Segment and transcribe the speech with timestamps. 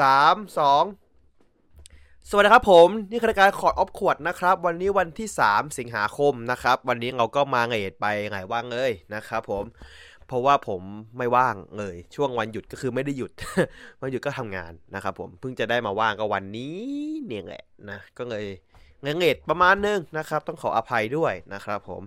[0.00, 0.84] สามสอง
[2.28, 9.64] สวัสดีครับผม นี่คือรายการคอร์ดออฟขวดนะครับ วันนี้วันที่ 3 สิงหาคมนะครับ วันนี้เราก็มาเงดไปไงว่างเลยนะครับผม
[10.26, 10.82] เพราะว่าผม
[11.18, 13.32] ไม่ว่างเลย ช่วงวันหยุดก็คือไม่ได้หยุด
[14.00, 16.76] วันหยุดก็ทำงานนะครับผมเพิ่งจะได้มาว่างก็วันนี้
[17.26, 18.44] เนี่ยแหละนะก็เลย
[19.02, 22.02] เงดประมาณนึงนะครับ ต้องขออภัยด้วยนะครับผม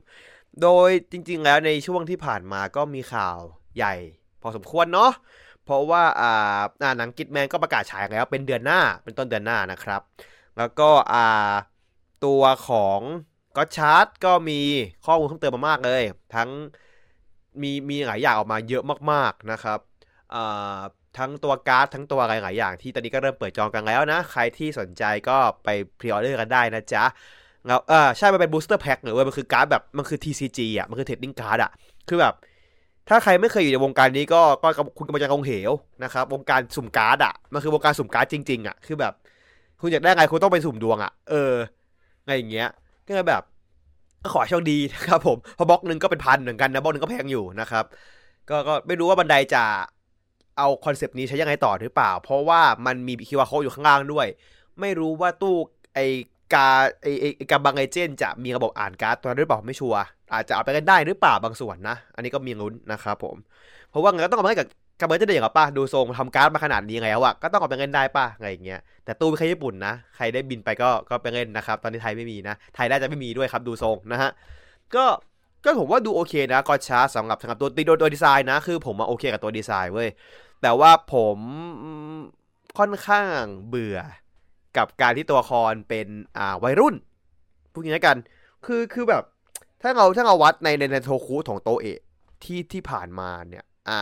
[0.62, 3.38] โดยจริงๆแล้วในช่วงที่ผ่านมาก็มีข่าว
[3.78, 3.96] ใหญ่
[4.42, 5.12] พอสมควรเนาะ
[5.66, 6.60] เพราะว่าอ่า
[6.98, 10.02] หนัง Geats มันก็ประกาศฉายแล้วเป็นเดือนหน้าเป็นต้นเดือนหน้านะครับ
[10.58, 11.52] แล้วก็อ่า
[12.26, 13.02] ตัวของ
[13.58, 14.62] Gotchard ก็มี
[15.06, 16.02] ข้อมูลเพิ่มเติมมามากเลย
[16.36, 16.50] ทั้ง
[17.62, 19.80] มีมีหลายอย่างออกมาเยอะมากๆนะครับ
[20.34, 20.80] อ่า
[21.18, 27.04] ทั้งตัวการ์ดทั้งตัวอะไรหลายอย่างที่ตอนนี้ก็เริ่มเปิดจองกันแล้วนะ ใครที่สนใจก็ไป pre-order กันได้นะจ๊ะ
[27.68, 31.72] แล้วเออใช่ มันเป็น booster pack หรือว่ามันคือการ์ดแบบ มันคือ TCG อะ มันคือ trading card อะ
[32.08, 32.34] คือแบบ
[33.10, 35.72] ถ้าใครไม่เคยอยู่ในวงการนี้ก็ก็คุณกำลังจะลงเหว
[36.04, 39.14] นะครับวงการสุ่มการ์ดอะมันคือวงการสุ่มการ์ดจริงๆอะคือแบบ
[39.82, 41.54] คุณอยากได้ไงคุณต้องไปสุ่มดวงอะเออ
[42.22, 42.70] อะไรอย่างเงี้ย
[43.08, 43.44] ก็เลยแบบ
[44.22, 47.86] ก็ขอโชคดีนะครับผมเพราะบล็อกหนึ่งก็เป็นพันเหมือนกันนะบล็อกหนึ่งก็แพงอยู่นะครับ
[48.50, 49.64] ก็ก็ไม่รู้ว่า Bandai จะ
[50.58, 54.28] เอา concept นี้ใช้ยังไงต่อหรือเปล่า เพราะว่ามันมี QR code อยู่ข้างล่างด้วย
[54.80, 55.56] ไม่รู้ว่าตู้
[55.94, 56.00] ไอ
[56.54, 56.68] กา
[57.02, 60.02] ไอไอไอกาบังไอเจนจะมีระบบอ่านการ์ดตัวนั้นหรือเปล่าไม่ชัวร์
[60.34, 63.36] อาจจะเอาไปกันได้หรือเปล่าบางส่วนนะ อันนี้ก็มีลุ้นนะครับผม
[63.90, 64.68] เพราะว่าเงินก็ต้องเอาไปกับ
[65.00, 74.30] กาเบอร์จะได้อย่างป่ะดูทรงทำการ์ดมาขนาดนี้ไงวะก็ต้องเอาไปเงินได้ป่ะอะไรอย่างเงี้ยแต่ตู้ไม่ใช่ญี่ปุ่นนะ ใครได้บินไปก็ก็ไปเงินนะครับ ตอนนี้ไทยไม่มีนะ ไทยน่าจะไม่มีด้วยครับดูทรงนะฮะ
[74.96, 75.06] ก็
[75.64, 80.10] ก็ผมว่าดูโอเคนะกอชาสำหรับสำหรับตัวตัวตัวดีไซน์นะ คือผมมาโอเคกับตัวดีไซน์เว้ย
[80.62, 81.38] แต่ว่าผม
[82.78, 83.98] ค่อนข้างเบื่อ
[84.78, 86.08] กับการที่ตัวละครเป็น
[86.38, 86.96] อ่าวัยรุ่น
[87.74, 88.18] พูดงี้กัน
[88.66, 89.24] คือคือแบบ
[89.82, 92.00] ถ้าเราถ้าเราวัดในในในโทคุของโตเอะ
[92.44, 94.00] ที่ที่ผ่านมาเนี่ย อ่า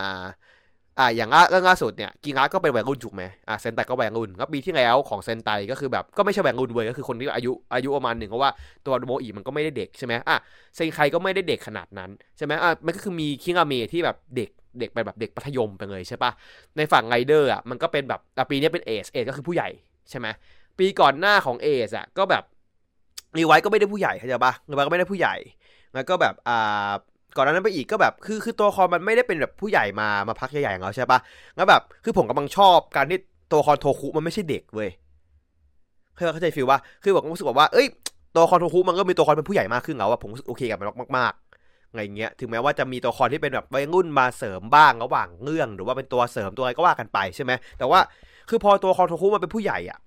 [0.98, 8.50] อ่า อย่างเรื่องล่าสุดเนี่ยกิงาก็เป็นวัยรุ่นถูกไหมอ่าเซนไตก็วัยรุ่นก็ปีที่แล้วของเซนไตก็คือแบบก็ไม่ใช่วัยรุ่นเว้ยก็คือคนที่อายุอายุประมาณหนึ่งเพราะว่า
[8.86, 10.36] ตัวโมอีมันก็ไม่ได้เด็กใช่ไหมอะ
[10.74, 14.50] เซนไคก็ไม่ได้เด็กขนาดนั้นใช่ไหมอะมันก็คือมีคิงาเมที่แบบเด็ก
[14.80, 16.30] เด็กไปแบบเด็กมัธยมไปเลยใช่ปะ
[16.76, 19.68] ในฝั่งไรเดอร์อะมันก็เป็นแบบปีนี้เป็นเอซเอซก็คือผู้ใหญ่
[20.10, 20.26] ใช่ไหม
[20.78, 22.44] ปีก่อนหน้าของเอซอะก็แบบ
[23.38, 25.34] รีไวซ์ก็ไม่ได้ผู้ใหญ่เข้าใจปะรีไวซ์ก็ไม่ได้ผู้ใหญ่
[25.94, 26.90] แล้วก็แบบอ่า
[27.36, 31.18] ก่อนนั้นไปอีกก็แบบคือคือตัวคอมันไม่ได้เป็นแบบผู้ใหญ่มามาพักใหญ่ๆของเราใช่ปะ
[31.56, 33.18] แล้วแบบคือผมกำลังชอบการที่
[33.52, 34.90] ตัวคอนโทคุมันไม่ใช่เด็กเว้ย
[36.14, 37.86] เข้าใจ feel ว่าคือผมรู้สึกว่าเอ้ย
[38.36, 48.00] ตัวคอนโทคุมันก็มีตัวคอนเป็นผู้ใหญ่มากขึ้นแล้วว่าผมโอเคกับมันมากๆอะไรเงี้ยถึงแม้ว่าจะมีตัวคอนที่เป็นแบบวัยรุ่นมาเสริมบ้างระหว่างเรื่อง หรือว่าเป็นตัวเสริมตัวอะไรก็ว่ากันไปใช่ไหมแต่ว่า
[48.48, 49.98] คือพอตัวคอนโทคุมันเป็นผู้ใหญ่อะ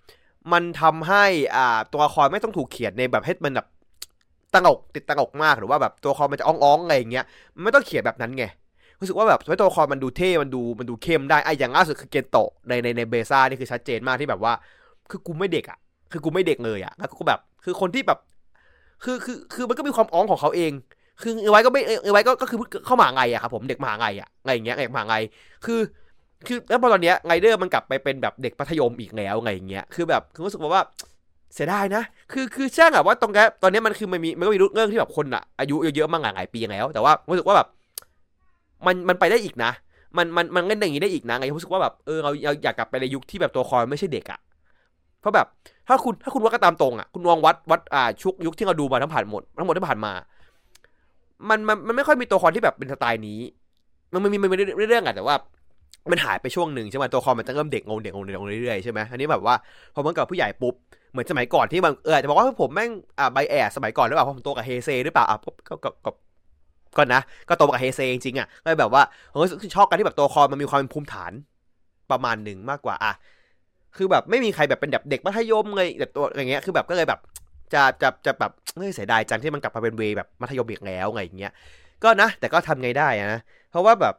[0.53, 1.25] มันทำให้
[1.56, 3.68] อ่าตัวละครไม่ต้องถูกเขียนในแบบให้มันแบบ
[4.53, 7.25] ตังกติดตังกมากหรือว่าแบบตัวละครมันจะอ้องๆอะไรอย่างเงี้ย
[7.56, 8.46] มันไม่ต้องเขียนแบบนั้นไง
[9.00, 14.53] รู้สึกว่าแบบตัวละครมันดูเท่ มันดูมันดูเข้มได้ไอ้อย่างล่าสุดคือเกนโตะในในในเบซ่านี่คือชัดเจนมากที่แบบว่า
[15.09, 15.78] คือกูไม่เด็กอะ
[16.12, 18.19] คือกูไม่เด็กเลยอะแล้วก็แบบ คือคนที่แบบ
[19.03, 20.72] คือคือคือมันก็มีความอ้องของเขาเอง
[21.22, 25.16] คือเอไว้ก็ไม่เอไว้ก็ก็คือเข้ามาไงอะครับผมเด็กมาไงอะไงอย่างเงี้ยเด็กมาไง
[25.66, 25.79] คือ
[26.48, 30.84] คือแล้วพอตอนเนี้ยไงเดอร์มันกลับไปเป็นแบบเด็กมัธยมอีกแล้วไงอย่างเงี้ยคือแบบคือรู้สึกว่า
[31.53, 37.68] เสียดายนะ คือคือช่างอะว่าตรงนี้ตอนนี้มันคือมันมีมันก็มีเรื่องที่แบบคนอะอายุเยอะๆมากหลายปีแล้ว แต่ว่ารู้สึกว่าแบบ
[38.86, 39.72] มันมันไปได้อีกนะ
[40.18, 44.40] มันมันมันเล่นอย่างนี้ได้อีกนะไงรู้สึกว่าแบบเออเราเราอยากกลับไปในยุคที่แบบตัวคอยไม่ใช่เด็กอะ
[45.22, 45.47] เพราะแบบ
[45.88, 50.12] ถ้าคุณถ้าคุณวัดก็ตามตรงอะคุณลองวัดวัดอ่าชุกยุคที่เราดูมาทั้งผ่านหมดทั้งหมดที่ผ่านมา
[51.50, 53.40] มันมันมันไม่ค่อยมีตัวคอนที่แบบเป็นสไตล์นี้
[54.12, 55.36] มันมันมีมันมีเรื่องอะแต่ว่า
[56.12, 59.56] มันหายไปช่วงหนึ่งใช่ไหมตัวคอมมันจะเริ่มเด็กงงเด็กงงเด็กงงเรื่อยๆใช่ไหมอันนี้แบบว่า
[59.94, 60.73] พอมันกับผู้ใหญ่ปุ๊บ
[61.12, 66.12] เหมือนสมัยก่อนที่มันเออจะบอกว่าผมแม่งอ่าใบแอสมัยก่อนหรือเปล่าเพราะผมโตกับเฮเซหรือเปล่าอะก็ก็ก็
[66.97, 69.40] ก็นะ ก็โตกับเฮเซจริงๆอะก็แบบว่าผม
[69.75, 71.31] ชอบกันที่แบบตัวคอมันมีความเป็นภูมิฐาน
[72.12, 73.13] ประมาณหนึ่งมากกว่าอะ
[73.96, 77.19] คือแบบไม่มีใครแบบเป็นแบบเด็กมัธยมเลยแบบตัวอย่างเงี้ยคือแบบก็เลยแบบ
[77.73, 81.53] จะจะจะแบบเฮ้ยเสียดายจังที่มันกลับมาเป็นเวแบบมัธยมอีกแล้วไงอย่างเงี้ย
[82.03, 83.41] ก็นะ แต่ก็ทำไงได้นะ
[83.72, 84.16] เพราะว่าแบบ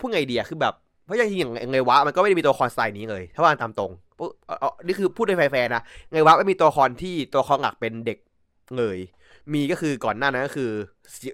[0.00, 0.74] พูดไงดีอะคือแบบ
[1.04, 3.92] เพราะอย่างอย่างไงวะมันก็ไม่ได้มีตัวคอนสไตล์นี้เลย ถ้าว่าตามตรง
[4.86, 5.82] นี่คือพูดในแฟร์นะ
[6.12, 8.18] ไงวะไม่มีตัวคอนที่ตัวคอนหลักเป็นเด็ก
[8.76, 8.98] เงย
[9.52, 10.70] มีก็คือก่อนหน้านั้นก็คือ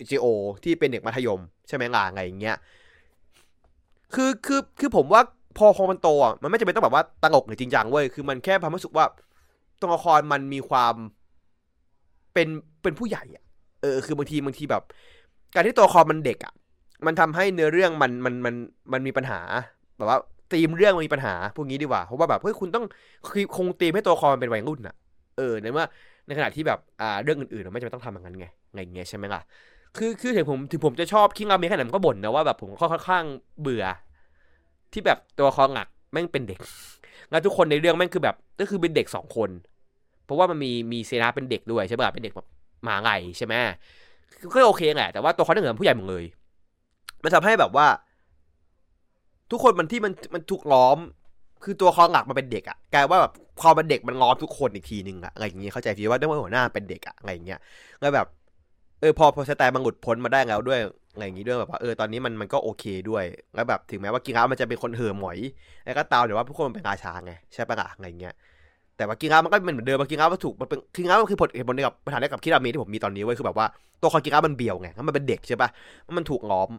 [0.08, 0.26] จีโอ
[0.64, 2.56] ที่เป็นเด็กมัธยม ใช่ไหมล่ะไงอย่างเงี้ย
[4.14, 5.22] คือคือคือผมว่า
[5.56, 9.04] พอพอมันโตอะมันไม่จำเป็นต้องแบบว่าตังอกหรือจริงจังเว้ยคือมันแค่ความรู้สึกว่า
[9.80, 10.94] ตัวละครมันมีความ
[12.34, 12.48] เป็น
[12.82, 13.44] เป็นผู้ใหญ่อะ
[13.82, 14.82] เออคือบางทีบางทีแบบ
[15.54, 16.52] การที่ตัวละครมันเด็กอะ
[17.06, 18.54] มันทำให้เนื้อเรื่องมันมันมัน
[18.92, 19.40] มันมีปัญหา
[19.96, 20.18] แบบว่า
[20.52, 22.84] ตีมเรื่องมันมีปัญหาพวกนี้ดีกว่าเพราะว่าแบบเฮ้ยคุณต้อง
[23.56, 24.94] คงตีมให้ตัวละครเป็นวัยรุ่นอะ
[25.36, 25.86] เออในเมื่อ
[26.26, 29.40] ในขณะที่แบบอ่าเรื่องอื่นๆไม่จำเป็นต้องทำอย่างนั้นไงไงเงี้ยใช่ไหมล่ะ
[29.96, 33.24] คือคือถึงผมถึงผมจะชอบคิงราเมะขนาดผมก็บ่นนะว่าแบบผมค่อนข้าง
[33.60, 33.84] เบื่อ
[34.92, 36.60] ที่แบบตัวครหลักแม่งเป็นเด็ก
[37.30, 39.50] แล้วทุกคนในเรื่องแม่งคือแบบก็คือเป็นเด็กสองคน
[40.24, 42.46] เพราะว่ามันมีมีเซนาเป็นเด็กด้วยใช่ป่ะเป็นเด็กแบบ
[42.84, 43.54] หมาไงใช่ไหม
[44.54, 46.24] ก็โอเคแหละแต่ว่าตัวเขาเนี่ยเหมือนผู้ใหญ่หมดเลย
[47.26, 47.86] มันทำให้แบบว่า
[49.50, 50.98] ทุกคนมันที่มันมันถูกล้อม
[51.64, 57.58] คือตัวคอหลักมันเป็นเด็กอะกลายว่าแบบความเป็นเด็กมันล้อมทุกคนอีกทีหนึ่งอะอะไรอย่างเงี้ยเข้าใจฟีว่าด้วยว่าหัวหน้าเป็นเด็กอะอะไรอย่างเงี้ย
[58.00, 58.26] แล้วแบบ
[59.00, 60.80] เออพอพอสแตนมันหลุดพ้นมาได้แล้วด้วย
[61.14, 63.24] อะไรอย่างงี้ด้วยแบบว่าเออตอนนี้มันมันก็โอเคด้วย
[63.54, 65.38] แล้วแบบถึงแม้ว่ากิงามันจะเป็นคนเห่อหมอย
[65.84, 68.34] แล้วก็ตามแต่ว่าทุกคนมันเป็นราชาไงใช่ปะล่ะอะไรอย่างเงี้ย
[68.96, 73.66] แต่ว่ากิงามันก็เป็นเหมือนเดิมกิงามันถูกมันเป็นกิงามันคือผลเหตุผลเดียวกับปัญหาเดียวกับคิรามีที่ผมมีตอนนี้เว้คือแบบว่า
[74.02, 75.68] ตัวคอกิงามันเบี่ยวไงมันเป็นเด็กใช่ปะ
[76.16, 76.70] มันถูกล้อม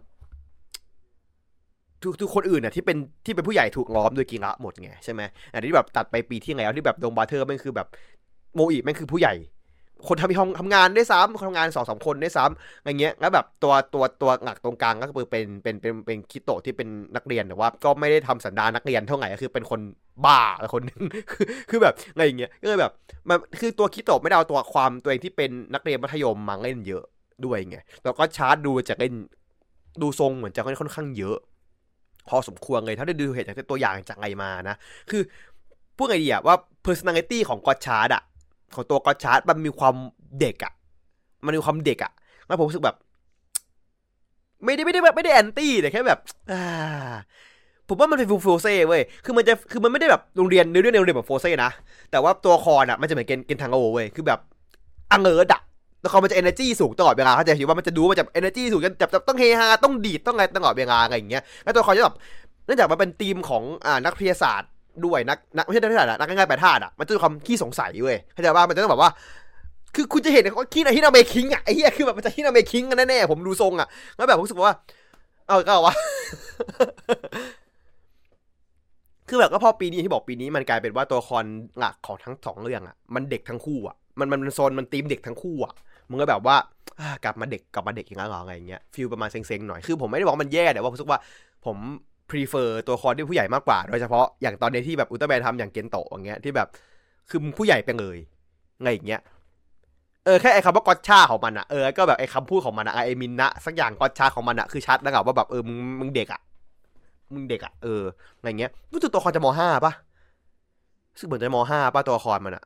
[2.08, 5.22] ทุกทุกคนอื่นเนี่ยที่เป็นที่เป็นผู้ใหญ่ถูกล้อมโดยกิงะหมดไงใช่ไหม
[5.54, 7.88] อันนี้แบบตัดไปปีที่แล้วที่แบบดงบาเทอร์ม่งคือแบบ
[8.56, 9.34] โมอีม่งคือผู้ใหญ่
[10.08, 19.80] คนทำห้องทำงานได้ซ้ำคนทำงานสองสามคนได้ซ้ำอะไรเงี้ยแล้วแบบตัวตัวตัวหลักตรงกลางก็คือเป็นเป็นเป็นเป็นคิโตะที่เป็นนักเรียนแต่ว่าก็ไม่ได้ทำสันดานนักเรียนเท่าไหร่คือเป็นคน
[20.26, 20.40] บ้า
[20.74, 21.02] คนนึง
[21.32, 22.92] คือคือแบบอะไรอย่างเงี้ยก็เลยแบบ
[23.30, 27.04] มันคือตัวคิโตะไม่ได้เอาตัวความตัวเองที่เป็นนักเรียนมัธยมมาเล่นเยอะ
[27.46, 29.14] ด้วยไงแล้วก็ชาร์จดูจะเล่น
[30.02, 31.38] ดูทรงเหมือนจะค่อนข้างเยอะ
[32.30, 34.76] พอสมควรเลยถ้าได้ดูเหตุจากตัวอย่างจากไงมานะ
[35.10, 35.22] คือ
[35.98, 38.24] พูดไงดีอะว่า personality ของก็อตชาร์ดอะ
[38.76, 39.96] ของตัวก็อตชาร์ดมันมีความ
[40.40, 40.74] เด็กอะ
[41.46, 42.12] มันมีความเด็กอะ
[42.48, 42.98] แล้วผมรู้สึกแบบ
[44.66, 46.20] ไม่ได้ไม่ได้แบบไม่ได้แอนตี้แต่แค่แบบ
[46.52, 46.62] อ่า
[47.88, 51.72] ผมว่ามันเป็นฟูโฟร์เซ่เว้ย คือมันจะ คือมันไม่ได้แบบโรงเรียนเนื้อเรื่องในโรงเรียนแบบโฟร์เซ่นะ
[52.12, 54.40] แต่ว่าตัวคอนอะมันจะเหมือนเกนเกนทางโอเว้ย คือแบบ
[55.12, 55.62] อังเอิร์ดอะ
[56.04, 62.16] ล้วเขามันจะ energy สูงตลอดเวลาเข้าใจปะว่ามันจะดูมันจะ energy สูงจนแบบต้องเฮฮาต้องดีดต้องอะไรตลอดเวลาอะไรอย่างเงี้ยแล้วตัวคอนจะแบบ
[62.66, 64.70] เนื่องจากมันเป็นธีมของอ่านักวิทยาศาสตร์
[65.06, 69.12] ด้วยนักนักไม่ใช่นักวิทยาศาสตร์นักเล่นแร่แปรธาตุอะมันจะมีความขี้สงสัยเว้ยเข้าใจว่ามันจะต้องแบบว่า
[69.96, 74.76] คือคุณจะเห็นเขาคิดอะไรฮิราเมคิงอะไอ้เหี้ยคือแบบมันจะฮิราเมคิงกันแน่ๆผมดูทรงอะแล้วแบบผมรู้สึกว่า
[75.48, 75.96] เอาก็เอาวะ
[79.30, 81.46] คือแบบก็พอปีนี้ที่บอกปีนี้มันกลายเป็นว่าตัวคอน
[81.78, 85.74] หลักของทั้งสองเรื่องอะมันเด็กทั้งคู่อะมันมันโซนมันธีมเด็กทั้งคู่อะ
[86.10, 86.58] มันก็แบบว่า
[87.24, 91.20] กลับมาเด็กกลับมาเด็กอย่างนั้นหรออะไรอย่างเงี้ย feel ประมาณเซ็งๆหน่อยคือผมไม่ได้บอกมันแย่แต่ว่าผมรู้สึกว่า
[91.66, 91.78] ผม
[92.30, 96.68] prefer ตัวคอนที่ผู้ใหญ่มากกว่า โดยเฉพาะอย่างตอนนี้ที่แบบอุลตร้าแมนทำอย่างเกนโตะอย่างเงี้ยที่แบบ
[97.30, 98.18] คือผู้ใหญ่ไปเลย
[98.82, 99.22] ไงอย่างเงี้ย
[100.26, 106.42] เออแค่ไอ้คำว่ากอตชาของมันอะเออก็แบบไอ้คำพูดของมันอะไอ้มินนะสักอย่างกอตชาของมันอะคือชัดนะครับว่าแบบเออมึงมึงเด็กอะ
[107.34, 108.04] มึงเด็กอะเออ
[108.38, 109.94] อะไรเงี้ยรู้สึกตัวคอนจะมห้าปะ
[111.14, 112.64] รู้สึกเหมือนจะมห้าปะตัวคอนมันอะ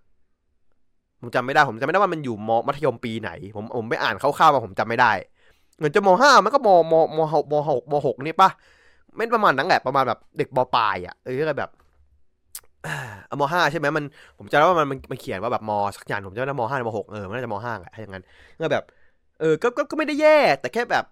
[1.22, 5.12] ผมจำไม่ได้ผมจำไม่ได้ว่ามันอยู่มมัธยมปีไหน ผมผมไปอ่านคร่าวๆมาผมจำไม่ได้
[5.78, 8.50] เหมือนจะมห้ามันก็มมมหกมหกมหกนี่ปะ
[9.16, 11.70] ไม่ประมาณนั้นแหละประมาณแบบเด็กปปลายอะเออก็แบบ
[13.32, 14.06] อมห้าใช่ไหมมัน
[14.38, 18.24] ผมจำได้ว่ามันมันเขียนว่าแบบมสักอย่างผมจำได้มห้ามหกเออมันน่าจะมห้าแหละถ้าอย่างนั้น
[18.62, 18.84] ก็แบบ
[19.40, 21.06] เออก็ก็ก็ไม่ได้แย่ แต่แค่แบบ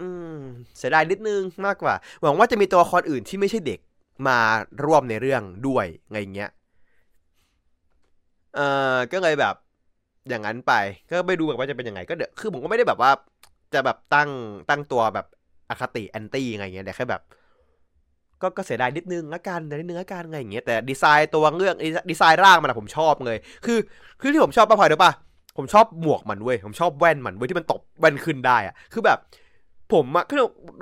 [0.00, 0.36] อืม
[0.78, 3.80] เสียดายนิดนึงมากกว่า หวังว่าจะมีตัวละครอื่นที่ไม่ใช่เด็ก
[4.28, 4.38] มา
[4.84, 6.50] ร่วมในเรื่องด้วยไงเงี้ย
[8.54, 8.60] เอ
[8.94, 9.54] อก็เลยแบบ
[10.28, 10.72] อย่างนั้นไป
[11.10, 13.10] ก็ไม่รู้แบบว่าจะเป็นยังไง ก็เดี๋ยวคือผมก็ไม่ได้แบบว่า
[13.74, 14.30] จะแบบตั้ง
[14.68, 15.26] ตั้งตัวแบบ
[15.70, 17.22] อคติแอนตี้อะไรเงี้ยแต่แค่แบบ
[18.42, 21.76] ก็ก็เสียดายนิดนึงละกันแต่นิดนึงละกันอะไรอย่างเงี้ยแต่ดีไซน์ตัวเรื่อง
[22.10, 23.78] ดีไซน์ร่างมันอะผมชอบเลย คือ
[24.20, 25.12] คือที่ผมชอบป้าพลอยด้วยป่ะ
[25.56, 29.18] ผมชอบหมวกมันเว้ยผมชอบแว่นมันเว้ยที่มันตบแว่นขึ้นได้อะคือแบบ
[29.94, 30.38] ผมอะคือ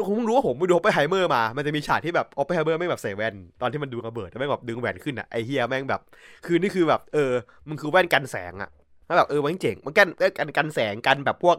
[0.07, 6.01] ผมเพิ่งรู้ว่าผมไปดูออปเพนไฮเมอร์มา มันจะมีฉากที่แบบออปเพนไฮเมอร์ไม่แบบใส่แว่น ตอนที่มันดูระเบิดแล้วแม่งแบบดึงแว่นขึ้นอะไอ้เหี้ยแม่งแบบ
[6.47, 7.33] คือนี่คือแบบเออ
[7.69, 8.71] มันคือแว่นกันแสงอะ
[9.07, 11.57] แล้วแบบเออมันเจ๋ง มันกันกันกันแสงกันแบบพวก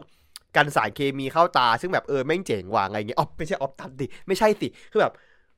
[0.56, 5.12] กันสารเคมีเข้าตา ซึ่งแบบเออแม่งเจ๋งว่ะไงเงี้ยอ๋อไม่ใช่ออฟตันดิ ไม่ใช่สิ คือแบบ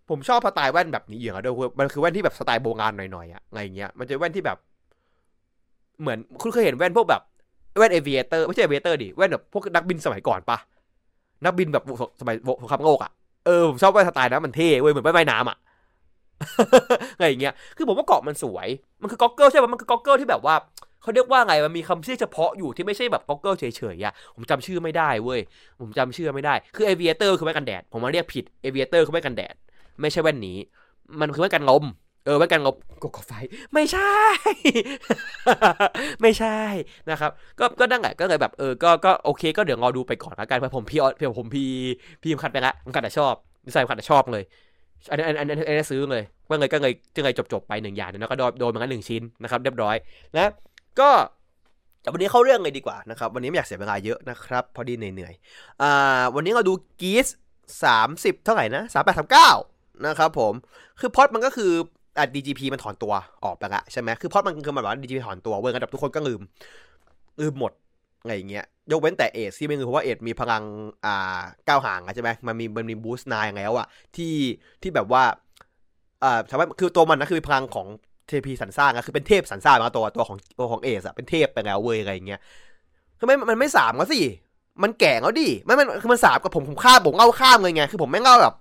[0.09, 4.59] ผมชอบสไตล์แว่นแบบนี้อย่างเงี้ยวมันคือแว่นที่แบบสไตล์โบราณหน่อยๆอะไงเงี้ย มันจะแว่นที่แบบ
[6.01, 7.23] เหมือนคุณเคยเห็นแว่นพวกแบบ
[7.79, 10.59] แว่น aviator ไม่ใช่ aviator ดิแว่นแบบพวกนักบินสมัยก่อนปะ
[11.45, 11.85] นักบินแบบ
[12.21, 13.11] สมัยสงครามโลกอะ
[13.47, 15.57] เออผมชอบแว่นสไตล์นั้นมันเท่เว้ยเหมือนแว่นว่ายน้ำอะ
[17.17, 18.69] อะไรอย่างเงี้ย คือผมว่าเกราะมันสวย
[19.01, 20.55] มันคือ goggle ใช่ไหมมันคือ goggle ที่แบบว่า
[21.03, 25.41] เขาเรียกว่าไง มันมีคำชื่อเฉพาะอยู่ที่ไม่ใช่แบบ goggle เฉยๆอะผมจำชื่อไม่ได้เว้ย
[25.81, 29.55] ผมจำชื่อไม่ได้ คือ aviator คือแว่นกันแดด ผมมาเรียกผิด aviator คือแว่นกันแดด
[30.01, 30.57] ไม่ใช่แว่นนี้
[31.21, 31.85] มันคือแว่นกันลม
[32.25, 33.33] เออแว่นกันลมกกไฟ
[33.73, 34.13] ไม่ใช่
[36.23, 36.59] ไม่ใช่
[37.11, 41.71] นะครับ ก็ก็นั่งแหละก็เลยแบบเออก็ก็โอเค ก็เดี๋ยวรอดูไปก่อนละกันเพราะผมพี่เพียผมพี่
[42.23, 43.35] พี่มคัดไปละผมคัดแต่ชอบ
[43.67, 44.45] ดีไซน์คัดแต่ชอบเลย
[45.11, 49.97] อันนี้อันนี้อันนี้ซื้อเลยก็เลยก็เลยจึงเลยจบจบไปหนึ่งอย่างแล้วก็โดนโดนมาหนึ่งชิ้นนะครับเรียบร้อย
[50.37, 50.51] นะ
[51.01, 51.11] ก็
[52.03, 57.27] แต่วันนี้เข้าเรื่องเลยดีกว่านะครับ วันนี้ไม่อยากเสียเวลาเยอะนะครับ พอดีเหนื่อยๆอ่าวันนี้เราดูกีส
[57.85, 59.51] สามสิบเท่าไหร่นะสามแปดสามเก้า
[60.07, 60.53] นะครับผม
[61.01, 61.73] คือพอดมันก็คือ
[62.19, 63.13] อะ DGP มันถอนตัว
[63.45, 66.41] ออกไปละใช่ไหมคือพอดมันคือมันแบบว่า DGP ถอนตัวเว้ยกันแบบทุกคนก็ลืม
[67.41, 67.73] ลืมหมด
[68.23, 70.63] อะไรอย่างเงี้ยยกเว้นแต่เอสที่ไม่ลืมเพราะว่าเอสมีพลัง
[71.05, 74.35] อ่าก้าวห่างใช่ไหมมันมีมันมีบูสต์นายแล้วอะที่
[74.83, 75.23] ที่แบบว่า
[76.23, 77.87] อ่าทำให้คือตัวมันนะคือพลังของ
[78.29, 82.41] เทพีสันสร้างอะคือเป็นเทพสันสร้างมาตัวตัวของตัวของเอสอะเป็นเทพไปแล้วเว้ยอะไรอย่างเงี้ย
[83.19, 84.21] คือไม่มันไม่สามก็สิ
[84.83, 88.55] มันแก่แล้วดิไม่มันคือมันสามกับผมผมข้ามผมเล่าข้ามเลยไงคือผมไม่เล่าแบบ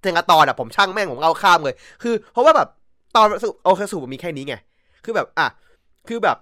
[0.00, 2.68] เทงกตอนอะผมช่างแม่งผมเล่าข้ามเลย คือ เพราะว่าแบบ
[3.16, 3.26] ตอน
[3.64, 4.54] โอเคสูบมีแค่นี้ไง
[5.04, 5.46] คือแบบอะ
[6.08, 6.36] คือแบบ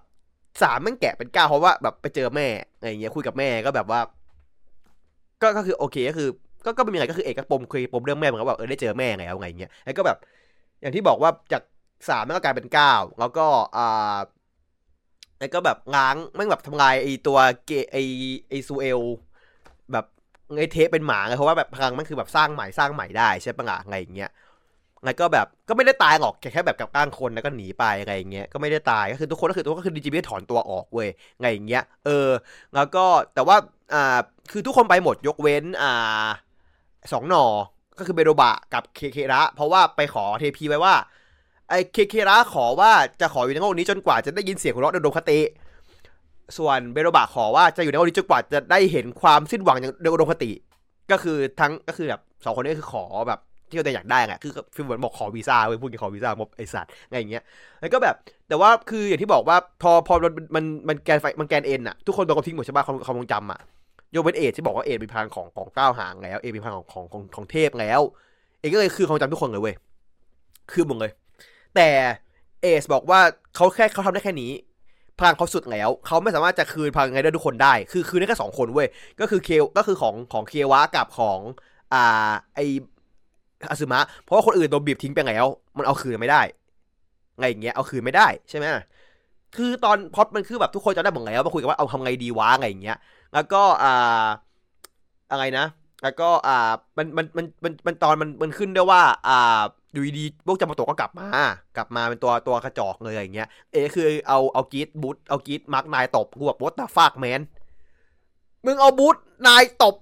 [0.63, 4.01] สามมันแกะเป็นเก้าเพราะว่าแบบไปเจอแม่อะไรเงี้ยคุยกับแม่ก็แบบว่า
[5.43, 6.29] ก็ก็คือโอเคก็คือ
[6.65, 10.19] ก็ก็ไม่มีอะไรก็คือเอกก็ปมคุยปมเรื่องแม่เหมือนกับแบบเออได้เจอแม่ไงเอาไงเงี้ยแล้วก็แบบ
[10.81, 11.63] อย่างที่บอกว่าจาก
[12.09, 14.17] สามมันก็กลายเป็นเก้าแล้วก็อ่า
[15.39, 17.97] แล้วก็แบบง้างแม่งแบบทำลายไอตัวเกไอ
[18.49, 19.01] ไอซูเอล
[19.93, 20.05] แบบ
[20.57, 24.31] ไอเทปเป็นหมาไงเพราะว่าแบบพลังมันคือแบบสร้างใหม่สร้างใหม่ได้ใช่ปะล่ะไงอย่างเงี้ย
[25.05, 31.09] แล้วก็แบบก็ไม่ได้ตายหรอกแค่แบบกับก้างคนแล้วก็หนีไปอะไรอย่างเงี้ยก็ไม่ได้ตายก็คือทุกคนก็คือทุกคนก็คือดีจีบีถอนตัวออกเว้ย
[31.41, 32.29] ไงอย่างเงี้ยเออ
[32.75, 33.57] แล้วก็แต่ว่า
[33.95, 34.19] อ่า
[34.51, 36.25] คือทุกคนไปหมดยกเว้นอ่า
[37.13, 37.45] สองหนอ
[37.99, 40.95] ก็คือเบโดบะกับเคเคระ เพราะว่าไปขอเทพีไว้ว่า
[41.69, 45.41] ไอ้เคเคระขอว่าจะขออยู่ในโลกนี้จนกว่าจะได้ยินเสียงหัวเราะโดคติ
[46.59, 50.51] ส่วนเบโดบะขอว่าจะอยู่ในโลกนี้จนกว่าจะได้เห็นความสิ้นหวังอย่างโดคติ
[51.11, 53.41] ก็คือทั้งก็คือแบบสองคนนี้คือขอแบบ
[53.75, 57.43] ที่เราอยากได้ไงคือฟิลเหมือนบอกขอวีซ่าเว้ยพูดกันขอวีซ่ามบไอสัตว์ไงอย่างเงี้ย
[57.81, 58.15] แล้วก็แบบ
[58.49, 63.61] แต่ว่าคืออย่างที่บอกว่าพอพอมันมันมันแกนไฟมันแกนเอ็นอะทุกคนโดนกระทิ้งหมดใช่ป่ะความความทรงจำอะ
[64.15, 68.01] ยกเว้นเอทที่บอกว่าเอทมีพลังของของก้าวหางแล้วเอทมีพลังของของของของเทพแล้ว
[68.61, 69.75] เอก็เลยคือความจำทุกคนเลยเว้ย
[70.73, 71.13] คือหมดเลย
[71.77, 71.89] แต่
[72.63, 73.21] เอสบอกว่า
[73.55, 74.53] เขาแค่เขาทำได้แค่นี้
[75.19, 78.89] พลังเขาสุดแล้วเขาไม่สามารถจะคืนพลังไงได้ทุกคนได้ คือคืนได้แค่สองคนเว้ย
[79.21, 81.39] ก็คือเคก็คือของของเควะกับของ
[81.95, 82.61] อ่าไอ
[83.69, 86.43] อาซึมะเพราะว่าคนอื่นโดนบีบทิ้งไปแล้ว มันเอาคืนไม่ได้
[87.39, 88.67] ไงอย่างเงี้ยเอาคืนไม่ได้ใช่ไหม
[89.57, 92.99] คือตอนพอดมันคือแบบทุกคนจะได้หมดแล้วมาคุยกันว่าเอาทำไงดีวะไงอย่างเงี้ย
[93.35, 94.25] แล้วก็อ่า
[95.31, 95.67] อะไรนะ
[96.03, 99.61] แล้วก็อ่ามันมันมันมันมันตอนมันมันขึ้นด้วยว่า อ่า
[99.93, 101.29] อยู่ดีพวกจามาโตะก็กลับมา
[101.77, 107.41] กลับมาเป็นตัวตัวกระจอกเลยอย่างเงี้ย เอคือเอาเอากีดบูทเอากีดมาร์กนายตบกูแบบวอตตาฟากแมน
[108.67, 109.17] มึงเอาบูท
[109.47, 109.95] นายตบ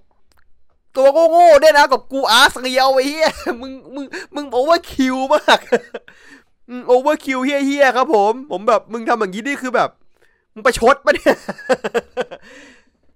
[0.95, 3.31] ตัวโง่ๆได้นะกับกูอาร์สเรียวไอ้เหี้ย
[3.61, 5.59] มึงมึงมึงโอเวอร์คิวมาก
[6.87, 9.89] โอเวอร์คิวเฮี้ยๆครับผม ผมแบบมึงทำอย่างนี้นี่คือแบบ
[10.53, 11.37] มึงไปชดปะเนี่ย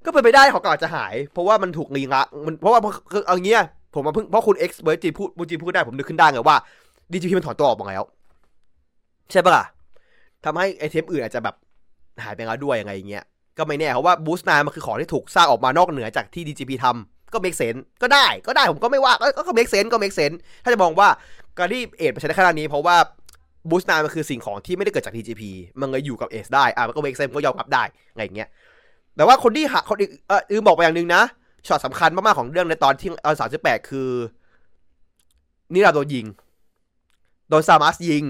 [0.05, 2.79] ก็เป็นไปได้ของเก่าจะหาย เพราะว่ามันถูกรีละมันเพราะว่า
[3.12, 3.57] คือเอางี้
[3.93, 6.57] ผมมาเพิ่งเพราะคุณเอ็กซ์เบิร์จีพูดบูจีพูดได้ผมนึกขึ้นได้ไงว่า
[7.12, 8.03] DGP มันถอนตัวออกมาแล้ว
[9.31, 9.65] ใช่ปะล่ะ
[10.46, 11.55] ทำให้ไอเทมอื่นอาจจะแบบ
[12.24, 13.25] หายไปแล้วด้วยยังไงเงี้ย
[13.57, 20.31] ก็ไม่แน่เพราะว่าบูสต์ไนน์มันคือของที่ถูกสร้างออกมานอกเหนือจากที่ DGP ทำ ก็ make sense ก็ได้ก็ได้ผมก็ไม่ว่าก็ก็ make sense ก็ make sense
[20.63, 21.07] ถ้าจะมองว่า
[21.57, 22.96] การที่เอซไปใช้ได้ขนาดนี้เพราะว่า
[23.69, 25.43] บูสต์ไนน์มันคือสิ่งของที่ไม่ได้เกิดจาก DGP
[25.81, 27.84] มันเลยอยู่กับเอสได้อะมันก็เมกเซนก็ยอมรับได้
[28.15, 28.50] ไงอย่างเงี้ย
[29.15, 31.24] แต่ว่าคนที่หาคนอื่นเออลืมบอกไปอย่างหนึ่งนะ
[31.67, 34.10] ช็อตสำคัญมากๆของเรื่องในตอนที่เอาสามสิบแปดคือ
[35.74, 36.25] นี่เราโดนยิง
[37.50, 38.25] โดนซามัสยิง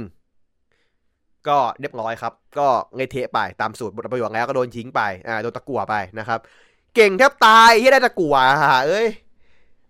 [1.47, 6.39] ก็เรียบร้อยครับ ก็เงยเทะไปตามสูตรบทประโยชน์แล้วก็โดนทิ้งไปอ่าโดนตะกั่วไปนะครับ
[6.97, 9.07] เก่งแทบตายที่ได้ตะกัวฮะเอ้ย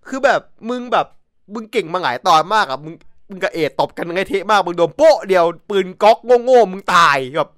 [0.07, 1.07] คือแบบมึงแบบ
[1.53, 2.93] มึงเก่งมาหลายตอนมากอะมึง
[3.29, 7.49] มึงกับเอตตบกันไงเทะมากมึงโดนโป๊ะเดียวปืนก๊อกโง่ๆมึงตายแบบ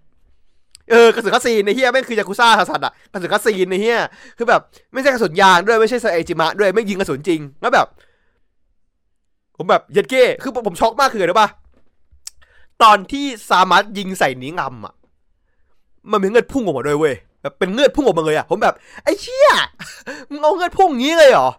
[0.91, 3.99] เออกระสุนคาซีนในเฮียแม่งคือยากุซ่าสัตว์อะกระสุนคาซีนในเฮีย
[4.37, 4.61] คือแบบ
[4.93, 7.87] ไม่ใช่กระสุนยางด้วยไม่ใช่ไซเอจิมะด้วยไม่ยิงกระสุนจริงแล้วแบบ
[9.57, 11.49] ผมแบบเย็ดเก้คือผมช็อกมากคืออะไรปะ
[12.83, 14.93] ตอนที่ซามัสยิงใส่นิงำอะ
[16.11, 19.51] มันมีเงือดพุ่งออกมาด้วยเว้ย แบบเป็นเงือดพุ่งออกมาเลยอะผมแบบไอ้เชี่ย
[20.29, 21.49] มึงเอาเงือดพุ่งงี้เลยเหรอ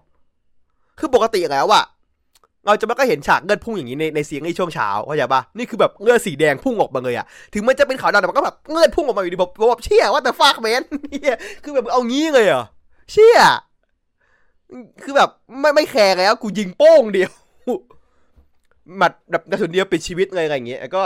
[0.98, 1.84] คือปกติแล้วอะ
[2.66, 12.64] เราจะไม่ก็เห็นฉากเลือดพุ่งอย่างนี้ในในเสียงในช่วงเช้าเข้าใจปะนี่คือแบบเลือดสีแดงพุ่งออกมาเลยอะถึงมันจะเป็นขาวดำแต่มันก็แบบเลือดพุ่งออกมาอยู่ดีผมแบบเชี่ยว่าแต่ฟากแมนเนี่ยคือแบบเอางี้เลยเหรอ
[13.12, 13.40] เชี่ย
[15.02, 17.32] คือแบบไม่ไม่แคร์แล้วกูยิงโป้งเดียว
[18.96, 21.02] หมัดแบบกระสุนเดียวปิดชีวิตเลยอะไรอย่างเงี้ยก็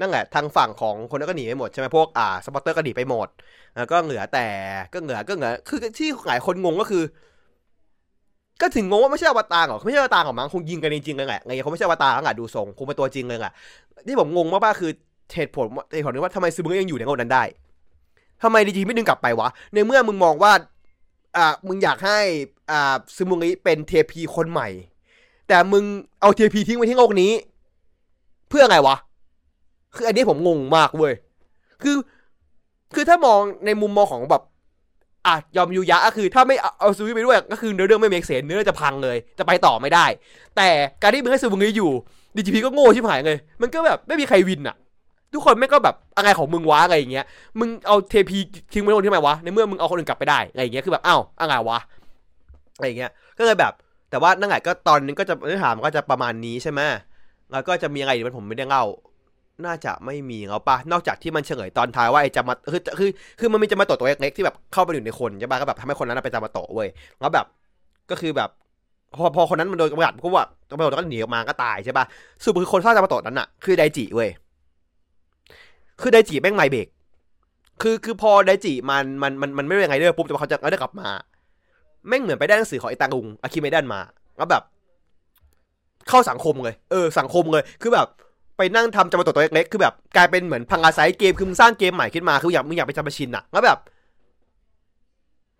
[0.00, 3.28] นั่นแหละทางฝั่งของคนนั้นก็หนีไปหมดใช่ไหมพวกอ่าสปอตเตอร์ก็หนีไปหมด
[3.76, 4.46] แล้วก็เหลือแต่
[4.92, 7.02] ก็เหลือก็เหลือคือที่หลายคนงงก็คือ
[8.60, 13.52] ก็ถึงงงว่าไม่ใช่อวตารหรอไม่ใช่อวตารของมั้งคงยิงกันจริงๆเลยแหละไงเขาไม่ใช่อวตารอะดูทรงคงเป็นตัวจริงเลยแหละ
[14.06, 14.90] ที่ผมงงมากๆคือ
[15.34, 17.44] เหตุผลเหตุผลนึงว่าทำไมซึมึงยังอยู่ในโลกนั้นได้
[18.42, 20.52] ทำไมดีจีไม่ดึงกลับไปวะในเมื่อมึงมองว่า
[21.36, 22.18] อ่ามึงอยากให้
[22.70, 24.68] อ่าซึมึงนี้เป็นเทพีคนใหม่
[25.48, 25.84] แต่มึง
[26.20, 27.32] เอาเทพีทิ้งไว้ที่โลกนี้
[28.48, 28.96] เพื่อไงวะ
[29.94, 31.14] คืออันนี้ผมงงมากเว้ย
[31.82, 31.96] คือ
[32.94, 34.42] คือถ้ามองในมุมมองของแบบ
[35.26, 40.06] อะยอมยูยะก็คือ ถ้าไม่เอาซูวิไปด้วยก็คือเนื้อเรื่องไม่เมกเซนเนื้อเรื่องจะพังเลย จะไปต่อไม่ได้
[40.56, 40.68] แต่
[41.02, 41.92] การที่มึงให้ซูมึงอยู่
[42.36, 44.76] ดีจีพีก็โง่ชิบหายเลย มันก็แบบไม่มีใครวินอะ
[45.32, 47.24] ทุกคนไม่ก็แบบอะไรของมึงวะอะไรอย่างเงี้ย
[47.58, 48.38] มึงเอาเทพี
[48.72, 51.78] ทิ้งไว้ตรงที่ไหนวะ ในเมื่อมึงเอาคนอื่นกลับไปได้อะไรอย่างเงี้ย คือแบบอ้าวอะไรวะ
[52.76, 53.72] อะไรอย่างเงี้ย ก็เลยแบบ
[54.10, 56.80] แต่ว่านั่นแหละก็ตอนนึงก็จะเนื้อหามันก็จะประมาณนี้ใช่ไหม
[57.52, 58.84] แล้วก็จะมีอะไรอีกมันผมไม่ได้เล่า
[59.66, 63.10] น่าจะไม่มีแล้วปะนอกจากที่มันเฉลยตอนท้ายว่าไอ้จะมาคือคือ
[63.40, 66.88] คือมันมีจะมาโตตัวเล็กๆที่แบบเข้าไปอยู่ในคนใช่ปะก็แบบทำให้คนนั้นไปจะมาโตะเว้ย
[67.20, 67.46] แล้วแบบ
[68.10, 68.50] ก็คือแบบ
[69.16, 72.04] พอพอคนนั้นมันโดนกำจัดก็ว่าจะมาโตก็หนีออกมาก็ตายใช่ปะ
[72.42, 74.30] สุดคือคนสร้างจะมาโตะนั้นอะคือไดจิเว้ย
[76.00, 76.88] คือไดจิแม่งไม่เบรก
[77.82, 81.08] คือคือพอไดจิมันมันมันมันไม่เป็นไงเด้อปุ๊บแต่เขาจะได้กลับมา
[82.08, 84.00] แม่งเหมือนไปได้หนังสือของไอ้ตังลุงอาคิเมดันมา
[84.36, 84.62] แล้วแบบ
[86.08, 88.06] เข้าสังคมเลย เออ สังคมเลย คือแบบ
[88.58, 93.78] ไปนั่งทำจำมาตัวตัวเล็กๆ คือแบบกลายเป็นเหมือนพังอาศัยเกม คือมึงสร้างเกมใหม่ขึ้นมา คืออยากมึงอยากไปจำมาชินอะแล้วแบบ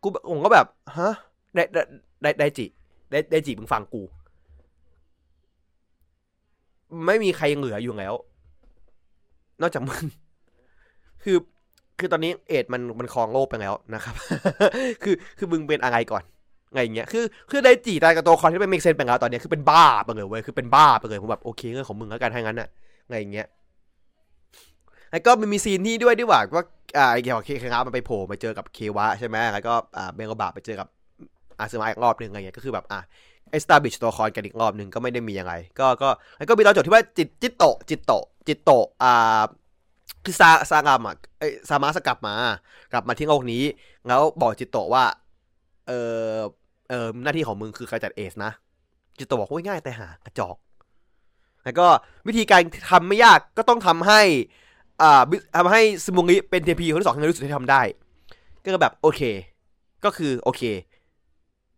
[0.02, 1.14] กูผมก็แบบ ฮะ
[1.54, 1.62] ได้
[2.22, 2.66] ได้ได้จิ
[3.10, 4.02] ได้ได้จิมึงฟังกู
[7.06, 8.14] ไม่มีใครเหลืออยู่แล้ว
[9.60, 10.04] นอกจากมึง
[11.22, 11.36] คือ
[11.98, 14.14] คือตอนนี้เอ็ดมันมันครองโลกไปแล้วนะครับ
[15.02, 16.22] คือ คือมึงเป็นอะไรก่อน
[16.72, 22.68] ไงอย่างเงี้ย คือ คือได้จีตายกับตัวคอนที่เป็นเมกเซนไปแล้วตอนนี้คือเป็นบ้าไปเลยเว้ย คือเป็นบ้าไปเลย ผมแบบโอเคเรื่องของมึงแล้วกันถ้างั้นน่ะ
[23.16, 23.48] อย่างเงี้ย
[25.10, 26.64] แล้วก็มันมีซีนที่ด้วยด้วยว่าว่า
[26.98, 30.88] อ่าเกี่ยวกับเคครับมันไปโผล่ไปเจอกับเควะใช่ไหมแล้วก็อ่าเบงกบาไปเจอกับ
[31.58, 33.00] อาซึมะอีกรอบหนึ่งอะไรเงี้ยก็คือแบบอ่า
[33.50, 38.12] ไอสตาร์บิชตัวคอนกันอีกรอบหนึ่งก็ไม่ได้มียังไง ก็ก็แล้วก็มีตอนจบที่ว่าจิตจิตโตจิตโต
[38.46, 38.70] จิตโต
[39.02, 39.42] อ่า
[40.24, 42.34] คือซาซางามอะไอซามาสกลับมา
[42.92, 43.62] กลับมาที่โลกนี้
[44.08, 45.04] แล้วบอกจิตโตว่า
[45.86, 45.92] เอ
[46.32, 46.36] อ
[46.88, 48.52] เออหน้าที่ของมึงคือการจัดเอสนะ
[49.18, 50.56] จิตโตบอกว่าง่ายแต่หากระจอก
[51.68, 51.88] แล้วก็
[52.28, 54.20] วิธีการทำไม่ยากก็ต้องทำให้
[55.02, 55.22] อ่า
[55.56, 57.82] ทำให้สมุงิเป็นเทพีคนที่สองที่รู้สึกที่ทำได้
[58.62, 59.22] ก็แบบโอเค
[60.04, 60.62] ก็คือโอเค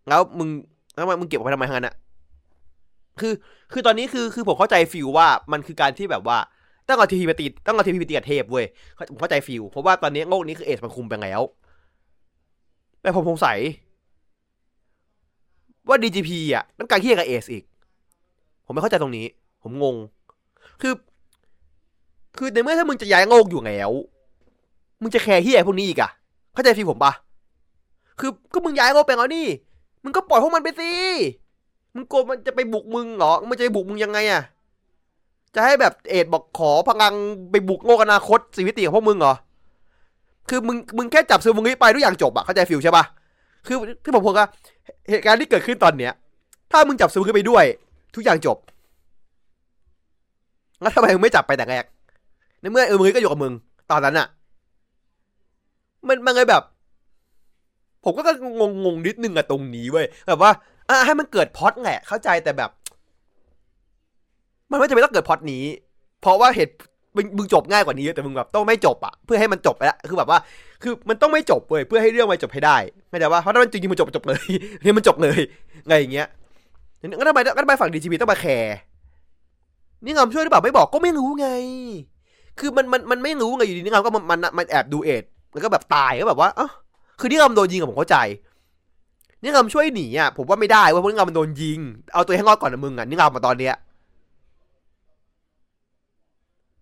[0.08, 0.48] แล้วมึง
[0.94, 1.94] แล้วมึงเก็บไว้ทำไมทั้งนั้นอะ
[3.20, 3.32] คือ
[3.72, 6.38] คือตอนนี้คือคือผมเข้าใจ feel ว่ามันคือการที่แบบว่า
[6.86, 8.66] ต้องเอาทีพีไปตีต้องเอาเทพไปตีกับเทพเว้ย
[9.10, 11.40] ผมเข้าใจ feel เพราะว่าตอนนี้โลกนี้คือ Ace มันคุมไปแล้ว
[13.02, 13.58] แต่ผมสงสัย
[15.88, 17.64] ว่า DGP อะต้องการเหี้ยกับ Ace อีก
[18.64, 19.26] ผมไม่เข้าใจตรงนี้
[19.62, 19.96] ผมงง
[20.80, 20.92] คือ
[22.36, 23.90] คือในเมื่อถ้ามึงจะย้ายโลกอยู่แล้ว
[25.02, 26.10] มึงจะแคร์เหี้ยพวกนี้อีกอะ
[26.54, 27.12] เข้าใจ feel ผมปะ
[28.20, 29.46] คือก็มึงย้ายโลกไปแล้วนี่
[30.04, 30.90] มึงก็ปล่อยพวกมันไปสิ
[31.94, 34.42] มึงโกรธมันจะไปบุกมึงเหรอ มันจะไปบุกมึงยังไงอะ
[35.54, 37.14] จะให้แบบเอ็ดบอกขอพลัง
[37.50, 39.34] ไปบุกโลกอนาคตสีวิติของพวกมึงเหรอ
[40.48, 43.04] คือมึงมึงแค่จับซื้อมึงนี้ไปทุกอย่างจบอะเข้าใจฟิลใช่ปะ
[43.66, 44.48] คือที่ผมพูดอะ
[45.10, 46.12] เหตุการณ์ที่เกิดขึ้นตอนเนี้ย
[46.70, 47.64] ถ้ามึงจับซื้อมึงไปด้วย
[48.14, 48.56] ทุกอย่างจบ
[50.80, 51.84] แล้วทำไมมึงไม่จับไปแต่แรก
[52.60, 53.52] ในเมื่อเออมึงก็อยู่กับมึง
[53.90, 54.26] ตอนนั้นอะ
[56.08, 56.62] มันมันเลยแบบ
[58.04, 58.22] ผมก็
[58.60, 60.50] งงงนิดนึงอะตรงนี้เว้ยแบบว่า
[60.88, 62.70] อะให้มันเกิดพอดแหละเข้าใจแต่แบบ
[64.70, 65.64] มันไม่จำเป็นต้องเกิดพอดนี้
[66.20, 66.74] เพราะว่าเหตุ
[67.16, 70.38] มึงมึงจบง่ายกว่านี้แต่มึงแบบต้องไม่จบอะเพื่อให้มันจบไปละคือแบบว่า
[70.82, 72.76] คือมันต้องไม่จบเว้ยเพื่อให้เรื่องมันจบให้ได้
[73.10, 74.42] ไม่ใช่ว่าเพราะถ้ามันจริงๆมันจบจบเลย
[74.82, 75.38] เนี่ยมันจบเลย
[75.88, 76.28] ไงอย่างเงี้ย
[77.00, 78.74] งั้นทำไมงั้นทำไมฝั่งดีจีบีต้องมาแคร์
[80.04, 81.48] นี่งามช่วยหรือเปล่าไม่บอกก็ไม่รู้ไง
[82.58, 86.68] คือมันมันมันไม่รู้ไงอยู่ดีนี่งามก็มันมันมันแอบดูเอ็ดแล้วก็แบบตายก็แบบว่าอ๋อ
[87.20, 88.18] คือนี่งามโดนยิงผมเข้าใจ
[89.42, 91.80] นี่งามช่วยหนีอะผมว่าไม่ได้ว่าเพราะนี่งามมันโดนยิง
[92.12, 93.74] เอาตัวให้รอดก่อนนะมึงอะนี่งามมาตอนเนี้ย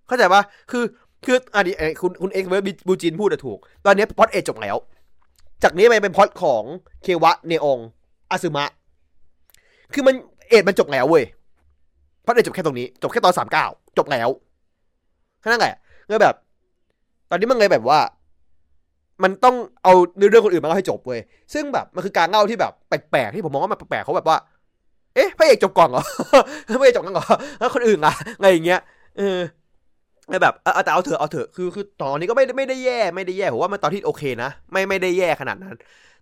[0.06, 0.84] เข้าใจปะคือ
[1.24, 4.76] คืออันนี้คุณคุณเอ็กเวอร์บูจินพูดถูก ตอนนี้พอดเอจบแล้ว
[5.62, 6.62] จากนี้ไปเป็นพอดของ
[7.02, 7.78] เควะเนอง
[8.30, 8.68] อาซึมะ
[9.92, 10.14] คือมัน
[10.48, 11.24] เอ็ดมันจบแล้วเว้ย
[12.28, 13.66] พอดเอจบแค่ตรงนี้ จบแค่ตอนสามเก้า
[13.98, 14.28] จบแล้ว
[15.40, 15.74] แค่นั้นแหละ
[16.06, 16.34] เลยแบบ
[17.30, 18.00] ตอนนี้มันเลยแบบว่า
[19.22, 21.20] มันต้องเอาเรื่องคนอื่นมาเล่าให้จบเว้ย
[21.54, 24.38] ซึ่งแบบมันคือการเล่าที่แบบแปลกๆที่ผมมองว่ามันแปลกๆเขาแบบว่า
[25.14, 26.02] เอ๊ะพระเอกจบก่อนเหรอ
[26.80, 27.26] พระเอกจบก่อนเหรอ
[27.58, 28.80] แล้วคนอื่นอะอะไรอย่างเงี้ย
[29.16, 29.38] เออ
[30.42, 35.76] แบบแต่เอาเถอะเอาเถอะคือคือตอนนี้ก็ไม่ไม่ได้แย่ไม่ได้แย่ผมว่ามันตอนที่โอเคนะไม่ไม่ได้แย่ขนาดนั้น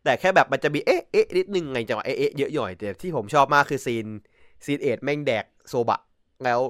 [0.04, 4.06] แต่แค่แบบมันจะมีเอ๊ะเอ๊ะนิดนึงไงจังหวะเอ๊ะเยอะหน่อยแต่ที่ผมชอบมากคือซีน
[4.64, 6.00] ซีนเอ็ดแม่งแดกโซบะ
[6.44, 6.60] แล้ว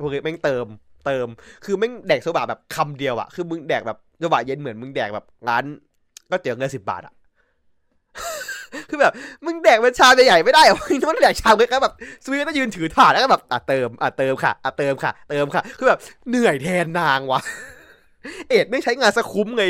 [0.00, 0.66] พวกนี้แม่งเติม
[1.06, 1.26] เติม
[1.64, 5.64] คือแม่งแดกโซบะแบบคำเดียวอะคือมึงแดกแบบโซบะเย็นเหมือนมึงแดกแบบร้าน
[6.30, 7.14] ก็เตี๋ยวเงินสิบบาทอะ
[8.88, 9.12] คือแบบ
[9.46, 17.40] มึงแดกเป็นชามใหญ่ๆไม่ได้หรอมึงต้องแดกชามเล็กๆแบบสวีต้องยืนถือถาดแล้วก็แบบอะเติมอะเติมค่ะอะเติมค่ะ เติมค่ะ คือแบบเหนื่อยแทนนางวะ
[18.48, 19.64] เอ็ดไม่ใช้งานสคุ้มไง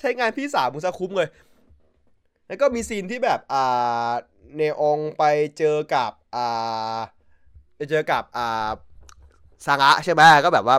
[0.00, 1.28] ใช้งานพี่สาวมึงสคุ้มเลย
[2.46, 4.10] แล้วก็มีซีนที่แบบอ่า
[4.56, 5.24] เนองไป
[5.58, 6.98] เจอกับอ่า
[7.76, 8.70] ไปเจอกับอ่า
[9.66, 10.76] ซางะใช่ไหมก็แบบว่า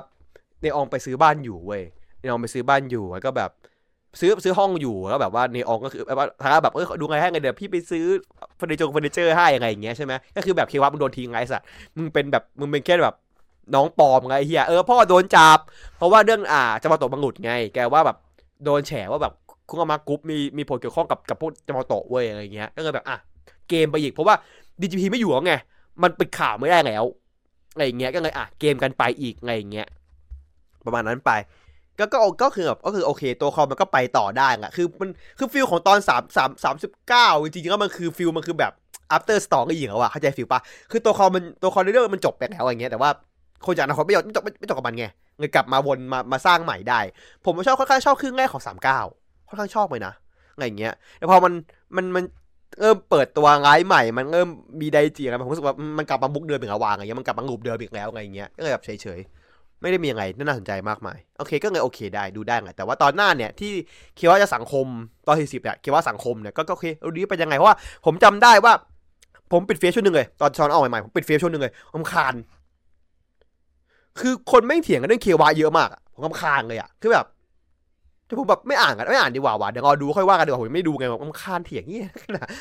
[0.62, 1.83] เนองไปซื้อบ้านอยู่เว้ย
[2.19, 3.51] เนองไปซื้อบ้านอยู่แล้วก็แบบ
[4.19, 8.05] ซื้อซื้อห้องอยู่แล้วแบบว่าเนองก็คือแบบว่าทางแบบเออดูไงให้ไงเดี๋ยวพี่ไปซื้อ
[8.57, 11.65] เฟอร์นิเจอร์เฟอร์นิเจอร์ให้ยังไงอย่างเงี้ยใช่ไหมก็คือแบบเควะมึงโดนทิ้งไงสัตว์
[11.97, 13.15] มึงเป็นแบบมึงเป็นแค่แบบ
[13.75, 15.59] น้องปอมไงเฮียเออพ่อโดนจับ
[15.97, 18.17] เพราะว่าเรื่องอ่าจะมาโตะบังหลุดไง แกว่าแบบ
[18.63, 19.33] โดนแฉว่าแบบ
[19.69, 23.17] Kurama Group มีมีผลเกี่ยวข้องกับกับพวก Jyamato เว้ยอะไรเงี้ยก็เลยแบบอะ
[23.69, 24.36] เกมไปอีกเพราะว่า
[24.82, 25.54] DGP ไม่อยู่แล้วไง
[26.04, 27.04] มันปิดข่าวไม่ได้แล้ว
[27.73, 29.88] อะไรอย่างเงี้ยก็เลยอะเกมกันไปอีกอะไรอย่างเงี้ย
[30.86, 31.32] ประมาณนั้นไป
[31.99, 38.71] ก็ก็ก็คือแบบก็คือโอเค ตัวละครมันก็ไปต่อได้อะคือมันคือ feel ของตอนสามสามสามสิบเก้าจริงๆแล้วมันคือ feel มันคือแบบ
[39.15, 43.10] after story อย่างเงี้ยว่ะเข้าใจ feel ปะคือตัวละครมันตัวละครในเรื่องมันจบไปแล้วอย่างเงี้ยแต่ว่า
[43.65, 45.06] คนจากอนาคตไม่ยอมไม่จบไม่จบกับมันไง
[45.39, 46.99] เลยกลับมาวนมามาสร้างใหม่ได้
[47.45, 48.99] ผมชอบค่อนข้างชอบครึ่งแรกของสามเก้า
[49.47, 50.13] ค่อนข้างชอบเลยนะ
[50.54, 51.54] อะไรอย่างเงี้ยแต่พอมัน
[51.95, 52.23] มันมัน
[52.79, 54.47] เริ่มเปิดตัวร้ายใหม่ มันเริ่ม
[54.81, 63.71] มีไดจีอะไรผมรู้สึกว่ามันกลับมาบุกเดิมอีกแล้ววางอะไรเงี้ยมันกลับมางูบเดิมอีกแล้วอะไรเงี้ยก็เลยแบบเฉยๆไม่ได้มีอะไรน่าสนใจมากมายโอเค ก็เลยโอเคได้ดูได้ไงแต่ว่าตอนหน้าเนี่ยที่
[64.17, 64.86] คิดว่าจะสังคม
[65.27, 68.73] ตอนที่สิบเนี่ยคิดว่าสังคมเนี่ยก็โอเคเอาดีไปยังไงเพราะว่าผมจำได้ว่า
[69.51, 72.36] ผมปิดเฟซช่วงหนึ่งเลยตอนชอนออกใหม่ๆผมปิดเฟซช่วงหนึ่งเลยผมคาน
[74.19, 77.25] คือคนไม่เถียงกันเรื่องเควาเยอะมากผมกำคานเลยอะคือแบบ
[78.33, 82.09] ที่ผมแบบไม่อ่านกันไม่อ่านดีกว่าว่ะเดี๋ยวรอดูค่อยว่ากันดีกว่าผมไม่ดูไงผมคานเถียงเงี้ย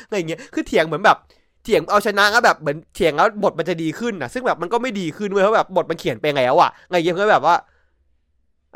[0.07, 1.17] อะไรเงี้ยคือเถียงเหมือนแบบ
[1.63, 7.55] เถียงเอาชนะก็แบบเหมือนเถียงแล้วบทมันจะดีขึ้นนะซึ่งแบบมันก็ไม่ดีขึ้นเว้ยเพราะแบบบทมันเขียนไปแล้วอะอะไงเงี้ยก็แบบว่า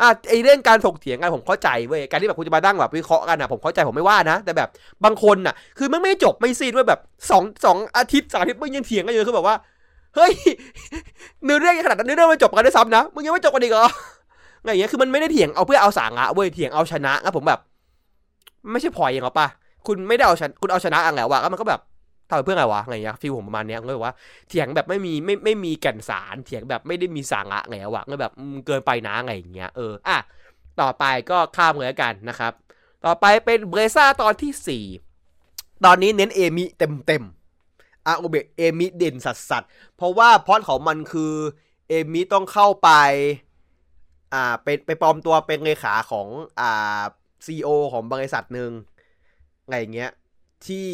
[0.01, 4.69] อะไอเรื่องการถกเถียงกันผมเข้าใจเว้ยการที่แบบคุณจะมาดั้งแบบวิเคราะห์กันอะผมเข้าใจผมไม่ว่านะ แต่แบบ
[5.03, 9.55] บางคนอะคือมันไม่จบไม่สิ้นเว้ยแบบสองสองอาทิตย์สามอาทิตย์มึงยังเถียงกันอยู่คือแบบว่า
[10.15, 10.31] เฮ้ย
[11.43, 13.87] เนื้อเรื่องขนาดนั้นเนื้อเรื่องมันจบกันด้วยซ้ำนะมึงยังไม่จบกันอีกเหรอ
[14.67, 17.59] อะไรอย่างเงี้ยคือมันไม่ได้เถียงเอาเพื่อเอาสาระเว้ยเถียงเอาชนะครับผมแบบ
[18.71, 19.47] ไม่ใช่พอยอย่างหรอปะ
[19.87, 21.81] คุณไม่ได้เอาชนะคุณเอาชนะอังแล้ววะก็มันก็แบบ
[22.29, 24.15] ทำเพื่ออะไรวะอะไรอย่างเงี้ยฟีลผมประมาณเนี้ยก็เลยว่า
[24.49, 28.33] เถียงแบบไม่มีไม่ไม่มีแก่นสาร เถียงแบบไม่ได้มีสาระไงวะก็แบบ
[28.65, 30.17] เกินไปนะอะไรอย่างเงี้ยเอออะ
[30.81, 32.53] ต่อไปก็ข้ามเลยกันนะครับ
[33.05, 34.85] ต่อไปเป็นเบรซ่าตอนที่สี่
[35.85, 37.23] ตอนนี้เน้นเอมิเต็มเต็ม
[38.05, 39.63] อาโอเบะเอมิเด่นสัสสัส
[39.95, 41.33] เพราะว่าพอดของมันคือ
[41.89, 42.89] เอมิต้องเข้าไป
[44.33, 46.27] อ่าเป็นไปปลอมตัวเป็นเลขาของ
[46.59, 47.01] อ่า
[47.45, 48.71] ซีอของบริษัทหนึ่ง
[49.63, 50.11] อะไงเงี้ย
[50.67, 50.87] ที่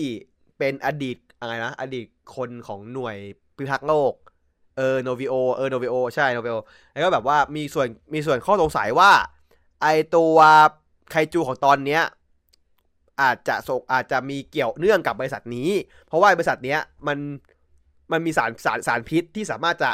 [0.57, 3.17] เป็นอดีตอะไรนะอดีตคนของหน่วย
[3.57, 4.13] พิทักษ์โลก
[4.77, 6.55] เออโนวิโอเออโนวิโอใช่โนวิโอ
[6.91, 9.11] แล้วก็แบบว่ามีส่วนมีส่วนข้อสงสัยว่า
[9.81, 10.35] ไอตัว
[11.09, 12.03] ไคจูของตอนเนี้ย
[13.21, 15.69] อาจจะส่งอาจจะมีเกี่ยวเนื่องกับบริษัทนี้
[16.07, 17.17] เพราะว่าบริษัทเนี้ยมัน
[18.11, 19.91] มันมีสารสารสารพิษที่สามารถจะ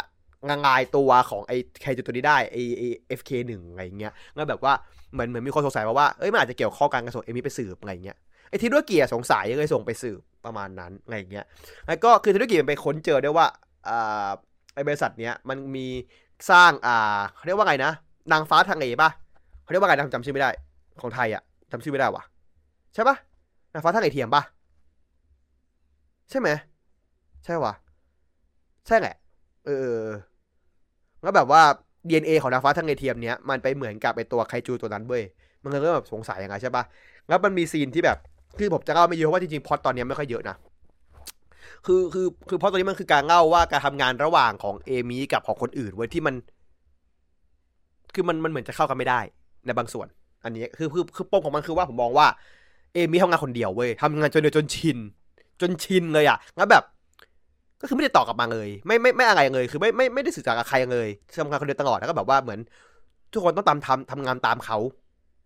[0.47, 4.73] งางายตัวของไอ้ไคจูตัวนี้ได้ไอ้ไอ้เอฟเคหนึ่งอะไรเงี้ยแล้วแบบว่า
[5.13, 8.17] เหมือนเหมือนมีคนสงสัยว่าว่าเอ้ยมันอาจจะเกี่ยวข้องกันกับส่งเอมิไปสืบอะไรเงี้ย
[8.49, 11.45] ไอ้ทีด้วยเกียร์สงสัยเลยส่งไปสืบประมาณนั้นอะไรเงี้ย
[11.87, 13.45] แล้วก็คือทีด้วยเกียร์ไปค้นเจอได้ว่า
[13.89, 14.29] อ่า
[14.73, 15.87] ไอ้บริษัทเนี้ยมันมี
[16.49, 17.91] สร้างอ่าเขาเรียกว่าไงนะ
[18.31, 19.09] นางฟ้าทะเลป่ะ
[19.63, 20.49] เขาเรียกว่าไงนะจำชื่อไม่ได้
[21.01, 22.23] ของไทยอะจำชื่อไม่ได้วะ
[22.93, 23.15] ใช่ปะ
[23.73, 24.43] นางฟ้าทะเลเทียมป่ะ
[26.29, 26.49] ใช่ไหม
[27.45, 27.73] ใช่วะ
[28.87, 29.15] ใช่แหละ
[29.79, 30.03] เออ
[31.21, 31.61] แล้วแบบว่า
[32.09, 35.23] DNA ของนางฟ้าทะเลเทียมเนี้ยมันไปเหมือนกับไอตัวไคจูตัวนั้นเว้ย
[35.63, 36.83] มันก็เริ่มแบบสงสัยยังไงใช่ปะ
[37.27, 38.17] แล้วมันมีซีนที่แบบ
[38.57, 40.55] คือผมจะเล่าไม่เยอะเพราะว่าจริงๆพอตตอนนี้ไม่ค่อยเยอะนะ
[41.85, 46.35] คือคือคือพอตอนนี้มันคือการเล่าว่าการทำงานระหว่างของเอมี่กับของคนอื่นเว้ยที่มัน
[48.13, 49.19] คือมันมันเหมือนจะเข้ากันไม่ได้
[49.65, 50.07] ในบางส่วน
[50.43, 52.27] อันนี้คือคือคือปมของมันคือว่าผมมองว่า
[52.93, 54.97] เอมี่ทำงานคนเดียวเว้ยทำงานจนเดียวจนชิน
[55.61, 56.83] จนชินเลยอะแล้วแบบ
[57.81, 61.07] ก็คือไม่ได้ตอบกลับมาเลย ไม่ไม่ไม่อะไรเลย คือไม่ไม่ไม่ได้สื่อสารกับใครเลย
[61.39, 62.59] ทำงานคนเดียวตลอดแล้วก็แบบว่าเหมือน
[63.33, 64.77] ทุกคนต้องตามทำทำงานตามเขา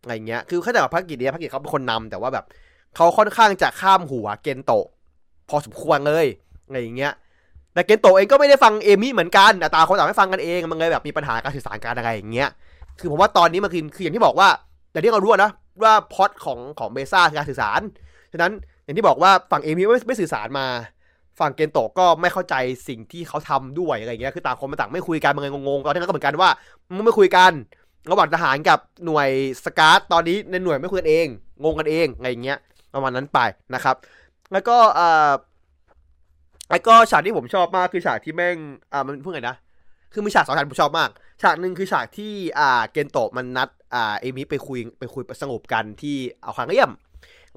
[0.01, 2.45] อะไรเงี้ย คือแค่แต่ภารกิจเนี้ยภารกิจเขาเป็นคนนำแต่ว่าแบบ
[2.95, 4.85] เขาค่อนข้างจะข้ามหัวเกนโตะ
[5.49, 6.25] พอสมควรเลย
[6.67, 7.13] อะไรอย่างเงี้ย
[7.73, 12.49] แต่เกนโตะเองก็ไม่ได้ฟังเอมี่เหมือนกันแต่ตาคนต่างไม่ฟังกันเองมันเลยแบบมีปัญหาการสื่อสารกันอะไรอย่างเงี้ย
[12.99, 14.49] คือผมว่าตอนนี้มันคือคืออย่างที่บอกว่า
[14.91, 15.51] แต่ที่เรารู้นะ
[15.83, 17.81] ว่าพอดของของเบซ่าคือการสื่อสาร
[18.31, 18.51] ฉะนั้น
[18.83, 20.65] อย่างที่บอกว่าฝั่งเอมี่ไม่ไม่สื่อสารมา
[21.39, 22.55] ฝั่งเกนโตะก็ไม่เข้าใจ
[22.87, 26.49] สิ่งที่เขาทำด้วยอะไรเงี้ยคือต่างคนต่างไม่คุยกันมันเลยงงๆตอนนั้นก็เหมือนกันว่า
[26.95, 27.51] มึงไม่คุยกัน
[28.11, 29.29] ระหว่างทหารกับหน่วย
[29.65, 31.27] สกาตตอนนี้ในหน่วยไม่คุยกันเอง
[31.63, 32.57] งงกันเองอะไรเงี้ย
[32.93, 33.39] ประมาณนั้นไป
[33.73, 33.95] นะครับ
[34.53, 35.31] แล้วก็อ่า
[36.71, 38.57] แล้วก็ฉากที่ผมชอบมากคือฉากที่แม่ง
[38.93, 39.55] อ่ามันพูดไงนะ
[40.13, 41.09] คือมีฉากสองฉากผมชอบมาก
[41.41, 46.91] ฉากหนึ่งคือฉากที่อ่าเกนโตะมันนัดอ่าเอมิไปคุยไปคุยสงบกันที่เอาคางเลี่ยม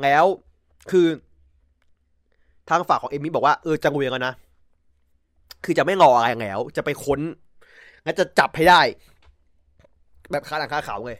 [0.02, 0.24] แล้ว
[0.90, 1.06] คือ
[2.68, 4.34] ทางฝั่งของเอมิบอกว่าเออจะงุยกันนะ
[5.64, 7.20] คือจะไม่รออะไรแล้ว จะไปค้น
[8.04, 8.80] งั้นจะจับให้ได้
[10.30, 11.18] แบบคาหนังคาเขาเลย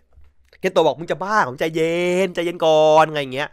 [0.61, 1.95] เกนโตบอกมึงจะบ้าผมใจเย็
[2.27, 3.49] นใจเย็นก่อนอะไรเงี้ย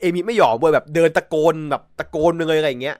[0.00, 2.96] เอมิไม่ยอมเว้ยแบบเดินตะโกนแบบตะโกนเลยอะไรเงี้ย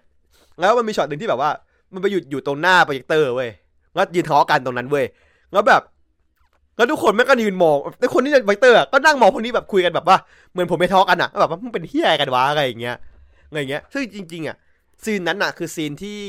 [0.61, 1.51] แล้วมันมีช็อตหนึ่งที่แบบว่า
[1.93, 3.51] มันไปหยุดอยู่ตรงหน้าโปรเจคเตอร์เว้ย
[3.95, 5.05] แล้วยืนทะเลาะกันตรงนั้นเว้ย
[5.53, 5.83] แล้วแบบ
[6.77, 10.17] แล้วทุกคนแม่งก็ยืนมองแต่คนที่ในโปรเจคเตอร์ก็นั่งมองพวกนี้แบบคุยกันแบบว่า
[10.53, 12.97] เหมือนผมไปทะเลาะกันอะแบบว่ามึงเป็นเหี้ยกันวะอะไรอย่างเงี้ย
[13.55, 14.57] อะไรเงี้ยซึ่งจริงๆอะ
[15.05, 16.21] ซีนนั้นอะ คือซีนที่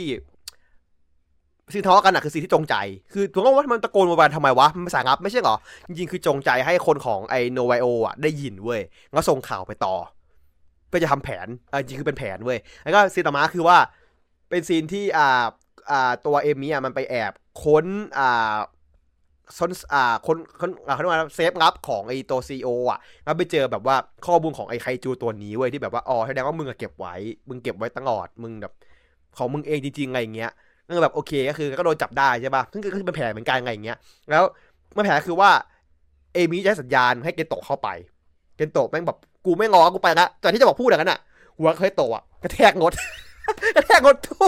[1.74, 2.76] ซีนทะเลาะกันอะคือซีนที่จงใจ
[3.14, 5.56] คือผมก็ว่ามันตะโกนมาทำไมวะ มันภารกิจลับไม่ใช่หรอ
[5.88, 8.82] จริงๆ คือจงใจให้คนของไอ Novaio อะได้ยินเว้ย
[9.14, 9.96] แล้วส่งข่าวไปต่อ
[10.88, 13.78] เพื่อจะทำแผนออจริงคือเป็นแผนเว้ย แล้วก็ซีนต่อมาคือว่า
[14.50, 15.46] เป็นซีนที่อ่า
[15.92, 17.32] อ่าตัวเอมี่อะมันไปแอบ
[17.64, 17.86] ค้น
[18.20, 18.56] อ่า
[19.58, 27.15] ซนอ่าคนคนอ่าเขาเรียกว่าเซฟลับของไอตัว CEO อะแล้วไปเจอแบบว่าข้อมูลของไอไคจูตัวนี้เว้ยที่แบบว่าอ๋อแสดงว่ามึงอะเก็บไว้
[27.49, 28.73] มึงเก็บไว้ตลอดมึงแบบ
[29.38, 30.51] ของมึงเองจริงๆอะไรอย่างเงี้ย
[30.88, 33.97] ก็แบบโอเคก็คือก็โดนจับได้ใช่ป่ะซึ่งก็คือเป็นแผลเหมือนกันอะไรอย่างเงี้ย
[34.29, 34.43] แล้ว
[34.95, 35.49] มันแผลคือว่า
[36.34, 37.88] เอมี่จะให้สัญญาณให้เกนโตะเข้าไป
[38.58, 41.19] เกนโตะแม่งแบบกูไม่งอกูไปละตอนที่จะบอกพูดอย่างนั้นอะ
[41.58, 42.93] หัวเคยโตะอะกระแทกงด
[43.75, 44.47] กระแทกงดโอ้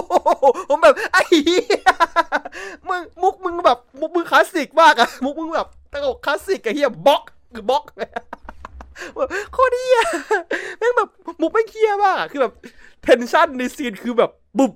[0.69, 1.91] ผมแบบไอ้เหี้ย
[2.89, 7.83] มึงมุกมึงแบบมุกมึงคลาสสิกมากอะมุกมึงแบบตลกคลาสสิกไอ้เหี้ยบล็อกคือบล็อก
[9.53, 10.01] โคตรเหี้ย
[10.77, 11.10] แม่งแบบ
[11.41, 12.53] มุกไม่เหี้ยมากอะคือแบบ
[13.04, 14.73] tension ในซีนคือแบบบุบ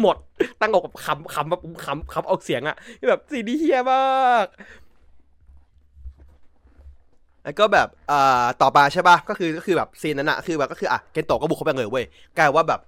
[0.00, 0.16] หมด
[0.60, 2.76] ตั้งอกแบบขำขำแบบขำขำออกเสียงอะ
[3.08, 4.46] แบบซีนนี้เหี้ยมาก
[7.44, 12.04] แล้วก็แบบอ่าต่อมาใช่ป่ะก็คือก็คือแบบซีนนั้นอะคือแบบก็คืออะเกนโตะก็บุกเข้าไปเลยเว้ย
[12.36, 12.80] กลายว่าแบบ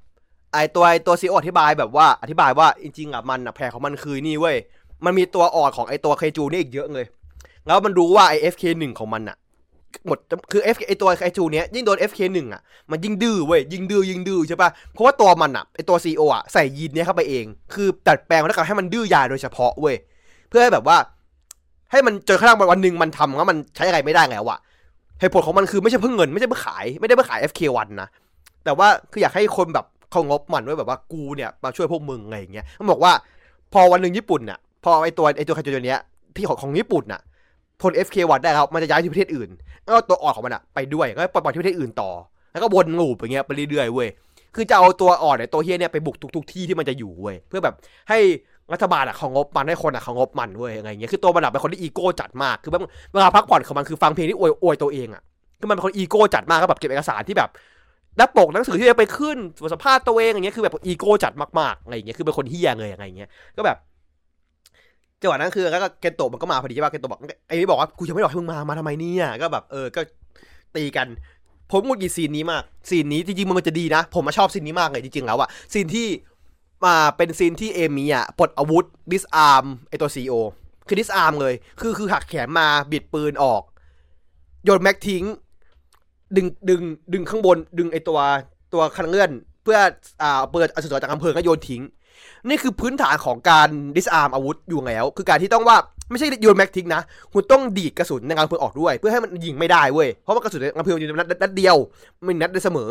[0.53, 4.57] ไอตัวไอตัว CEO อธิบายแบบว่าอธิบายว่าจริงๆอะมันอะแผลของมันคือนี่เว้ย
[5.05, 7.07] มันมีตัวอ่อนของไอตัวเคจูนี่อีกเยอะเลย
[7.67, 9.37] แล้วมันรู้ว่าไอ FK1 ของมันอะ
[10.07, 10.19] หมด
[10.53, 19.97] คือ F ไอตัวไอจูเนี้ยยิ่งโดน FK1 อะมันยิ่งดื้อเว้ยยิ่งดื้อยิ่งดื้อใช่ปะเพราะว่าตัวมันอะไอตัว CEO อะใส่ยีนเนี้ยเข้าไปเอง คือดัดแปลงแล้วก็ให้มันดื้อยาโดยเฉพาะเว้ย
[20.49, 20.97] เพื่อให้แบบว่า
[21.91, 24.59] ให้มันจนกระทั่งวันหนึ่งมันทำแล้วมันใช้อะไรไม่ได้แล้วอะ
[25.21, 28.09] เหตุผลของมันคือไม่ใช่เพื่อเงินไม่ใช่เพื่อขายไม่ได้เพื่อขาย FK1 นะ
[28.65, 33.13] แต่ว่าคืออยากให้คนแบบ เขางบมันไว้แบบว่ากูเนี่ยมาช่วยพวกมึงไรอย่างเงี้ยมันบอกว่า
[33.73, 36.01] พอวันหนึ่งญี่ปุ่นน่ะ พอไอตัวไอตัวคาจูเนี้ย
[36.37, 37.21] ที่ของของญี่ปุ่นน่ะ
[37.83, 39.51] ทน FK1 ได้ครับมันจะย้ายที่ประเทศอื่น
[39.85, 42.11] แล้วตัวอ่อนของมันอะไปด้วยก็ปล่อยที่ประเทศอื่นต่อ
[42.53, 44.09] แล้วก็วนลูปอย่างเงี้ยไปเรื่อยๆเว้ย
[44.55, 47.75] คือจะเอาตัวอ่อนไอ้ตัวเฮียเนี่ยไปบุกทุกๆที่ที่มันจะอยู่เว้ยเพื่อแบบ
[48.09, 48.19] ให้
[48.73, 55.23] รัฐบาลอะเขางบมันให้คนอะเขางบมันเว้ยอะไรเงี้ยคือตัวมันอะเป็นคนที่อีโก้จัดมากคือแบบเวลาพักผ่อนของมันคือฟังเพลงที่อวยอวยตัวเองอะ
[55.61, 57.51] คือมันเป็นคนอีโก้จัดมากก็แบบเก็บเอกสารที่แบบ
[58.17, 59.39] หน้าปกหนังสือที่จะไปขึ้น
[59.73, 63.77] สัมภาษณ์ตัวเองอย่างเงี้ยคือแบบอีโก้จัดมากๆอะไรเงี้ยคือเป็นคนเหี้ยเลยอะไรเงี้ยก็แบบ
[65.21, 70.01] จังหวะนั้นคือแล้วก็เกนโตะมันก็มาพอดีใช่ป่ะเกนโตะบอกไอ้นี่บอกว่ากูยังไม่บอกให้มึงมามาทำไมเนี่ยก็แบบเออก็
[70.77, 71.07] ตีกัน
[71.71, 76.09] ผมงุดหงิดซีนนี้มากซีนนี้จริงๆมันจะดีนะ ผมมาชอบซีนนี้มากเลยจริงๆแล้วอะซีนที่
[76.85, 80.35] มาเป็นซีนที่เอมี่อะปลดอาวุธ disarm ไอตัว CEO
[80.87, 83.63] คือ disarm เลย คือคือหักแขนมาบิดปืนออก
[84.65, 85.25] โยนแม็กทิ้ง
[86.37, 88.19] ดึงดึงดึงข้างบน ดึงไอตัว
[88.73, 89.31] ตัวคันเลื่อน
[89.63, 89.79] เพื่อ
[90.23, 91.83] อ่าเปิดอสุรจากอำเภอก็โยนทิ้ง
[92.49, 95.77] นี่คือพื้นฐานของการดิสอาร์มอาวุธอยู่แล้ว คือการที่ต้องว่า
[96.11, 101.77] ไม่ใช่โยนแม็กทิ้งนะ คุณต้องดีดกระสุนในกระเพลิงออกด้วย เพื่อให้มันยิงไม่ได้เว้ย เพราะว่ากระสุนในกระเพลิงอยู่ในนัดนัดเดียว
[102.27, 102.91] มันนัดได้เสมอ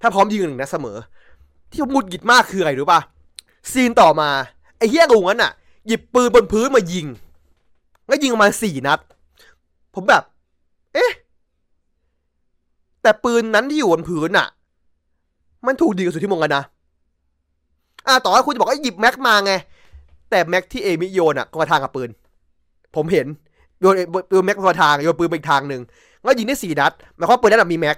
[0.00, 0.96] ถ้าพร้อมยิงหนึ่งนัดเสมอ
[1.70, 3.00] ที่ผมหงุดหงิดมากคืออะไรรู้ป่ะ
[3.72, 4.28] ซีนต่อมา
[4.78, 5.52] ไอ้เหี้ยงงนั้นอะ
[5.86, 7.06] หยิบปืนบนพื้นมายิง
[8.06, 9.00] แล้วยิงออกมาสี่นัด
[9.94, 10.22] ผมแบบ
[10.94, 11.10] เอ๊ะ
[13.02, 14.48] แต่ปืนนั้นที่อยู่บนพื้นอะ
[15.66, 16.64] มันถูกดีกระสุนที่มงกันนะ
[18.06, 19.52] อ่าต่อให้คุณจะบอกว่าหยิบแม็กมาไง
[20.30, 22.10] แต่แม็กที่เอมิโยนอะก็มาทางกับปืน
[22.96, 23.26] ผมเห็น
[23.80, 23.94] โยน
[24.30, 25.82] โยนแม็กมาทางโยนปืนไปอีกทางหนึ่ง
[26.22, 27.96] แล้วยิงได้สี่นัดหมายความปืนนั้นนะมีแม็ก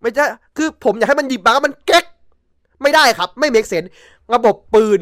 [0.00, 2.04] ไม่ใช่คือผมอยากให้มันหยิบมาแล้วมันเก๊ก
[2.82, 3.84] ไม่ได้ครับ ไม่เมกเซน
[4.34, 5.00] ระบบปืน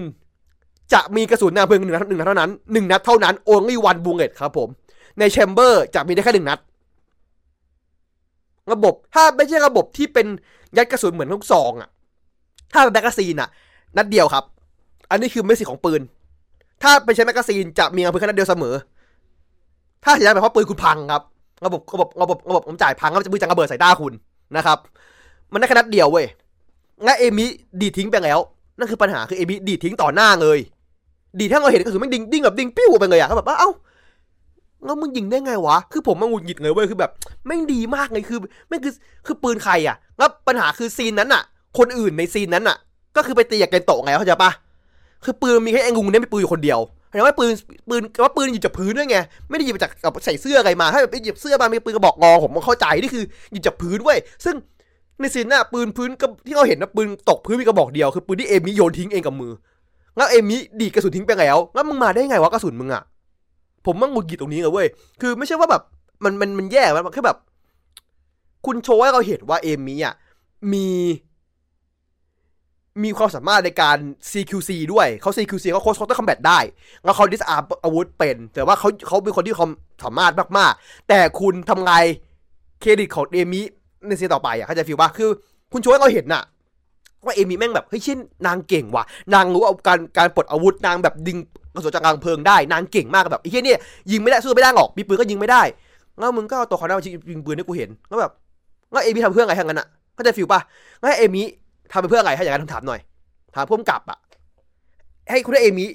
[0.93, 4.69] จะมีกระสุนในลำกล้องเพลิงหนึ่งนัดหนึ่งนัดเท่านั้นหนึ่งนัดเท่านั้น only one bullet ครับผม
[5.19, 6.59] ใน chamber จะมีได้แค่หนึ่งนัด
[8.73, 10.27] ระบบ ถ้าไม่ใช่ระบบที่เป็น
[10.77, 11.89] ยัดกระสุนเหมือนลูกซองอะ
[12.73, 13.49] ถ้าเป็น magazine อะ
[13.97, 14.45] นัดเดียวครับ
[15.11, 16.01] อันนี้คือไม่สิของปืน
[16.83, 18.75] ถ้าไปใช้ magazine จะมีกระสุนแค่นัดเดียวเสมอ
[20.05, 21.23] ถ้าใช้ไปเพราะปืนคุณพังครับ
[21.67, 24.13] ระบบระบบระบบระบบผมจ่ายพังก็จะมือจะระเบิดใส่หน้าคุณ
[24.57, 24.79] นะครับ
[25.53, 26.27] มันได้แค่นัดเดียวเว้ย
[27.05, 27.47] งั้นเอมิ
[27.81, 28.39] ดีดทิ้งไปแล้ว
[28.79, 30.59] นั่นคือปัญหาคือเอมิดีดทิ้งต่อหน้าเลย
[31.41, 33.71] ดีดถ้าเราเห็นก็คือไม่งดิ้งดิ้งแบบดิ้งปิ้วไปเลยอะเขาแบบว่าเอ้า
[34.85, 37.11] แล้วมึงยิงได้ไงวะ คือผมมาหงุดหงิดเลยเว้ย คือแบบ
[37.47, 38.39] แม่งดีมากเลย คือ
[38.69, 38.95] แม่งคือ
[39.27, 41.43] คือปืนใครอะ แล้วปัญหาคือซีนนั้นอะ
[41.79, 42.77] คนอื่นในซีนนั้นอะ
[43.17, 44.51] ก็คือไปตีกับเกนโตะไงเข้าใจปะ
[45.25, 47.53] คือปืนมีแค่เองงุงเนี่ยมีปืนอยู่คนเดียวแต่ว่าปืน
[47.89, 49.19] ปืนว่าปืนหยิบจากพื้นด้วยไง
[49.51, 49.91] ไม่ได้หยิบจาก
[50.25, 54.55] ใส่เสื้ออะไรมา ถ้าแบบไปหยิบเสื้อมามีปืนกระบอกงอผมเข้าใจ นี่คือหยิบจากพื้นเว้ย ซึ่ง
[55.21, 59.53] ในซีนน่ะปืนพื้นก็ที่เราเห็นนะปืนตกพื้นมีกระบอกเดียว คือปืนที่เอมิโยนทิ้งเองกับมือ
[60.17, 63.03] แล้วเอมิดีดกระสุนทิ้งไปแล้ว แล้วมึงมาได้ไงวะกระสุนมึงอะ
[63.87, 64.89] ผมมั่งหงุดหงิดตรงนี้เลยเว้ย
[65.21, 65.83] คือไม่ใช่ว่าแบบ
[66.25, 67.39] มันมันมันแย่มันแค่แบบ
[68.67, 70.15] คุณโชว์ให้เราเห็นว่าเอมิอะ
[70.73, 70.89] มี
[73.05, 73.99] มีความสามารถในการ
[74.31, 76.59] CQC ด้วยเขา CQC เขาโค้ชเขาต้องคอมแบทได้
[77.05, 79.71] แล้วเขาดิสอาร์อาวุธเป็น แต่ว่าเขาเขาเป็นคนที่ความ
[80.05, 81.93] สามารถมากๆ แต่คุณทำไง
[82.81, 83.61] เครดิตของเอมิ
[84.07, 85.31] ในซีต่อไปอะเข้าใจฟิลป่ะคือ
[85.73, 86.43] คุณโชว์ให้เราเห็นน่ะ
[87.25, 91.39] ว่าเอมี่แม่งแบบเฮ้ยเช่นนางเก่งว่ะ นางรู้เอาการการปลดอาวุธนางแบบดึง
[91.79, 95.63] กระสุนจากกลางเพลิงได้นางเก่งมากแบบไอ้เหี้ยเนี่ยยิงไม่ได้สู้ไม่ได้หรอกมีปืนก็ยิงไม่ได้
[96.19, 98.33] แล้วมึงก็เอาตัวเขาหน้ามายิงปืนให้กูเห็นแล้วแบบ
[98.93, 100.61] แล้วเอมี่ทำเพื่ออะไรทั้งนั้นอะเข้าใจฟิลป่ะ
[100.99, 101.47] แล้วเอมี่
[101.93, 103.01] ทำไปเพื่ออะไรถ้าอย่างนั้นถามหน่อย
[103.55, 104.19] ถามพุ่มกลับอะ
[105.31, 105.87] ให้คุณได้เอมิ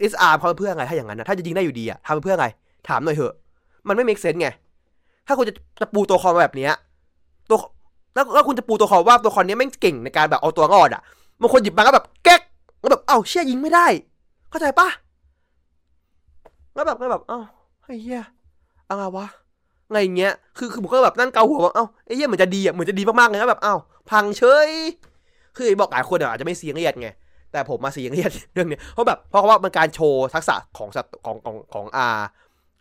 [0.00, 2.46] disarm ทำเพื่ออะไรถ้าอย่างนั้นนะถ้าจะยิงได้อยู่ดีอะทำเพื่ออะไร
[2.88, 3.34] ถามหน่อยเถอะ
[3.88, 4.48] มันไม่ make sense ไง
[5.26, 6.72] ถ้าคุณจะจะปูตัวคอมาแบบเนี้ย
[7.50, 7.58] ตัว
[8.14, 11.02] แล้วแล้วคุณจะปูตัวคอว่าตัวคอนี้แม่งเก่งในการแบบเอาตัวรอดอะ
[11.40, 12.40] บางคนหยิบมาก็แบบแก๊ก
[12.80, 13.86] แล้วแบบเอ้าเชี่ยยิงไม่ได้
[14.52, 14.88] เข้าใจปะ
[16.74, 17.40] แล้วแบบก็แบบเอ้า
[17.84, 18.22] ไอ้เหี้ย
[18.88, 19.26] อะไรวะ
[19.90, 23.74] ไงเงี้ยคือคือผมก็แบบนั่งเกาหัวว่าเอ้าไอ้เหี้ยเหมือนจะดีอะเหมือนจะดีมากๆเลยนะแบบเอ้า
[24.10, 24.70] พังเฉย
[25.56, 27.08] คือบอกหลายคนอาจจะไม่เสียงเรียดไง
[27.52, 30.88] แต่ผมมาเสียงเรียดเรื่องนี้เพราะแบบเพราะว่ามันการโชว์ทักษะของ
[31.24, 32.06] ของของของอา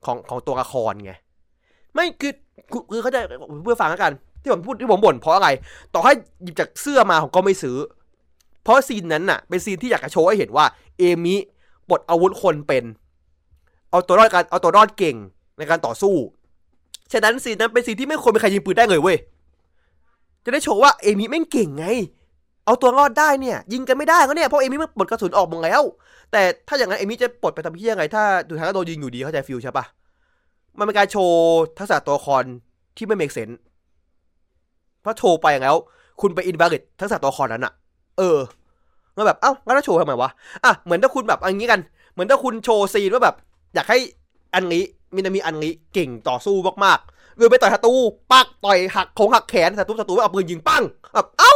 [0.05, 1.13] ของของตัวละครไง
[1.93, 2.33] ไม่คือ
[2.91, 3.17] คือเขาใจ
[3.63, 5.49] เพื่อฟังแล้วกัน ที่ผมพูดที่ผมบ่นเพราะอะไร
[5.93, 7.77] ต่อให้หยิบจากเสื้อมาผมก็ไม่ซื้อ
[8.63, 10.65] เพราะซีนนั้นน่ะ เป็นซีนที่อยากจะโชว์ให้เห็นว่า
[10.97, 11.35] เอมิ
[11.89, 12.83] ปลดอาวุธคนเป็น
[13.91, 15.15] เอาตัวรอดการเอาตัวรอดเก่ง
[15.57, 16.15] ในการต่อสู้
[17.11, 19.17] ฉะนั้นซีนนั้นเป็นซีนที่ไม่ควรมีใครยิงปืนได้เลยเว้ย
[20.43, 21.85] จะได้โชว์ว่าเอมิแม่งเก่งไง
[22.65, 25.81] เอาตัวรอดได้เนี่ย ยิงกันไม่ได้ก็เนี่ยเพราะเอมิมันปลดกระสุนออกหมดแล้ว
[26.31, 29.85] แต่ถ้าอย่างนั้นเอมิจะปลดไปทำเหี้ยไง ถ้าดูทางก็โดนยิงอยู่ดีเข้าใจ feel ใช่ปะ
[30.77, 32.43] มันเป็นการโชว์ทักษะตัวละคร
[32.97, 33.49] ที่ไม่ make sense
[35.01, 35.75] เพราะโชว์ไปแล้ว
[36.21, 37.73] คุณไป invalid ทักษะตัวละครนั้นอะ
[38.17, 38.37] เออ
[39.15, 40.29] แล้วแบบเอ้าแล้วโชว์ทำไมวะ
[40.65, 41.81] อะเหมือนถ้าคุณแบบอันนี้กัน
[42.13, 43.35] เหมือนถ้าคุณโชว์ซีนว่าแบบ
[43.75, 43.99] อยากให้
[44.55, 44.83] อันนี้
[45.15, 47.93] มินามีอันนี้เก่งต่อสู้มากๆหรือไปต่อยศัตรู
[48.31, 50.83] ปักต่อยหักโคงหักแขนศัตรูศัตรูเอาปืนยิงปั้ง
[51.15, 51.55] แบบเอ้า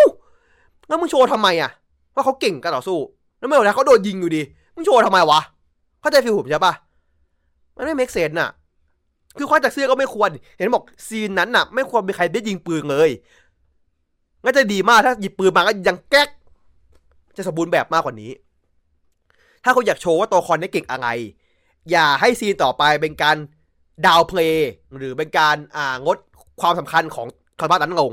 [0.87, 1.71] แล้วมึงโชว์ทำไมอะ
[2.15, 2.97] ว่าเขาเก่งการต่อสู้
[3.39, 4.41] แล้วไม่หมดนะเขาโดนยิงอยู่ดี
[4.75, 5.41] มึงโชว์ทำไมวะ
[6.01, 6.73] เข้าใจฟิลผมใช่ปะ
[7.75, 8.49] มันไม่เมคเซนน่ะ
[9.37, 13.09] คือควาจากเสื้อก็ไม่ควร เห็นบอกซีนนั้นน่ะ ไม่ควรมีใครได้ยิงปืนเลย
[14.45, 16.29] ก็จะดีมากถ้าหยิบปืนมาก็ยังแก๊ก
[17.37, 18.31] จะสมบูรณ์แบบมากกว่านี้
[19.63, 21.07] ถ้าคุณอยากโชว์ว่าตัวละครนี้เก่งอะไร
[21.91, 23.37] อย่าให้ซีนต่อไปเป็นการ
[24.05, 26.17] downplay หรือเป็นการอ่าลด
[26.61, 27.27] ความสำคัญของ
[27.59, 28.11] character นั้นลง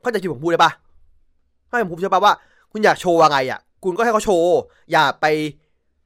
[0.00, 0.72] เข้าใจที่ผมพูดได้ปะ
[1.66, 2.34] เข้าใจผมพูดใช่ปะว่า
[2.72, 4.52] คุณอยากโชว์อะไรอะ คุณก็ให้เขาโชว์
[4.92, 5.26] อย่าไป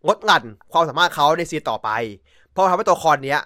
[0.07, 0.43] งดงัน
[0.73, 1.89] ความสามารถเขาในซีนต่อไป
[2.51, 3.41] เพราะทำให้ตัวละครเนี้ย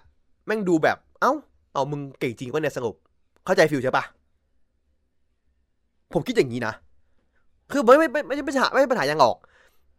[0.46, 1.32] แม่งดูแบบ เอ้า
[1.72, 2.94] เอามึงเก่งจริงปะเนี่ยสรุป
[3.44, 4.04] เข้าใจฟิลใช่ปะ
[6.12, 6.74] ผมคิดอย่างนี้นะ
[7.72, 9.36] คือไม่ไม่ไม่ไม่ใช่ปัญหาไม่ใช่ปัญหายังหรอก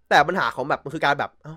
[0.10, 1.56] แต่ปัญหาของแบบมันคือการแบบเอ้า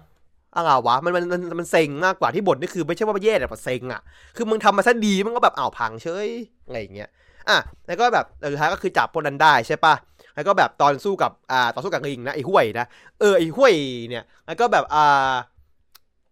[0.56, 4.00] อะไรวะมันมันมันมันเซ็งมากกว่าที่บ่นนี่คือไม่ใช่ว่าแย่แต่มันเซ็งอะ
[4.36, 6.28] คือมึงทำมาซะดีมันก็แบบอ้าวพังเฉย
[6.66, 7.10] อะไรอย่างเงี้ย
[7.48, 9.94] อะแล้วก็แบบสุดท้ายก็คือจับพวกนั้นได้ใช่ปะ
[10.34, 12.86] แล้วก็แบบตอนสู้กับอ่าต่อสู้กับลิงนะไอ้ห้วยนะ
[13.20, 13.74] เออไอ้ห้วย
[14.08, 15.32] เนี่ยแล้วก็แบบอ่า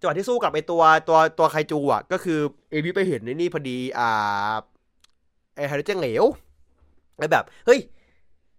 [0.01, 2.39] จังหวะที่สู้กับไอ้ตัวตัวตัวไคจูอะก็คือ
[2.71, 4.55] เอวิไปเห็นในนี่พอดีอ่า
[5.57, 6.25] ไอ้ไฮโดรเจนเหลว
[7.19, 7.81] ไอ้แบบเฮ้ย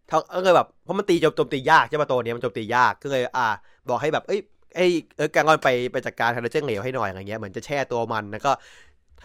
[0.09, 3.47] เขาเออแบบเพราะมันตีโจมตียากใช่ปะตัวเนี้ยมันโจมตียากก็เลยอ่า
[3.89, 4.39] บอกให้แบบเอ้ย
[4.75, 4.85] ไอ้
[5.17, 8.51] เออแกงอนไปไปจัดการไฮโดรเจนเหลวให้หน่อยอะไรเงี้ยเหมือนจะแช่ตัวมันแล้วก็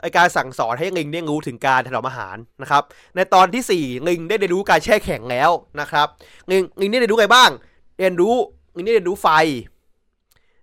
[0.02, 2.82] ไอการสั่งสอนให้ลิงได้รู้ถึงการถนอมอาหารนะครับ
[3.14, 6.06] ในตอนที่ 4 ลิงได้เรียนรู้การแช่แข็งแล้วนะครับ
[6.50, 7.50] ลิงลิงได้เรียนรู้อะไรบ้าง
[7.98, 8.34] เรียนรู้
[8.76, 9.28] ลิงได้เรียนรู้ไฟ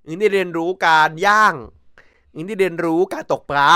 [0.08, 1.56] ลิงได้เรียนรู้การย่าง
[2.36, 3.72] ลิงได้เรียนรู้การตกปลา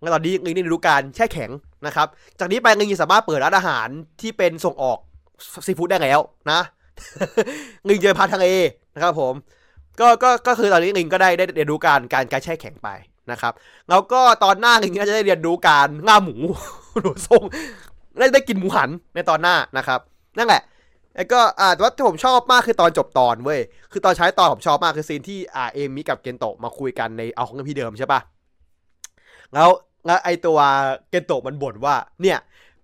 [0.00, 1.50] แล้วตอนนี้ลิงได้เรียนรู้การแช่แข็ง
[1.86, 2.06] นะครับ
[2.38, 3.88] จากนี้ไปลิงจะสามารถเปิดร้านอาหาร
[4.20, 4.98] ที่เป็นส่งออก
[5.66, 6.20] ซีฟู้ดได้แล้ว
[6.50, 6.60] นะ
[7.88, 8.50] ลิงเจอพาทางเอ
[8.94, 9.34] นะครับผม
[10.00, 12.88] ก็ก็ก็คือตอนนี้ลิงก็ได้ได้เรียนรู้การการการแช่แข็งไป
[13.30, 13.52] นะครับ
[13.90, 16.36] แล้วก็ตอนหน้าลิงก็จะได้เรียนรู้การง่าหมู
[17.02, 17.42] หนูทรง
[18.18, 20.00] ได้ได้กินหมูหันในตอนหน้านะครับ
[20.38, 20.62] นั่นแหละ
[21.16, 23.60] แล้วก็อ่าแต่ว่าที่ผมชอบมากคือตอนจบตอนเว้ย
[23.92, 28.20] คือตอนใช้ตอนผมชอบมากคือซีนที่อ่าเอมิกับเกนโตะมาคุยกันในเอาของพี่เดิมใช่ปะ
[29.54, 29.68] แล้ว
[30.06, 30.58] แล้วไอตัว
[31.10, 32.38] เกนโตะมันบ่นว่าเนี่ย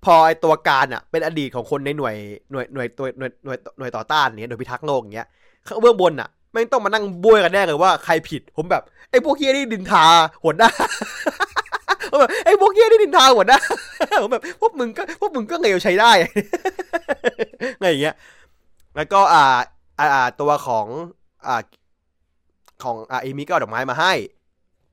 [0.05, 2.15] พอไอตัวการอะเป็นอดีตของคนในหน่วย
[2.53, 5.29] หน่วยหน่วยตัวหน่วยหน่วยหน่วยต่อต้านเนี้ยหน่วยพิทักษ์โลกอย่างเงี้ย
[5.67, 10.05] ข้างเบื้องบนอะไม่ต้องมานั่งบ้วยกันแน่เลยว่าใครผิดผมแบบไอ้พวกเฮียนี่ดินทา
[10.45, 10.71] หัวหน้า
[12.21, 13.59] แบบไอ้พวกเฮียนี่ดินทาหัวหน้า
[14.23, 16.11] ผมแบบพวกมึงก็พวกมึงก็เลวใช้ได้
[17.81, 18.15] ไงอย่างเงี้ย
[18.97, 19.45] แล้วก็อ่า
[19.99, 20.87] อ่าตัวของ
[21.47, 21.63] อ่า
[22.83, 24.13] ของอ่าเอมิก็เอาดอกไม้มาให้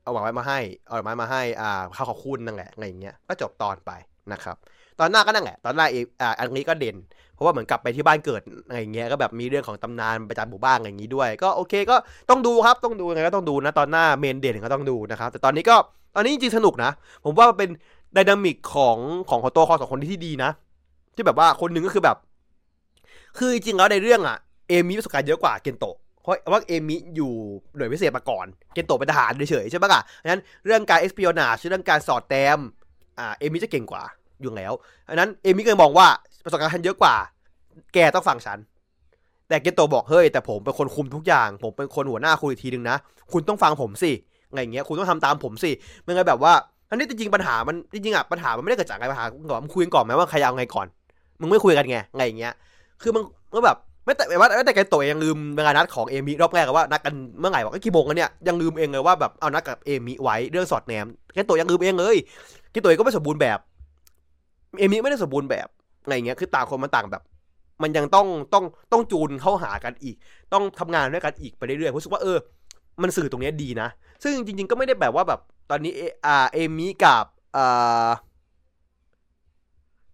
[0.02, 3.90] เอาดอกไม้มาให้เอาดอกไม้มาให้อ่าข้าวขอบคุณนั่นแหละอะไงอย่างเงี้ยก็จบตอนไป
[4.32, 4.56] นะครับ
[5.00, 6.96] ตอนหน้าก็นั่นแหละ ตอนหน้าเออ่าอันนี้ก็เด่น
[7.34, 11.96] เพราะว่าเหมือนกลับไปที่บ้านเกิดอะไรเงี้ย ก็แบบมีเรื่องของตำนานประจำหมู่บ้านอะไรอย่างงี้ด้วย ก็โอเคก็
[12.30, 15.76] ต้องดูครับ ต้องดูไงก็ต้องดูนะ ตอนหน้าเมนเด่นก็ต้องดูนะครับ แต่ตอนนี้ก็
[16.14, 16.90] ตอนนี้จริงสนุกนะ
[17.24, 17.70] ผมว่ามันเป็น
[18.14, 20.50] ไดนามิกของของของตัวครสองคนที่ดีนะ
[21.14, 22.16] ที่แบบว่าคนหนึ่งก็คือแบบ
[23.38, 24.36] คือจริงแล้วในเรื่องอะ
[24.68, 27.32] เอมิประสบการณ์เยอะกว่าเกนโตะเพราะว่าเอมิอยู่
[27.76, 32.58] หน่วยพิเศษมาก่อน เกนโตะเป็นทหารเฉยๆใช่ปะล่ะฉะนั้นเรื่องการเอ็กซ์พิโอนาเรื่องการสอดแนม
[33.18, 34.02] อ่าเอมิจะเก่งกว่า
[34.42, 34.72] อยู่แล้ว
[35.08, 36.06] ฉะนั้นเอมิก็เลยมองว่า
[36.44, 37.14] ประสบการณ์ฉันเยอะกว่า
[37.94, 38.58] แกต้องฟังฉัน
[39.48, 42.96] แต่เกนโตบอกเฮ้ยแต่ผมเป็นคนคุมทุกอย่าง ผมเป็นคนหัวหน้าคุณอีกทีนึงนะ
[43.32, 44.12] คุณต้องฟังผมสิ
[44.52, 45.70] ไงอย่างเงี้ย คุณต้องทำตามผมสิ
[46.02, 46.52] ไม่งั้นแบบว่า
[46.90, 50.86] อันนี้จริงๆปัญหามันจริงๆอะปัญหามันไม่ได้เกิดจากอะไรปัญหาก่อนมึงคุยกันก่อนไหมว่าใครเอาไงก่อน
[51.40, 52.54] มึงไม่คุยกันไงไงอย่างเงี้ย
[53.02, 53.24] คือมึง
[53.54, 62.16] ก็แบบไม่แต่ว่าแต่แกโตะยังลืมงานัดของเอมิรอบแรกว่านัดกันเมื่อไหร่วะกี่โมงกันเนี่ยยังลืมเองเลยว่าแบบเอานัดกับเอมิไว้เรื่องสอดแนมแกโตะยังลืมเองเลย
[62.72, 63.58] แกโตะก็ไม่สมบูรณ์แบบ
[64.78, 65.68] เอมิไม่ได้สมบูรณ์แบบ
[66.02, 67.22] อะไรเงี้ยคือต่างคนมันต่างแบบ
[67.82, 70.16] มันยังต้องต้องต้องจูนเข้าหากันอีก
[70.52, 72.38] ต้องทำงานด้วยกันอีกไปเรื่อยๆรู้สึกว่าเออ
[73.02, 73.88] มันสื่อตรงนี้ดีนะ
[74.22, 75.40] ซึ่งจริง ๆ ก็ไม่ได้แบบว่าแบบ
[75.70, 77.24] ตอนนี้เออ่าเอมิกับ
[77.56, 78.08] อ่า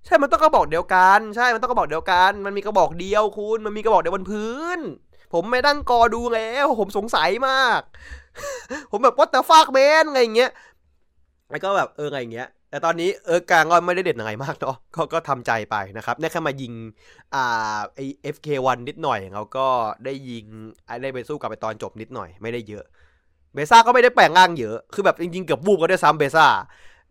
[0.06, 4.78] ใช่ มันต้องกระบอกเดียวกัน ใช่ มันต้องกระบอกเดียวกัน มันมีกระบอกเดียวคุณ มันมีกระบอกเดียวบนพื้น
[5.32, 7.80] ผมไม่ดั้งกอดูแล้ว ผมสงสัยมาก
[8.90, 10.50] ผมแบบวัตเตอร์ฟากเบนอะไรเงี้ย
[11.50, 16.72] แล้วก็แบบเออไงเงี้ย แต่ตอนนี้เออกลางก็ไม่ได้เด็ดอะไรมากเนาะก็ก็ทำใจไปนะครับได้แค่มายิง
[17.34, 19.66] อ่าไอเอฟเควันนิดหน่อยเขาก็
[20.04, 20.44] ได้ยิง
[21.02, 22.84] ได้ไปสู้กับไปตอนจบนิดหน่อยไม่ได้เยอะ
[23.54, 26.46] เบซ่าก็ไม่ได้แปลงร่างเยอะ คือแบบจริงๆเกือบบูบก็ได้ซ้ำเบซ่า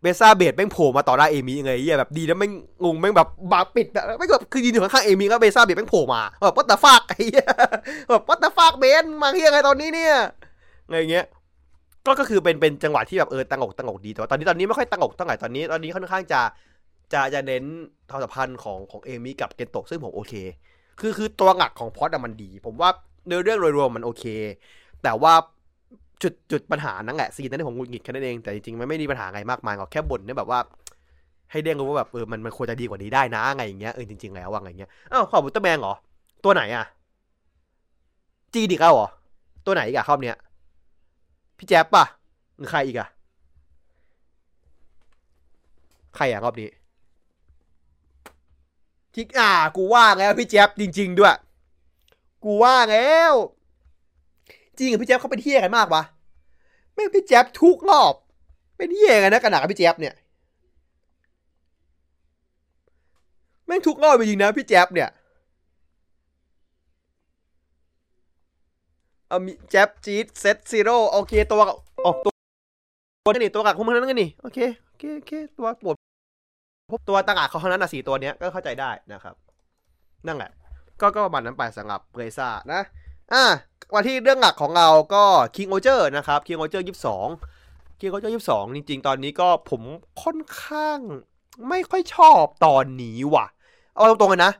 [0.02, 2.52] เบซ่าเบดแม่งโผล่มาต่อหน้าเอมี่ยังไงเหี้ยแบบดีนะแม่ง
[2.84, 7.46] งงแม่งแบบบาปิดแบบไม่แบบคือยืนอยู่ข้างๆเอมี่ก็เบซ่าเบดแม่งโผล่มาแบบวัตตาฟากไอ้เหี้ย
[8.10, 10.14] แบบวัตตาฟากเบนมาเฮียไงตอนนี้เนี่ย
[10.90, 11.26] ไงเงี้ย
[12.06, 16.40] ก็ก็คือเป็นเป็นจังหวะที่แบบเออตังอกตังอกดีแต่ว่าตอนนี้ตอนนี้ไม่ค่อยตังอกเท่าไหร่ตอนนี้ตอนนี้ค่อนข้างจะ
[17.12, 17.64] จะจะเน้น
[18.10, 20.34] ความสัมพันธ์ของของเอมี่กับเกนโตะซึ่งผมโอเค
[21.00, 22.90] คือคือตัวหลักของพล็อตอะมันดี ผมว่า
[23.26, 24.24] เนื้อเรื่องโดยรวมมันโอเค
[25.02, 25.32] แต่ว่า
[26.22, 30.60] จุดจุดปัญหานั่นแหละซีนนั้นที่ผมหงุดหงิดแค่นั้นเองแต่จริงๆมันไม่มีปัญหาอะไรมากมายหรอกแค่บ่นเนี่ยแบบว่า
[31.50, 35.94] ให้เด้งรู้ว่าแบบเออมันมันควรจะดีกว่านี้ได้นะไงอย่างเงี้ยเออจริงๆแล้วว่าไงเงี้ยอ้าวของอุลตร้าแมนเหรอ
[36.44, 36.84] ตัวไหนอะ
[38.52, 39.08] จีดิกเอาเหรอ
[39.66, 40.36] ตัวไหนอีกอะรอบเนี้ย
[41.58, 42.04] พี่แจ๊บป่ะ
[42.56, 43.08] หรือใครอีกอะ
[46.16, 46.68] ใครอะรอบนี้
[49.14, 51.36] ทิกอ่า กูว่าแล้วพี่แจ๊บจริง ๆ ด้วย
[52.44, 53.32] กูว่าแล้ว
[54.78, 56.02] จริงกับพี่แจ๊บเขาเป็นเที่ยกันมากวะ
[56.94, 58.14] แม่งพี่แจ๊บทุกรอบ
[58.76, 60.14] เป็นเที่ยกันนะขนาดกับพี่แจ๊บเนี่ย
[63.66, 65.08] แม่งทุกรอบจริงนะพี่แจ๊บเนี่ย
[69.34, 71.62] เอามีแจ๊บจี๊ดเซตซีโร่โอเคตัว
[72.06, 72.32] ออกตัว
[73.24, 75.94] ตัวนี่ตัวกักของมันนั่นกันนี่โอเคโอเคโอเคตัวปวด
[76.90, 79.34] พบตัวต่างหากเขาเท่านั้นอะสี่ตัวเนี้ยก็เข้าใจได้นะครับ
[80.26, 80.50] นั่นแหละ
[81.00, 82.80] ก็ก็ประมาณนั้นไปสำหรับเรซ่านะ
[83.32, 83.44] อะ
[83.94, 85.24] มาที่เรื่องหลักของเราก็
[85.56, 87.26] King o เ e r นะครับ King o เ e r ยี่สิบสอง
[88.00, 89.82] King o เ e r ยี่สิบสองจริง ๆ ตอนนี้ก็ผม
[90.22, 90.98] ค่อนข้าง
[91.68, 93.46] ไม่ค่อยชอบตอนนี้ว่ะ
[93.94, 94.52] เอาตรงๆเลยนะ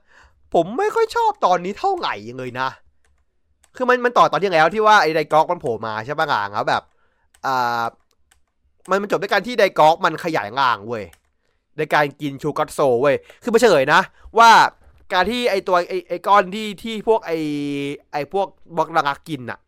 [0.55, 2.69] ผมไม่ค่อยชอบตอนนี้เท่าไหร่เลยนะ
[3.77, 6.83] คือมันมันต่อตอนที่แล้วที่ว่าไอ้ไดกอกมันโผล่มาใช่ป่ะงางแล้วแบบ
[7.47, 7.83] อ่า
[8.91, 11.05] มันมันจบด้วยการที่ไดกอกมันขยายงางเว้ย
[11.79, 14.01] ในการกินชูกัตโซเว้ยคือไม่เฉลยนะ
[14.39, 14.51] ว่า
[15.13, 17.33] การที่ไอตัวไอไอก้อนที่ที่พวกไอ
[18.13, 18.47] ไอพวก
[18.77, 19.59] บล็อกระงักกินอะ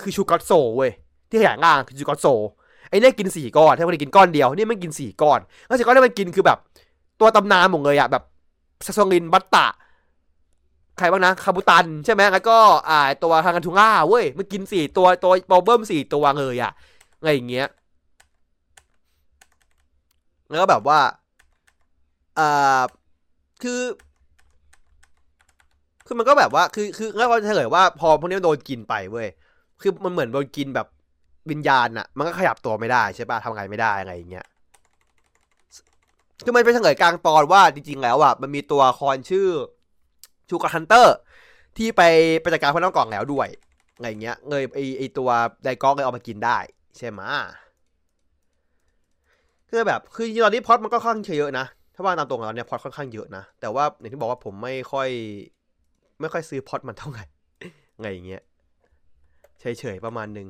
[0.00, 0.90] คือชูกัตโซเว้ย
[1.30, 2.26] ที่ขยายงางคือชูกัตโซ
[2.88, 6.58] ไอเนี่ยกินสี่ก้อนถ้าคนกินก้อนเดียวนี่มันกินสี่ก้อนแล้วสี่ก้อนที่มันกินคือแบบ
[7.20, 8.22] ตัวตำนานหมดเลยอะแบบ
[8.86, 9.66] ซาซงินบัตตะ
[10.98, 16.72] ใครบ้างนะคาบุตันใช่ไหมแล้วก็อ่าตัวฮางกันทุง่าเว้ยมันกินสี่ตัวตัวบอลเบิ้มสี่ตัวเลยอะ
[17.18, 17.68] อะไรอย่างเงี้ย
[20.48, 21.00] แล้วก็แบบว่า
[22.38, 22.82] อ่า
[23.62, 23.80] คือ
[26.06, 29.28] คือมันก็แบบว่าคือคือแล้วก็เฉลยว่าพอพวกนี้โดนกินไปเว้ย
[29.80, 30.86] คือมันเหมือนโดนกินแบบ
[31.50, 34.46] วิญญาณอะมันก็ขยับตัวไม่ได้ใช่ป่ะทำไงไม่ได้อะไรอย่างเงี้ย
[36.44, 39.48] คือมันเป็นเฉลยกลางตอนว่าจริงๆแล้วอะมันมีตัวละครชื่อ
[40.48, 41.16] ชูการ์ฮันเตอร์
[41.76, 42.02] ที่ไป
[42.40, 43.48] ไปจัดการพวกน้องกล่องแล้วด้วย
[43.96, 45.28] อะไรเงี้ยเงยไอไอตัว
[45.62, 46.58] ไดกอกเลยเอามากินได้
[46.96, 47.20] ใช่ไหม
[49.68, 55.08] คือแบบคือตอนนี้พล็อตมันก็ค่อนข้างเยอะนะถ้าว่าตามตรงแล้วเนี่ยพล็อตค่อนข้างเยอะนะแต่ว่าอย่างที่บอกว่าผมไม่ค่อย
[56.20, 57.24] ไม่ค่อยซื้อพล็อตมันเท่าไหร่
[58.00, 58.42] ไงอย่างเงี้ย
[59.60, 60.48] เฉยๆประมาณหนึ่ง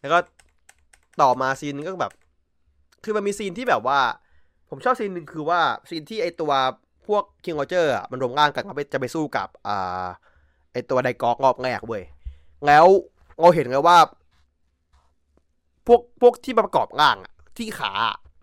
[0.00, 0.18] แล้วก็
[1.22, 2.12] ต่อมาซีนก็แบบ
[3.04, 4.00] คือมันมีซีนที่แบบว่า
[4.70, 6.52] ผมชอบซีนหนึ่งคือว่าซีนที่ไอตัว
[7.08, 10.06] พวกคิงโอเจอร์อะมันรวมร่างกันมาไปจะไปสู้กับอ่า
[10.72, 12.02] ไอตัวไดกอกงอบแรกเว้ย
[12.66, 12.86] แล้ว
[13.40, 13.98] เราเห็นเลยว่า
[15.86, 17.92] พวกพวกที่ประกอบร่างอะ ที่ขา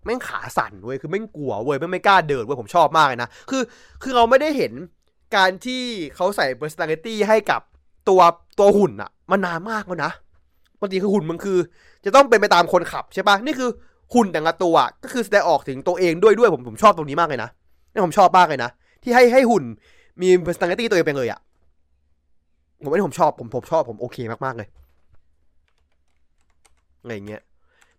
[0.06, 3.62] แม่งขาสั่นเว้ยคือแม่งกลัวเว้ยแม่งไม่กล้าเดินเว้ยผมชอบมากเลยนะคือ
[4.04, 4.72] คือเราไม่ได้เห็น
[5.36, 5.82] การที่
[6.16, 7.62] เขาใส่ personality ให้กับ
[8.10, 8.22] ตัว
[8.60, 10.12] ตัวหุ่นอะมันนานมากแล้วนะ
[10.80, 11.58] ปกติคือหุ่นมันคือ
[12.06, 13.70] จะต้องเป็นไปตามคนขับใช่ปะนี่คือ
[14.14, 17.50] หุ่นแต่ละตัวก็คือแสดงออกถึงตัวเองด้วยด้วยผมผมชอบตรงนี้มากเลยนะ
[17.96, 18.72] นี่ผมชอบมากเลยนะ
[19.04, 19.64] ที่ให้ให้หุ่น
[20.22, 21.40] มี personality ตัวเองไปเลยอะ่ะ
[22.84, 24.68] ผมว่าผมชอบผมผมชอบผมโอเคมากๆเลย
[27.02, 27.42] อะไรเงี้ย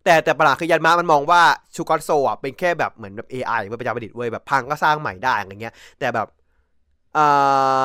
[0.05, 1.43] แต่แต่ประหลาดคือยันมามันมองว่า
[1.75, 6.27] ชูกอตโซอะเป็นแค่แบบเหมือนแบบ AI เว้ยประจาประดิษฐ์เว้ยแบบพังก็สร้างใหม่ได้อะไรเงี้ย แต่แบบ
[7.17, 7.27] อ่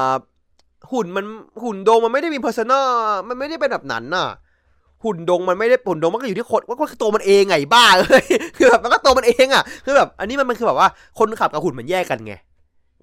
[0.10, 0.12] า
[0.92, 1.26] หุ่นมัน
[1.64, 2.88] หุ่นโดมันไม่ได้มี personal
[3.28, 4.28] มันไม่ได้เป็นแบบนั้นน่ะ
[5.04, 8.24] หุ่นดงมันไม่ได้หุ่นดงมันก็อยู่ที่คนว่าก็คือตัวมันเองไงบ้าเลย
[8.58, 10.88] คือแบบมันก็ตัวมันเองอะคือแบบ อันนี้มันมันคือแบบว่า
[11.20, 12.34] คนขับกับหุ่นมันแยกกันไง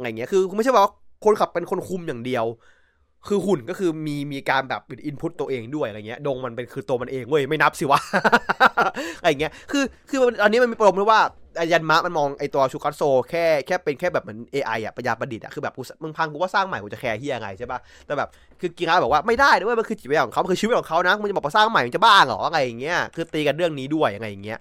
[0.00, 0.84] ไงเงี้ยคือไม่ใช่ว่า
[1.24, 2.44] คนขับเป็นคนคุมอย่างเดียว
[3.26, 8.00] คือหุ่นก็คือมีมีการแบบอินพุตตัวเองด้วยอะไรเงี้ยดงมันเป็นคือตัวมันเองเว้ยไม่นับสิวะ
[9.20, 11.20] อะไรเงี้ยคือคืออันนี้มันมีปมด้วยว่า
[11.72, 18.28] ยันมะมันมองไอตัวชูกัสโซแค่แค่เป็นแค่แบบเหมือน AI อะปัญญาประดิษฐ์อะคือแบบกูมึงพังกูว่าสร้างใหม่กูจะแคร์เฮียไงใช่ป่ะแต่แบบ
[18.60, 24.58] คือกีฬาบอกว่าไม่ได้ด้วยมันคือจิตวิญญาณของเขาคือชีวิตของเขานะมึงจะบอกว่าสร้างใหม่มึงจะบ้าเหรออะไรอย่างเงี้ยคือตีกันเรื่องนี้ด้วยอะไรอย่างเงี้ย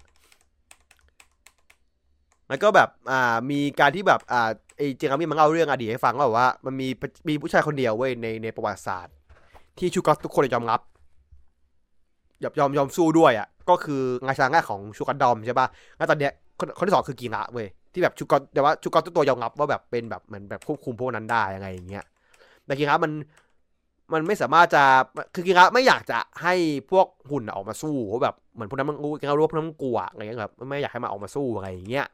[2.50, 6.88] แล้วก็แบบอ่ามีการที่แบบอ่า ไอเจงามีมันเล่าเรื่องอดีตให้ฟังว่าแบบว่ามันมี
[7.28, 9.16] มีผู้ชายคนเดียวเว้ยในในประวัติศาสตร์
[9.80, 10.82] ที่ชูกัสทุกคนยอมรับ
[12.44, 15.68] ยอมยอมยอมสู้ด้วยอะ ก็คืองาช้างแรกของชูกัสดอมใช่ป่ะ
[15.98, 22.06] แล้วตอนเนี้ยคนคนที่สองคือกีระเว้ยที่แบบชูกัสแต่ว่าชูกัสตัวตัวยอมรับว่าแบบเป็นแบบเหมือนแบบควบคุมพวกนั้นได้ยังไงอย่างเงี้ย
[22.66, 23.12] แต่กีระมัน
[24.14, 24.84] มันไม่สามารถจะ
[25.36, 26.54] คือกีระไม่อยากจะให้
[26.92, 32.06] พวกหุ่นออกมาสู้เพราะแบบเหมือนพวกนั้นมันรู้กีระรู้พวกนั้นกลัวอะไรเงี้ยแบบไม่อยากให้มันออกมาสู้อะไรอย่างเงี้ย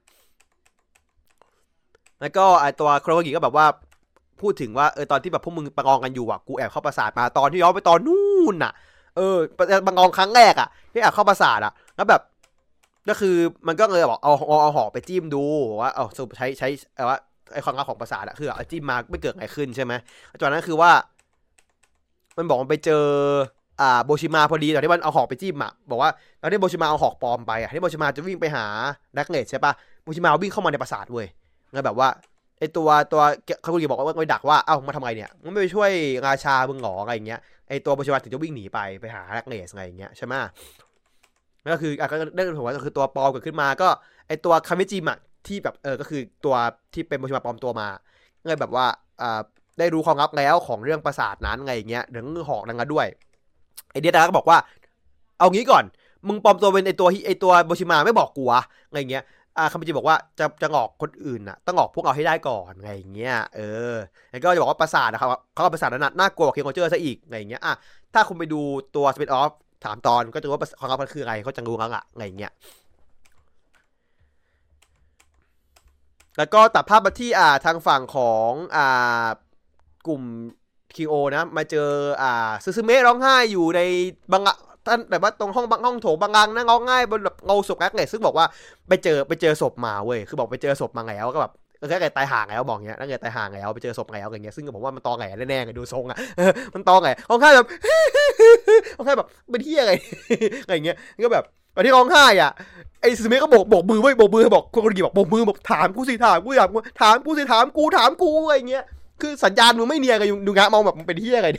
[2.23, 3.65] แล้วก็ไอตัวโครกิก็แบบว่า
[4.41, 8.73] พูดถึงว่าเออตอนที่แบบพวกมึงประกองกันอยู่อะกูแอบเข้าประสาทมาตอนที่ย้อนไปตอนนู่นอะ
[9.15, 9.35] เออ
[9.87, 12.21] ประกองครั้งแรกอะที่แอบเข้าประสาทอะแล้วแบบ
[13.09, 13.35] ก็คือ
[13.67, 15.43] มันก็เลยบอกเอาเอาเอาหอกไปจิ้มดู
[15.81, 16.67] ว่าเอาสรุปใช้ใช้
[17.09, 17.17] ว่า
[17.53, 19.93] ไอความรักของประสาทอะคือเอาจิ้มมาไม่เกิดอะไรขึ้นใช่ไหม
[20.39, 20.91] จากนั้นคือว่า
[22.37, 23.05] มันบอกมันไปเจอ
[23.81, 26.09] อ่าโบชิมาพอดีตอนที่มันเอาหอกไปจิ้มอะบอกว่า
[26.41, 28.65] ตอนที่โบชิมาเอาหอกปลอมไปอะที่โบชิมาจะวิ่งไปหา
[29.13, 31.27] แร็กเนตใช่ปะโบชิมาวิ่งเข้ามาในปราสาทเว้ย
[31.73, 32.09] แล้วแบบว่า
[32.59, 33.21] ไอตัวตัว
[33.61, 35.91] เขาคุยบอกว่าไปดักว่าเอ้ามาทำไมเนี่ยมันไม่ไปช่วย
[36.27, 40.33] ราชาบึงหงออะไรอย่างเงี้ยไอตัวโบชิมาถึงจะวิ่งหนีไปไปหาแร็กเนสอะไรอย่างเงี้ยใช่ไหม
[41.73, 43.89] ก็คืออะก็ได้ผมว่าก็คือตัวปลอมเกิดขึ้นมาก็
[44.27, 46.55] ไอตัวคาเมจิมะที่แบบเออก็คือตัว
[46.93, 47.87] ที่เป็นโมชิมาปลอมตัวมา
[48.49, 48.85] เลยแบบว่า
[49.21, 49.41] อ่า
[49.79, 53.07] ได้รู้ความลับแล้วของเรื่องประสาทนั้นไงอย่างเงี้ยเรื่องหอกนั่นก็ด้วย
[53.91, 54.57] ไอเดียดาก็บอกว่า
[55.37, 55.83] เอางี้ก่อน
[56.27, 58.61] มึงปลอมตัวเป็นไอตัวไอตัวโมชิมาไม่บอกกูวะ
[58.91, 59.23] ไงอย่างเงี้ย
[59.57, 63.93] อ่าคาเมจิบอกว่าจะจะหลอกคนอื่นน่ะต้องหลอกพวกเราให้ได้ก่อนไงอย่างเงี้ยเออ
[64.31, 67.73] แล้วก็จะบอกว่าปราสาทนะครับเขาเอาปราสาทนั้นน่ากลัวกว่าคิงโอเจอร์ซะอีกไงอย่างเงี้ยอะ
[68.13, 68.61] ถ้าคุณไปดู
[68.95, 69.51] ตัว spin-off
[69.83, 72.51] สามตอนก็จะรู้ว่าความลับมันคืออะไรเขาจะรู้แล้วอะไงเงี้ย
[76.37, 79.25] แล้วก็ตัดภาพมาที่อ่าทางฝั่งของอ่า
[80.07, 80.23] กลุ่ม
[80.95, 81.89] คิโอนะมาเจอ
[82.21, 83.81] อ่าซึซึเมะร้องไห้อยู่ใน
[84.31, 84.43] บาง
[84.87, 88.45] ท่านแบบว่าตรงห้องบางห้องโถงบางงังนะร้องไห้บนแบบเงาศพแกเลยซึ่งบอกว่า
[88.89, 91.53] ไปเจอไปเจอศพมาเว้ยคือบอกไปเจอศพมาแล้วก็แบบ
[91.89, 96.17] แค่ไงตายห่างแล้วบอกเงี้ยถ้าเกิดตายห่างแล้วไปเจอศพแล้วอย่างเงี้ยซึ่งผมว่ามันตอแหงแน่ๆไงดูทรงอะ
[96.73, 97.67] มันตอแหงร้องไห้แบบ
[98.97, 99.91] ร้องไห้แบบเป็นที่อะไร
[100.63, 101.43] อะไรเงี้ยก็แบบ
[101.75, 102.51] ตอนที่ร้องไห้อะ
[103.01, 108.83] ไอ้สมิธก็บอกบอกมือไว้บอกมือบอกคนคนกี่บอกบอกมือบอกถามกูสิถามกูถามกูถามกูสิถามกูถามกูอะไรเงี้ย
[109.21, 111.49] คือสัญญาณมึงไม่เนียนกันดูงะมองแบบมึงเป็นที่อะไร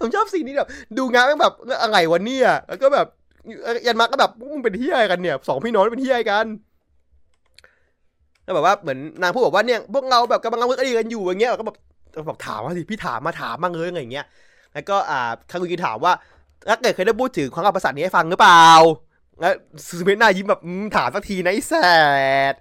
[0.00, 3.06] ผมชอบสิ่งนี้แบบ ดูงะแบบอะไรวะเนี่ยแล้วก็แบบ
[3.86, 6.46] ยันมาก็แบบมึงเป็นเที่อะไรกันเนี่ยสองพี่น้องเป็นเที่อะไรกัน
[8.44, 11.76] แล้วแบบว่าเหมือนนางพูดบอกว่าเนี่ยพวกเราแบบกำลังเลิกดีกันอยู่อย่างเงี้ยก็แบบ
[12.28, 14.26] บอกถามว่าสิพี่ถามมาถามมาเลยอะไรเงี้ย
[14.74, 16.12] แล้วก็อ่าคาคุกิถามว่า
[16.68, 18.66] ถ้าเกิดเคยได้พูดถึงความกับประสาทนี้ให้ฟังหรือเปล่า
[19.40, 19.52] แล้ว
[19.86, 20.60] ซูเมะหน้ายิ้มแบบ
[20.96, 21.74] ถามสักทีนะไอ้แส
[22.52, 22.54] ด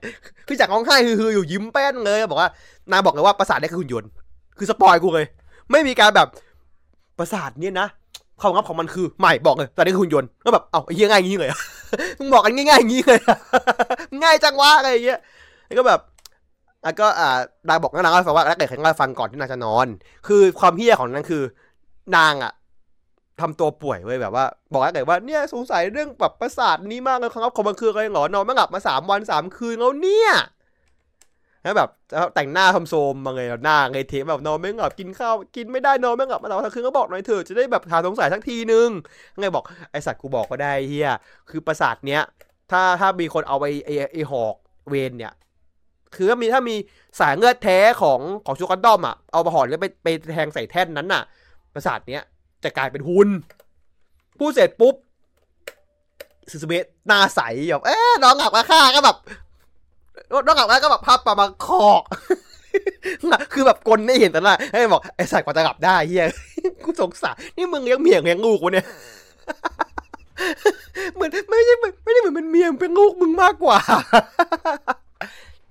[0.47, 2.49] คือจากร้องไห้คืออยู่ยิ้มแป้นเลยบอกว่า
[2.91, 4.09] นางบอกเลยว่าประสาทนี้คือหุ่นยนต์
[4.57, 5.27] คือสปอยกูเลย
[5.71, 6.27] ไม่มีการแบบ
[7.20, 7.88] ประสาทเนี่ยนะ
[8.41, 11.49] ความลับของมันคือใหม่บอกเลยแต่นี่คือหุ่นยนต์ก็แบบเอ้าไอ้เงี้ยง่ายงี้เลย
[12.20, 13.20] มึงบอกกันง่ายๆอย่างงี้เลย
[14.24, 15.20] ง่ายจังวะอะไรเงี้ย
[15.65, 15.99] แล้วก็แบบ
[16.84, 17.30] แล้วก็อ่า
[17.70, 19.88] นางบอกนางเล่าฟังว่าแล้วเกิดใครเล่าฟังก่อนที่นางจะนอน
[20.28, 21.43] คือความเฮี้ยของนางคือ
[22.17, 22.53] นางอะ
[23.41, 30.32] ทำตัวป่วยเว้ยแบบว่า บอกแล้วเกิดว่าเนี่ยสงสัยเรื่องแบบประสาทนี้มากเลยครับของมันคืออะไรหรอนอนไม่หลับมาสามวันสามคืนแล้วเนี่ย
[31.64, 31.89] แล้วแบบ
[32.36, 38.89] แต่งหน้าทำโซมมาไงหน้าไงเทแบบนอนไม่หลับกินข้าวกินไม่ได้นอนไม่หลับมาตลอดทั้งคืนก็บอกหน่อยเถอะจะได้แบบหาสงสัยสักทีนึง
[39.39, 41.10] ไงบอกไอสัตว์กูบอกก็ได้เฮีย
[41.49, 42.22] คือประสาทเนี้ย
[42.72, 44.55] ถ้าถ้ามีคนเอาไปไอไอหอก
[44.89, 45.34] เวนเนี่ย
[46.16, 46.76] คือถ้ามีถ้ามี
[47.20, 51.24] สายเงือดแท้ของของชูกันดอมอะเอาไปห่อแล้วไปไปแทงใส่แท่นนั้นน่ะ
[51.74, 52.22] ประสาทเนี้ย
[52.64, 53.30] จะกลายเป็นหุ่น
[54.39, 54.95] พูดเสร็จปุ๊บ
[56.51, 59.18] ซูซูเมะหน้าใสแบบเอ๊น้องกลับมาฆ่าก็แบบ
[60.32, 62.03] น้องกลับมาก็แบบภาพประมาคอก
[63.53, 66.25] คือแบบกลได้เห็นแต่ละให้บอกไอ้สัตว์กว่าจะกลับได้เฮีย
[66.84, 68.86] กูสงสารนี่มึงเลี้ยงเมียงเลี้ยงลูกวะเนี่ย
[71.13, 71.73] เหมือนไม่ใช่
[72.03, 73.77] ไม่ได้เหมือนเป็นเมียเป็นลูกมึงมากกว่า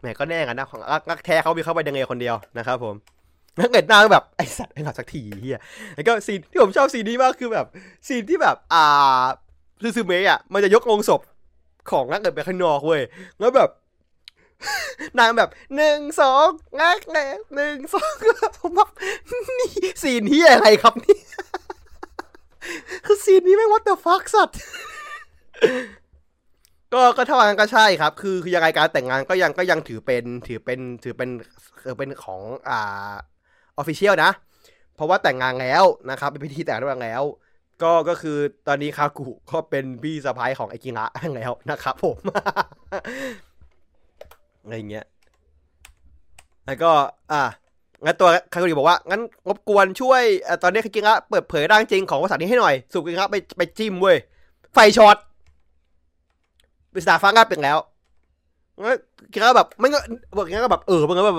[0.00, 0.80] แหมก็แน่กันนะของ
[1.10, 2.94] รักแท้เขามีเข้าไปยังไงคนเดียวนะครับผม
[3.58, 5.60] นักเกิดหน้าแบบไอสัตว์ไอ้หลับสักทีเฮีย
[5.94, 7.66] แล้วก็ซีนที่ผมชอบซีนนี้มากคือแบบ
[8.08, 9.24] ซีนที่แบบ อ่า
[9.82, 11.20] ซูซูเมะอะมันจะยกลงศพ
[11.90, 13.00] ของนักเกิดไปข้างนอกเว้ย
[13.38, 13.68] แล้วแบบ
[15.18, 16.46] นางแบบหนึ่งสอง
[16.80, 18.12] งักแน่หนึ่งสอง
[18.58, 18.90] ผมแบบ
[19.30, 21.18] นี่ซีนที่อะไรครับนี่
[23.06, 24.58] คือซีนนี้แม่งวัตเตอร์ฟักสัตว์
[26.94, 31.30] ก็ก็ถ้าว่างั้นก็ใช่ครับ คือคือยังไงการแต่งงานก็ยังก็ยังถือเป็นถือเป็นถือเป็น
[31.84, 33.14] ถือเป็นของอ่า
[33.76, 34.30] ออฟฟิเชียลนะ
[34.94, 37.22] เพราะว่าแต่งงานแล้วนะครับ เป็นพิธีแต่งงานแล้ว
[37.82, 38.36] ก็ก็คือ
[38.68, 41.04] ตอนนี้คากุก็เป็นพี่สะพ้ายของไอกิระ
[41.36, 42.16] แล้วนะครับผม
[44.68, 45.06] อะไรเงี้ย
[46.66, 46.90] แล้วก็
[47.32, 47.42] อะ
[48.04, 54.16] งั้นตัวคาโกริบอกว่างั้นรบกวนช่วยอตอนนี้คากิระเปิดเผยร่างจริงของภาษานี้ให้หน่อยสุกิระไปไปจิ้มเว้ย
[54.72, 55.16] ไฟช็อต
[56.92, 57.78] ปริศนาฟ้างับเป็นแล้ว
[58.84, 58.96] งั้น
[59.32, 59.98] กิระแบบไม่ก็
[60.36, 61.36] บอกงั้นก็แบบเออมันก็แบบ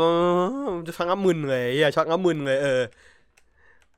[0.88, 2.82] จะฟังงับมึนเลยอะช็อตงับมึนเลยเออ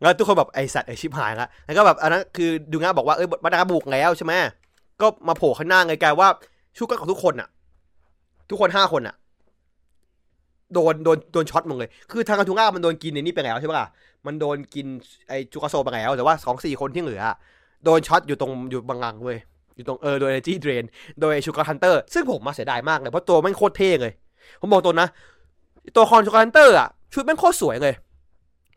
[0.01, 4.33] แล้วทุกคนแบบไอสัตว์ไอชิบหายละแล้วก็แบบอันนั้นคือดูงาบอกว่าเอ้ยบัตรบุกแล้วใช่ไหม
[5.01, 6.29] ก็มาโผล่ข้างหน้าไงกลายว่า
[6.77, 7.49] ชุกกับทุกคนอะ
[8.49, 9.15] ทุกคนห้าคนอะ
[10.73, 13.87] โดนโดนโดนช็อตหมดเลย คือทางกระทุงอ้ามันโดนกินในนี่ไปแล้วใช่ปะล่ะ
[14.25, 14.85] มันโดนกิน
[15.29, 17.21] ไอจูกาโซไปแล้ว แต่ว่าสองสี่คนที่เหลือ
[17.85, 19.37] โดนช็อตอยู่ตรงอยู่บางงังเว้ย
[19.75, 20.83] อยู่ตรงเออโดย energy drain
[21.21, 24.13] โดยชูการ์ฮันเตอร์ ซึ่งผมมาเสียดายมากเลยเพราะตัวแม่งโคตรเท่เลย
[24.59, 25.07] ผมบอกตัวนะ
[25.95, 27.93] ตัวละครชูการ์ฮันเตอร์อะชุดแม่งโคตรสวยเลย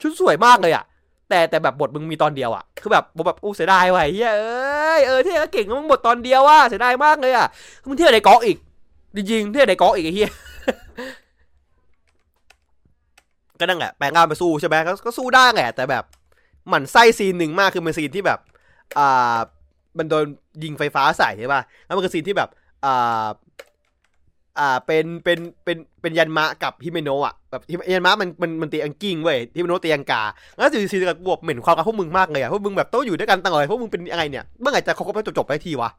[0.01, 0.85] ชุดสวยมากเลยอะ
[1.29, 7.47] แต่แต่แบบบทมึงมีตอนเดียวอะ คือแบบผมแบบอู้เสียดายว่ะเฮ้ยเอ้ยเออเท่ก็เก่งมึงบทตอนเดียวว่ะเสียดายมากเลยอะ
[7.87, 8.59] มึงเท่ในกอกอีก
[9.17, 10.31] จริงๆเท่ในกอกอีกไอ้เหี้ย
[13.65, 16.05] ก็นั่นแหละแปลงร่างไปสู้ใช่ไหมก็ก็สู้ได้แหละแต่แบบ
[16.69, 18.39] หมันไส้ซีนหนึ่งมากคือเป็นซีนที่แบบ
[18.99, 19.37] อ่า
[19.99, 20.25] มันโดน
[20.63, 22.49] ยิงไฟฟ้าใส่ใช่ป่ะแล้วมันคือซีนที่แบบ
[22.85, 23.27] อ่า
[24.59, 27.63] อ่าเป็นเป็นเป็นเป็นยันมะกับฮิเมโนะอะแบบ
[27.93, 30.23] ยันมะมันมันมันตีอังกิ้งเว้ยฮิเมโนะตีอังกา
[30.57, 35.91] แล้วซีนซีนกับบวกเหม็นความกับพวกมึงมากเลยอะพวกมึงแบบต้องอยู่ด้วยกันตลอดพวกมึงเป็นยังไงเนี่ยเมื่อไหร่จะคบกันจบจบไปทีวะ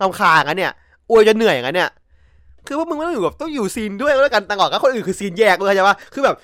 [0.00, 0.72] รำคาญกันเนี่ย
[1.10, 1.90] อวยจะเหนื่อยกันเนี่ย
[2.66, 6.36] คือว่ามึงไม่ต้องอยู่แบบต้องอยู่ซีนด้วยแล้วกันตลอดก็คนอื่นคือซีนแยกเลยใช่ปะคือแบบ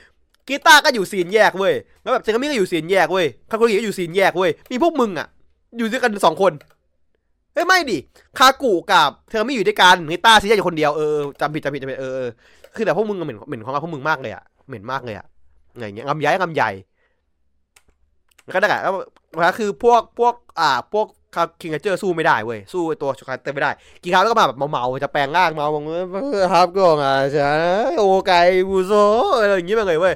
[0.49, 5.27] กีตาร์ก็อยู่ซีนแยกเว้ยแล้วแบบเซงามิก็อยู่ซีนแยกเว้ยคาคุริก็อยู่ซีนแยกเว้ยมีพวกมึงอะ
[5.79, 6.53] อยู่ด้วยกันสองคน
[7.55, 7.99] เฮ้ยไม่ดิ
[8.39, 12.29] คากุกับเธอไม่อยู่ด้วยกันกีตาร์ซีนแยกอยู่คนเดียวเออจำผิดจำผิดจำผิดเออเออ
[12.75, 15.27] คือแต่พวกมึงเหม็นเหม็นของเราพวกมึงมากเลยอะเหม็นมากเลยอะ
[15.79, 16.71] ไงเงี้ยงำย้ายงำใหญ่
[18.45, 18.95] แล้วก็ได้แหละแล้ว
[19.41, 23.71] แล้วคือพวกพวกอ่าพวก คาคิงเจอร์สู้ไม่ได้เว้ย สู้ไอตัวช็อกโกแลตไม่ได้
[24.03, 25.93] กีคาแล้วก็มาแบบเมาๆจะแปลงร่างเมาบอกเอ
[26.43, 27.53] อครับก็อะใช่
[27.99, 28.33] โอไก
[28.69, 28.93] บูโซ
[29.41, 30.15] อะไรอย่างงี้มาเลยเว้ย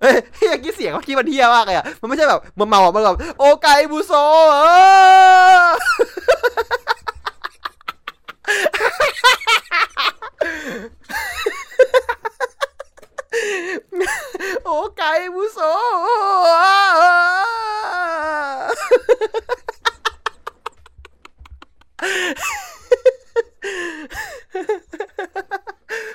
[0.00, 4.12] เฮ้ยเฮียกี้เสียงเขาคิดมันเฮียมากเลยอะ มันไม่ใช่แบบมันเมาอะมันแบบโอไกบูโซ
[4.52, 4.66] เอ
[5.64, 5.68] อ
[14.64, 15.02] โอไก
[15.34, 15.58] บูโซ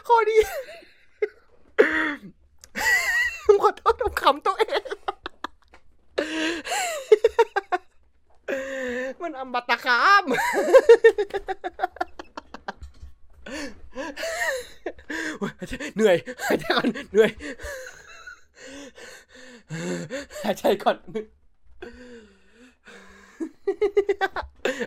[0.07, 0.37] ข้อดี
[3.63, 4.83] ขอโทษผมขำตัวเอง
[9.21, 10.23] มันอัมบัตตะคาม
[15.95, 16.15] เหนื่อย
[16.47, 17.31] หายใจก่อนเหนื่อย
[20.43, 20.97] หายใจก่อน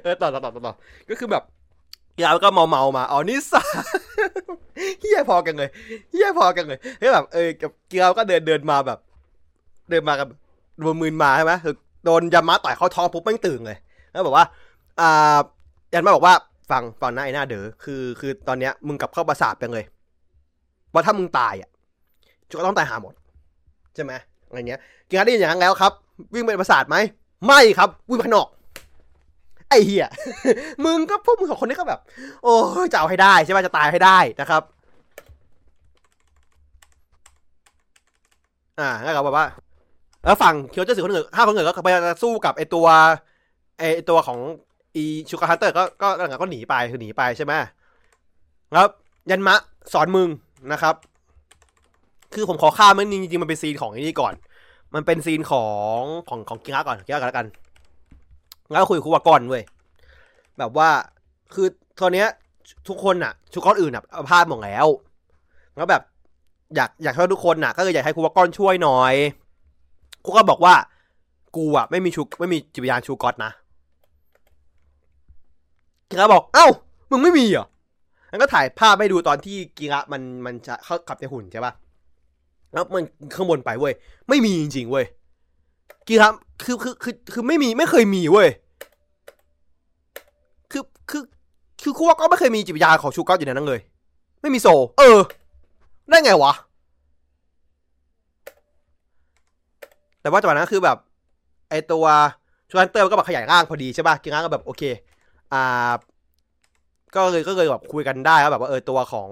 [0.03, 0.75] เออต่อต่อต่อต่อ
[1.09, 1.43] ก็คือแบบ
[2.23, 3.63] ยาวก็เมาเมามาอ๋อนี่สา
[5.01, 5.69] เฮียพอกันเลย
[6.11, 8.99] เฮียพอกันเลยเฮ้ยแบบเออกับเกียวก็เดินเดินมาแบบ
[9.91, 10.29] เดินมากับ
[10.81, 11.75] โดนมืนมาใช่ไหมคือ
[12.05, 13.79] โดนยามาต่อยเข้าท้องปุ๊บแม่งตื่นเลย
[14.11, 14.47] แล้วบอกว่า
[15.01, 15.39] อ่า
[15.93, 16.35] ยันมาบอกว่า
[16.71, 19.85] ฟังฟังนะไอ้หน้าเด๋อคือ คือตอนเนี้ยมึงกลับเข้าประสาทไปเลย
[20.93, 21.71] ว่าถ้ามึงตายอะ
[22.49, 23.15] จุก็ต้องตายหาหมด
[23.95, 24.13] ใช่ไหม
[24.49, 25.93] อะไรเงี้ยเกินได้ยินอย่างนั้นแล้วครับ
[26.35, 26.97] วิ่งไปประสาทไหม
[27.47, 28.47] ไม่ครับ วิ่งไปนอก
[29.71, 30.09] ไอ้เหี้ย
[30.85, 32.01] มึงก็พวกมึงสองคนนี้ก็แบบ
[32.43, 32.55] โอ้
[32.85, 34.63] ยจะเอาให้ได้ใช่ไหมจะตายให้ได้นะครับ
[38.79, 39.47] อ่าแล้วก็แบบว่า
[40.25, 41.91] แล้วฝั่งเคียวเจอสื่อคนอื่นห้าคนอื่นก็ไป
[42.23, 42.87] สู้กับไอตัว
[43.79, 44.39] ไอตัวของ
[44.97, 47.53] อีชูการ์ฮันเตอร์ก็ก็ก็ก็หนีไปคือหนีไปใช่ไหม
[48.73, 48.87] แล้ว
[49.31, 49.57] ยันมะ
[49.93, 50.29] สอนมึง
[50.73, 50.95] นะครับ
[52.35, 54.35] คือผมขอข้ามมันจริงๆมันเป็นซีนของอนี่ก่อน
[54.95, 55.67] มันเป็นซีนขอ
[55.99, 57.47] งของของกิงะก่อนกิงะก่อนแล้วกัน
[58.71, 59.63] แล้วคุยกับครูวากอนเว้ย
[60.59, 60.89] แบบว่า
[61.55, 61.67] คือ
[62.01, 62.29] ตอนเนี้ย
[62.89, 64.87] ทุกคนอะ ทุกคนอื่นอะเอาพลาดหมดแล้ว
[65.77, 66.03] แล้วแบบ
[66.77, 69.15] อยากอยากให้ทุกคนน่ะ ก็เลยอยากให้ครูวากอนช่วยหน่อย
[70.25, 70.75] ครูก็บอกว่า
[71.57, 73.53] กูอะ ไม่มีชูไม่มีจิตวิญญาณชูก๊อตนะ
[76.09, 76.67] กีระบอก เอ้า
[77.11, 77.67] มึงไม่มีเหรอ
[78.31, 81.73] งั้นก็ถ่ายภาพให้ดูตอนที่กีระมันมันจะเข้าขับในหุ่นใช่ปะ
[82.73, 83.05] แล้วมัน
[83.35, 83.95] ข้างบนไปเว้ย
[84.29, 85.05] ไม่มีจริงๆเว้ย
[86.09, 86.29] กีระ
[86.65, 88.49] คือคือคือคือไม่มีไม่เคยมีเว้ย
[90.73, 91.23] คือคือ
[91.83, 93.81] คือครูว่ากอนไม่เคยมีจิตวิญญาณของชูก๊อตอยู่ในนั้นเลย
[94.41, 94.69] ไม่มีโซ
[94.99, 95.19] เออ
[96.09, 96.53] ได้ไงวะ
[100.21, 100.97] แต่ว่าจังหวะนั้นคือแบบ
[101.71, 102.05] ไอตัว
[102.69, 104.83] ชูการเตอร์ก็แบบขยายร่างพอดีใช่ป่ะกินร่างก็แบบโอเค
[105.53, 105.93] อ่า
[107.15, 109.29] ก็เลยก็เลยแบบคุยกันได้ว่าแบบว่าเออตัวของ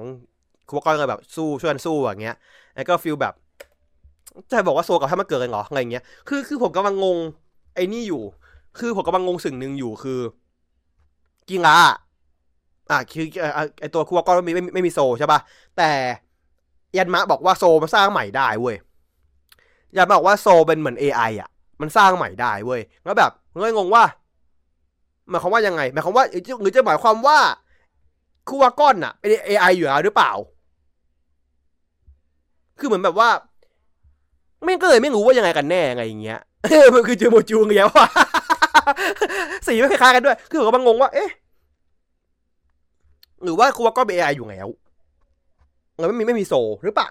[0.69, 2.37] คุวก้อนก็แบบสู้ช่วยกันสู้อย่างเงี้ย
[2.75, 3.35] แล้วก็ฟีลแบบ
[4.51, 7.19] จะบอกว่าโซกับถ้ามันเกิดกันเหรออะไรเงี้ยคือคือผมกำลังงง
[7.75, 8.23] ไอ้นี่อยู่
[8.79, 10.21] คือผมกำลังงงสิ่งหนึ่งอยู่คือ
[11.49, 11.79] กิงะ
[12.91, 13.25] อะคือ
[13.81, 15.41] ไอตัวคุวก้อนไม่มีไม่มีโซใช่ป่ะ
[15.77, 15.91] แต่
[16.97, 18.77] ยันมะบอกว่าโซมันสร้างใหม่ได้เว้ย
[19.97, 21.49] ยันมะบอกว่าโซเป็นเหมือน AI อะ
[21.81, 24.05] มันสร้างใหม่ได้เว้ยแล้วแบบเงยงงว่า
[25.29, 26.25] หมายความว่ายังไงหมายความว่า
[26.63, 27.39] หรือจะหมายความว่า
[28.49, 30.33] คูวาก้อนอะเป็น AI อยู่แล้วหรือเปล่า
[32.79, 33.29] คือเหมือนแบบว่า
[34.65, 36.41] ไม่ก็เลยไม่รู้ว่ายังไงกันแน่ไงอย่างเงี้ย
[36.95, 38.07] มันคือเจอโมจูงเงี้ยว่ะ
[39.67, 41.31] สีไม่คล้ายกันด้วย คือผมก็งงว่า เอ๊ะ
[43.43, 44.69] หรือว่าคูวาก้อนเป็น AI อยู่แล้ว
[45.97, 46.55] เงยไม่มีไม่มีโซ
[46.85, 47.11] หรือเปล่า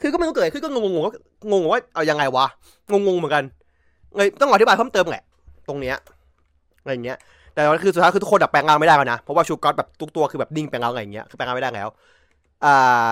[0.00, 1.12] คือก็ไม่รู้เกิดขึ้นก็งงงว่า
[1.52, 2.46] งงว่าเอายังไงวะ
[2.92, 3.44] งงเหมือนกัน
[4.16, 5.24] เลยต้องอธิบายเพิ่มเติมแหละ
[5.68, 5.96] ตรงเนี้ย
[6.82, 7.18] อะไรเงี้ย
[7.54, 11.88] แต่คือสุดท้ายคือทุกคนแบบแปลงร่างไม่ได้แล้วนะ เพราะว่าชูก๊อตแบบทุกตัวคือแบบนิ่งแปลงร่างอะไรเงี้ย คือแปลงร่างไม่ได้แล้ว
[12.64, 13.10] อ่า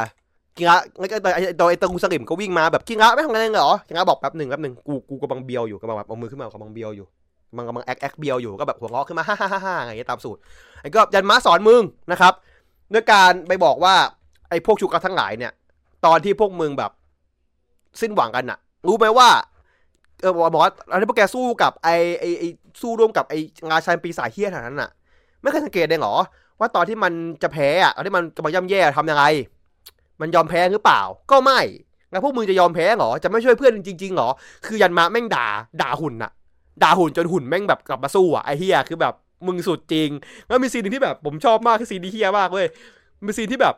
[0.57, 7.07] กิงะไอ้ตัวไอ้ตัวไอ้ตัวกูสลิมก็วิ่งมาแบบกิงะไม่ทำอะไรเหรอกิงะบอกแป๊บหนึ่งแป๊บหนึ่งกูกูกำลังเบียวอยู่กำลังแบบเอามือขึ้นมากำลังเบียวอยู่
[7.51, 10.41] กำลังกำลังแอคแอคเบียวอยู่ก็แบบหัวเราะขึ้นมาฮ่าฮ่าฮ่าอะไรเงี้ยตามสูตร
[10.81, 11.83] ไอ้ก็ยันม้าสอนมึง
[12.13, 12.33] นะครับ
[12.93, 13.95] ด้วยการไปบอกว่า
[14.51, 15.53] ไอ้พวกชูก๊อตทั้งหลายเนี่ย
[16.07, 16.91] ตอนที่พวกมึงแบบ
[18.01, 19.29] สิ้นหวังกันอะรู้ไหมว่า
[20.21, 22.45] เออบอกว่าตอนที่พวกแกสู้กับไอ้ไอไอ
[22.81, 23.39] สู้ร่วมกับไอ้
[23.69, 24.91] งาชันปีศาจเฮี้ยนนั้นน่ะ
[25.43, 26.15] ไม่เคยสังเกตเลยเหรอ
[26.61, 29.25] ว่าตอนที่มันจะแพ้อะตอนที่มันกำลังย่ำแย่ทำยังไง
[30.21, 31.01] มันยอมแพ้หรือเปล่า
[31.31, 31.61] ก็ไม่
[32.11, 34.29] แล้วพวกมึงจะยอมแพ้เหรอ จะไม่ช่วยเพื่อนจริงๆเหรอ
[34.67, 35.47] คือยันมาแม่งด่า
[35.83, 36.31] ด่าหุ่นอะ
[36.83, 39.15] ด่าหุ่นจนหุ่นแม่งแบบกลับมาสู้อะไอเฮียคือแบบ
[39.47, 40.11] มึงสุดจริง
[40.47, 42.67] แล้วมี scene หนึ่งที่แบบผมชอบมากคือ scene ที่เฮียมากเว้ย
[43.25, 43.75] มี scene ที่แบบ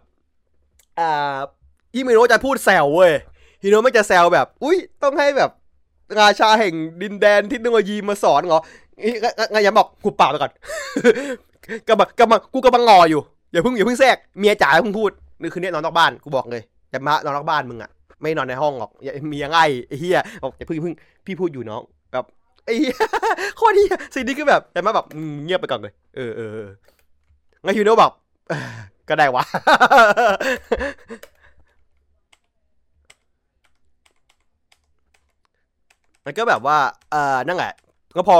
[0.99, 1.37] อ่า
[1.95, 3.13] ฮิเมโนะจะพูดแซวเว้ย
[3.63, 5.51] ฮิเมโนะไม่จะแซวแบบ อุ้ยต้องให้แบบ
[6.21, 8.61] ราชาแห่งดินแดนเทคโนโลยีมาสอนเหรอ
[9.53, 10.53] ไงยังบอกกูปากไปก่อน
[11.89, 13.21] กำลังกำลังกูกำลังงออยู่
[13.53, 15.11] อย่าเพิ่งอย่าเพิ่งแทรกเมียจ๋าเพิ่งพูด
[15.43, 17.91] นี่คืนนี้นอนนอกบ้านกูบอกเลยแต่มานอนนอกบ้านมึงอะ
[18.23, 20.95] ไม่นอนในห้องหรอกอย่ามียง่ายไอ้เหี้ยบอกอย่าเพิ่งเพิ่ง
[21.27, 21.83] พี่พูดอยู่น้อง
[22.13, 22.25] แบบ
[22.65, 22.95] ไอ้เหี้ย
[23.57, 23.83] โคตรดี
[24.15, 25.07] สิ่งนี้คือแบบแต่มาแบบ
[25.45, 26.69] เงียบไปก่อนเลยเออเออ
[27.63, 28.13] ไงฮิโนะบอก
[29.09, 29.45] ก็ได้วะ
[36.25, 36.79] มันก็แบบว่า
[37.11, 37.73] เออนั่นแหละ
[38.17, 38.37] ก็พอ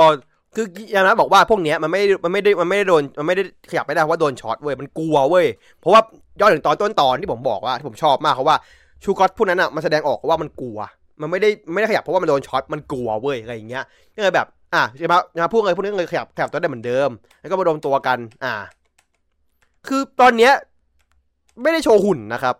[0.55, 5.45] คือยานะบอกว่าพวกเนี้ยมันไม่มันไม่ได้มันไม่ได้โดนมันไม่ได้ขยับไม่ได้เพราะว่าโดนช็อตเว้ยมันกลัวเว้ย
[5.79, 6.01] เพราะว่า
[6.39, 8.55] ย้อนถึงตอนต้นตอนที่ผมบอกว่าที่ผมชอบมากเพราว่า
[9.03, 10.77] ชูกอตพวกนั้นอะมันแสดงออกว่ามันกลัว
[11.21, 13.83] มันไม่ได้ไม่ได้ขยับเพราะว่ามันโดนช็อตมันกลัวเว้ยอะไรอย่างเงี้ย
[14.15, 18.53] ก็เลยแบบอะจะมาจะมาพูดอะไรพวกนี้เลยขยับขยับตัวได้เหมือนเดิม แล้วก็มาโดนตัวกัน อ่า
[19.87, 20.53] คือตอนเนี้ย
[21.61, 22.55] ไม่ได้โชว์หุ่นนะครับ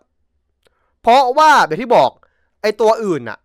[1.02, 2.10] เพราะว่าแบบที่บอก
[2.62, 3.38] ไอตัวอื่นอะ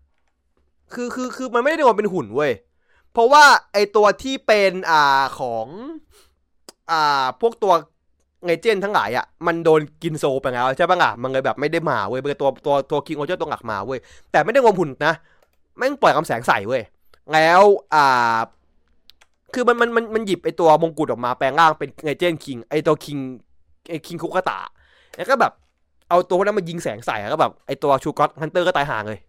[0.94, 2.52] คือคือคือมันไม่ได้โดนเป็นหุ่นเว้ย
[3.14, 3.44] เพราะว่า
[3.74, 5.68] ไอตัวที่เป็นอ่าของ
[6.92, 7.74] อ่าพวกตัว
[8.46, 14.00] ไงเจนทั้งหลายอะมันโดนกินโซไปแล้วใช่ปะอะมันเลยแบบไม่ได้มาเว้ยเป็นตัวตัวตัวคิงโอเจอร์ตัวหลักมาเว้ย
[14.32, 15.14] แต่ไม่ได้งมหุ่นนะ
[15.78, 16.82] แม่งปล่อยคำแสงใส่เว้ย
[17.34, 17.62] แล้ว
[17.94, 18.38] อ่า
[19.54, 23.18] คือมันมันมันมันหยิบไอตัวมงกุฎออกมาแปลงร่างเป็นไงเจนคิงไอตัวคิง
[23.90, 24.60] ไอคิงคุกตะ
[25.16, 25.54] แล้วก็แบบ
[26.10, 29.20] เอาตัวนั้นมายิงแสงใส่แล้วก็แบบไอตัวชูกอตฮันเตอร์ก็ตายห่างเลย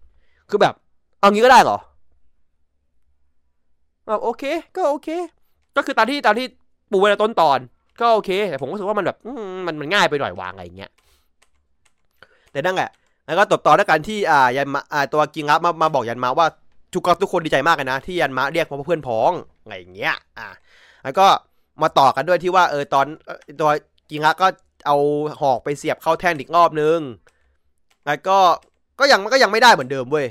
[0.50, 0.74] คือแบบ
[1.20, 1.78] เอางี้ก็ได้เหรอ
[4.10, 4.44] แบบโอเค
[4.76, 5.08] ก็โอเค
[5.76, 6.46] ก็คือตามที่ตามที่
[6.90, 7.58] ปูไว้ในต้นตอน
[8.00, 9.16] ก็โอเค แต่ผมก็รู้สึกว่ามันแบบ
[9.66, 10.90] มันมันง่ายไปหน่อยวางอะไรอย่างเงี้ย
[12.52, 12.90] แต่นั่นแหละ
[13.26, 16.46] แล้วก็ตบต่อด้วยการที่อ่ายันมาอ่าตัวกิงรับมามาบอกยันมาว่า
[16.94, 19.30] ทุกคนทุกคนดีใจมากเลยนะ ที่ยันมาเรียกว่าเพื่อนพ้อง
[19.62, 20.48] อะไรอย่างเงี้ย อ่า
[21.04, 21.26] แล้วก็
[21.82, 23.06] มาต่อกันด้วยที่ว่าเออตอน
[23.60, 23.70] ตัว
[24.10, 24.46] กิงรับก็
[24.86, 24.96] เอา
[25.40, 26.98] หอกไปเสียบเข้าแท่นอีกรอบนึง
[28.06, 28.38] แล้วก็
[29.00, 30.26] ก็ยังก็ยังไม่ได้เหมือนเดิมเว้ย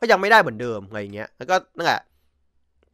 [0.00, 2.00] ก็ยังไม่ได้เหมือนเดิมอะไรเงี้ย แล้วก็นั่นแหละ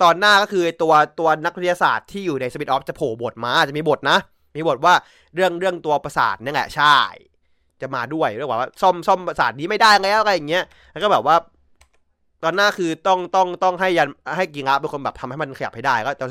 [0.03, 4.19] ตอนหน้าก็คือตัวตัวนักวิทยาศาสตร์ที่อยู่ใน spin-off จะโผล่บทมาจะมีบทนะ
[4.57, 4.95] มีบทว่า
[5.35, 6.97] เรื่องเรื่องตัวปราสาทนี่แหละใช่
[7.81, 11.37] จะมาด้วยเรื่องว่าซ่อมซ่อมปราสาทนี้ไม่ได้แล้วอะไรอย่างเงี้ย แล้วก็แบบว่า
[12.45, 16.25] ตอนหน้าคือต้องต้องต้องให้ยันให้กิระเป็นคนแบบทำให้มันขยับให้ได้ก็แต่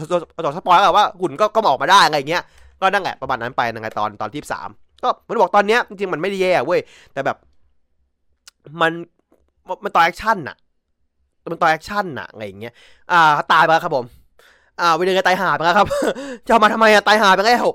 [0.45, 2.43] ต่อ spoil ก็ว่าหุ่นก็ก็ออกมาได้อะไรอย่างเงี้ย
[2.81, 4.69] ก็นั่นแหละประมาณนั้นไปในตอนตอนที่สาม
[5.03, 6.79] ก็มันบอกตอนเนี้ยจริงๆมันไม่ได้แย่เว้ย
[7.13, 7.37] แต่แบบ
[8.81, 8.91] มัน
[9.83, 10.55] มันต่อ action อะ
[11.51, 12.73] มันต่อ action อะอะไรอย่างเงี้ย
[13.11, 14.05] อ่าตายไปครับผม
[14.79, 15.87] อ่าวินเดอร์ตายห่าไปแล้วครับ
[16.47, 17.65] จะมาทำไมอะตายห่าไปแล้ว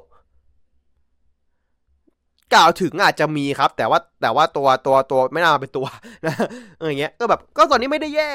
[2.55, 5.87] กล่าวถึงอาจจะมีครับ แต่ว่าแต่ว่าตัวตัวตัวไม่น่าเป็นตัว
[6.27, 6.35] นะ
[6.79, 8.33] อย่างเงี้ย ก็แบบก็ตอนนี้ไม่ได้แย่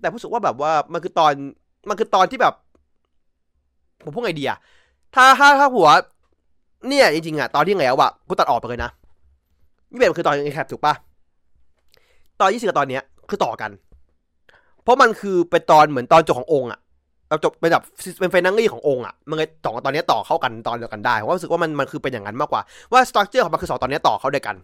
[0.00, 1.32] แต่รู้สึกว่าแบบว่ามันคือตอน
[1.88, 2.54] มันคือตอนที่แบบ
[4.04, 4.58] ผมพูดไงดีอะ
[5.14, 5.88] ถ้าถ้าถ้าหัว
[6.88, 8.90] เนี่ยจริงๆอะตอนที่แล้วอะกูตัดออกไปเลยนะ
[9.92, 10.94] ยี่สิบเอ็ดคือตอน recap ถูกปะ
[12.40, 13.70] ตอนยี่สิบกับตอนเนี้ยคือต่อกัน
[14.86, 16.80] เพราะมันคือเป็นตอนเหมือนตอนจบขององค์อะ
[17.28, 17.84] เอาจบเป็นแบบ
[18.20, 22.62] เป็น finale ขององค์อะมันเลยสองตอนนี้ต่อเข้ากันตอนเดียวกันได้ผมรู้สึกว่ามันมันคือเป็นอย่างนั้นมากกว่า
[22.92, 24.56] ว่า structure ของมันคือสองตอนนี้ต่อเข้าด้วยกัน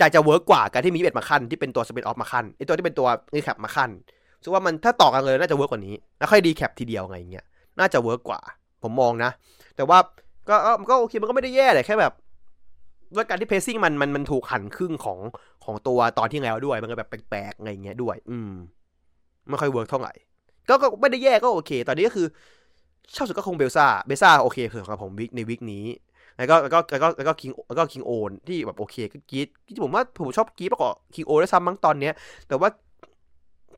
[0.00, 3.90] จะจะ work กว่าการที่มีเอ็ดมาคั่นที่เป็นตัว spin-off มาคั่นไอตัวที่เป็นตัว recap มาคั่น
[4.38, 7.46] รู้สึกว่ามันถ้าต่อกันเลยน่าจะ work กว่านี้แล้วค่อย recap ทีเดียวไงอย่างเงี้ย
[7.78, 8.40] น่าจะ work กว่า
[8.82, 9.30] ผมมองนะ
[9.76, 9.98] แต่ว่า
[10.48, 12.12] ก็ก็ก็โอเคมันก็ไม่ได้แย่เลยแค่แบบ
[13.14, 15.18] ด้วยการที่ pacing มันมันมันถูกหั่นครึ่งของ
[15.64, 18.50] ของตัวตอนที่แล้วด้วยมันก็แบบแปลกๆอะไรเงี้ยด้วย อืม
[19.48, 20.12] ไม่ค่อย work เท่าไหร่
[20.68, 22.26] ก็ก็ไม่ได้แย่ก็โอเค ตอนนี้ก็คือ
[23.16, 25.86] ชอบสุดก็คงเบลเซอร์เบลเซอร์โอเคสำหรับผม week ใน week นี้
[26.36, 32.12] แล้วก็แล้วก็แล้วก็แล้วก็คิงแล้วก็คิงโอที่แบบโอเคก็กีตส์ที่ผมว่าผมชอบกีตส์มากกว่าคิงโอด้วยซ้ำมั้งตอนเนี้ย
[32.48, 32.68] แต่ว่า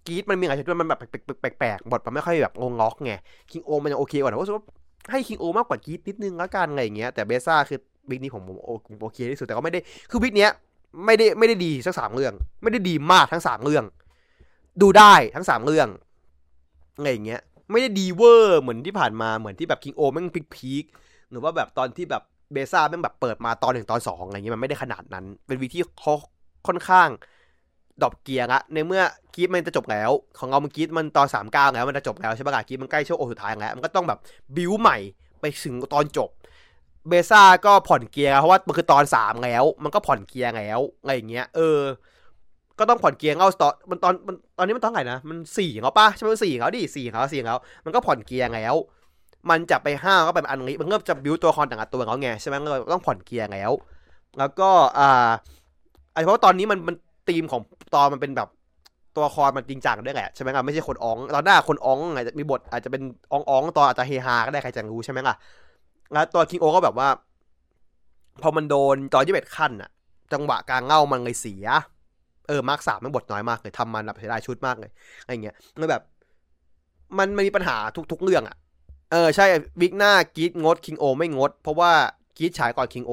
[0.06, 1.00] กีตส์มันมีอะไรที่มันแบบ
[1.40, 3.12] แปลกๆบทมันไม่ค่อยแบบงงงๆไง
[3.50, 4.64] คิงโอมันยังโอเคกว่าแต่ว่า
[5.10, 7.78] ให้คิงโอมากกว่ากีตส์นิดนึงแล้วกันอะไรอย่างเงี้ยแต่เบลเซอร์คือ
[8.10, 8.48] week นี้ผมผ
[8.94, 10.50] มโอเคที่สุดแต่ก็ไม่ได้คือ week เนี้ย
[11.04, 13.84] ไม่ได้ไม่ได้ดีสักสามเรื่อง ไม่ได้ดีมากทั้งสามเรื่อง
[14.82, 15.88] ดูได้ทั้งสามเรื่อง
[16.96, 17.40] อะไรอย่างเงี้ย
[17.70, 20.84] ไม่ได้ดีเวอร์เหมือนที่ผ่านมาเหมือนที่แบบคิงโอแม่ง peak peak
[21.30, 26.14] หรือว่าแบบตอนที่แบบเบลเซอร์แม่งแบบเปิดมาตอนหนึ่งตอนสองอะไรเงี้ยมันไม่ได้ขนาดนั้น เป็นวีที่เขา
[26.66, 27.08] ค่อนข้าง
[28.02, 29.02] ดอปเกียร์อะในเมื่อ
[29.34, 34.18] กีฟมันจะจบแล้ว ของเรามันกีฟมันตอนสามเก้าแล้วมันจะจบแล้วใช่ปะล่ะกีฟมันใกล้ช่วงโอสุดท้ายแล้วมันก็ต้องแบบ
[34.56, 34.96] บิวใหม่
[35.40, 36.30] ไปถึงตอนจบ
[37.08, 41.78] เบซ่าก็ผ่อนเกียร์เพราะว่ามันคือตอนสามแล้ว มันก็ผ่อนเกียร์แล้วอะไรอย่างเงี้ยเออ
[42.80, 48.74] ก็ต้องผ่อนเกียร์เข้าตอนมันตอนมันตอนนี้มันต้อนไหนนะ มันสี่เขาปะใช่ไหมสี่เขาดิสี่เขาสี่เขามันก็ผ่อนเกียร์แล้ว
[49.50, 52.54] มันจะไปห้าก็เป็นอันนี้ มันเริ่มจะบิวตัวคอนต่างตัวเขาไงใช่ไหม
[52.84, 53.72] ก็ต้องผ่อนเกียร์แล้ว
[54.38, 55.30] แล้วก็อ่า
[56.24, 56.94] เพราะว่าตอนนี้มันมัน
[57.28, 57.62] ธีมของ
[57.94, 58.48] ตอนมันเป็นแบบ
[59.16, 63.02] ตัวคอนมันจริงจังด้วยแหละใช่ไหมครับไม่ใช่คนอ้องตอนหน้าคนอ้องอาจจะมีบทอาจจะเป็น
[63.32, 65.34] อ้องอ้องตอนอาจจะเฮฮาก็ได้ใครจะรู้ใช่ไหมล่ะ
[66.12, 67.08] แล้วตัวคิงโอก็แบบว่า
[68.42, 69.90] พอมันโดนตอนยี่สิบเอ็ดขั้นอะ
[70.32, 71.66] จังหวะการเง่ามันเลยเสีย
[72.50, 74.90] เออมาร์กสามมันบทน้อยมากเลยทำมันแบบเสียดายชุดมากเลย
[75.22, 76.02] อะไรเงี้ยมันแบบ
[77.18, 77.76] มันมันมีปัญหา
[78.12, 78.56] ทุกๆเรื่องอะ
[79.12, 79.46] เออใช่
[79.80, 81.92] วิกหน้ากีดงดคิงโอไม่งด เพราะว่า
[82.36, 83.12] กีดฉายก่อนคิงโอ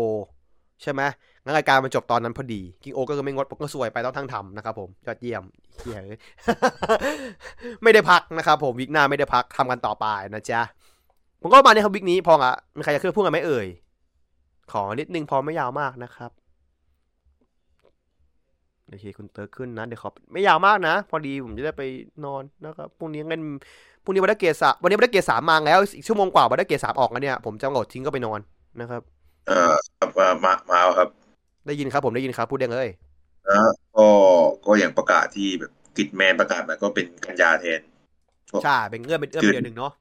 [0.81, 1.01] ใช่ไหม
[1.43, 5.43] งั้นรายการมันจบตอนนั้นพอดีคิงโอก็คือไม่งดผมก็สวยไปต้องทั้งทำนะครับผมยอดเยี่ยม
[5.79, 5.99] เฮีย
[7.83, 10.61] ไม่ได้พักนะครับผมวิกหน้าไม่ได้พักทำกันต่อไปนะจ๊ะ
[11.41, 13.67] ผมก็มาในครับวิกนี้พอละมีใครจะขึ้นพูดกันไหมเอ่ย
[14.71, 16.31] ขอนิดนึงพอไม่ยาวมากนะครับ
[18.89, 21.83] โอเคคุณเติร์ขึ้นนะ เดี๋ยวขอไม่ยาวมากนะ พอดีผมจะได้ไป
[22.25, 23.41] นอนนะครับพรุ่งนี้เงิน
[24.03, 28.39] พรุ่งนี้วันเดเกตสามวันนี้วันเดเกตสามมาแล้วอีกชั่วโมงกว่าวันเดเกตสามออกแล้วเนี่ยผมจะโหลดทิ้งก็ไปนอน
[28.81, 29.01] นะครับ
[29.47, 31.09] เอ่อครับมามามาเอาครับ
[31.67, 32.87] ได้ยินครับผมได้ยินครับพูดได้เลย
[33.49, 33.59] นะ
[33.97, 34.07] ก็
[34.65, 37.81] ก็อย่างประกาศที่แบบกิดแมนประกาศมาก็เป็นกันยาแทน
[38.63, 39.91] ใช่เป็นเงื่อนเป็นเอื้อมเดียวหนึ่งเนาะ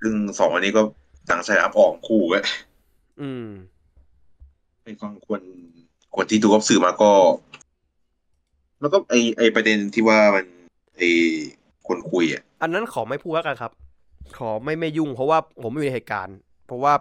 [0.00, 0.82] ซึ่งสองอันนี้ก็
[1.30, 2.40] ต่างใช้อัพออกคู่ไว้
[3.20, 3.46] อืม
[4.82, 5.42] เป็นคนคน
[6.16, 7.12] คนที่ดูกับสื่อมาก็
[8.80, 10.44] แล้วก็ไอไอประเด็นที่ว่ามัน
[10.96, 11.02] ไอ
[11.86, 13.72] คนคุยอะ อันนั้นขอไม่พูดแล้วกันครับ
[14.38, 16.36] ขอไม่ไม่ยุ่งเพราะว่าผมไม่อยู่ในเหตุการณ์
[16.66, 16.92] เพราะว่า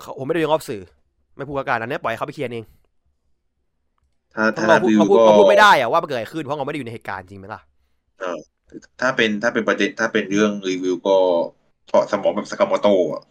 [0.00, 0.82] เขาผมไม่ได้อยู่รอบสื่อ
[1.36, 2.66] ไม่พูดแล้วกันอันนี้ปล่อยให้เขาไปเคลียร์เอง
[4.34, 7.60] ถ้าเพราะถ้าเราพูดรีวิเราวพูดก็เราพูดไม่ได้อะว่ามันเกิดอะไรขึ้นเพราะเราไม่ได้อยู่ในเหตุการณ์จริงไหมล่ะ
[8.20, 8.38] เออ
[9.00, 11.16] ถ้าเป็นถ้าเป็นประเด็นถ้าเป็นเรื่องรีวิวก็
[11.90, 13.22] ถอดสมองแบบสกามโตอะ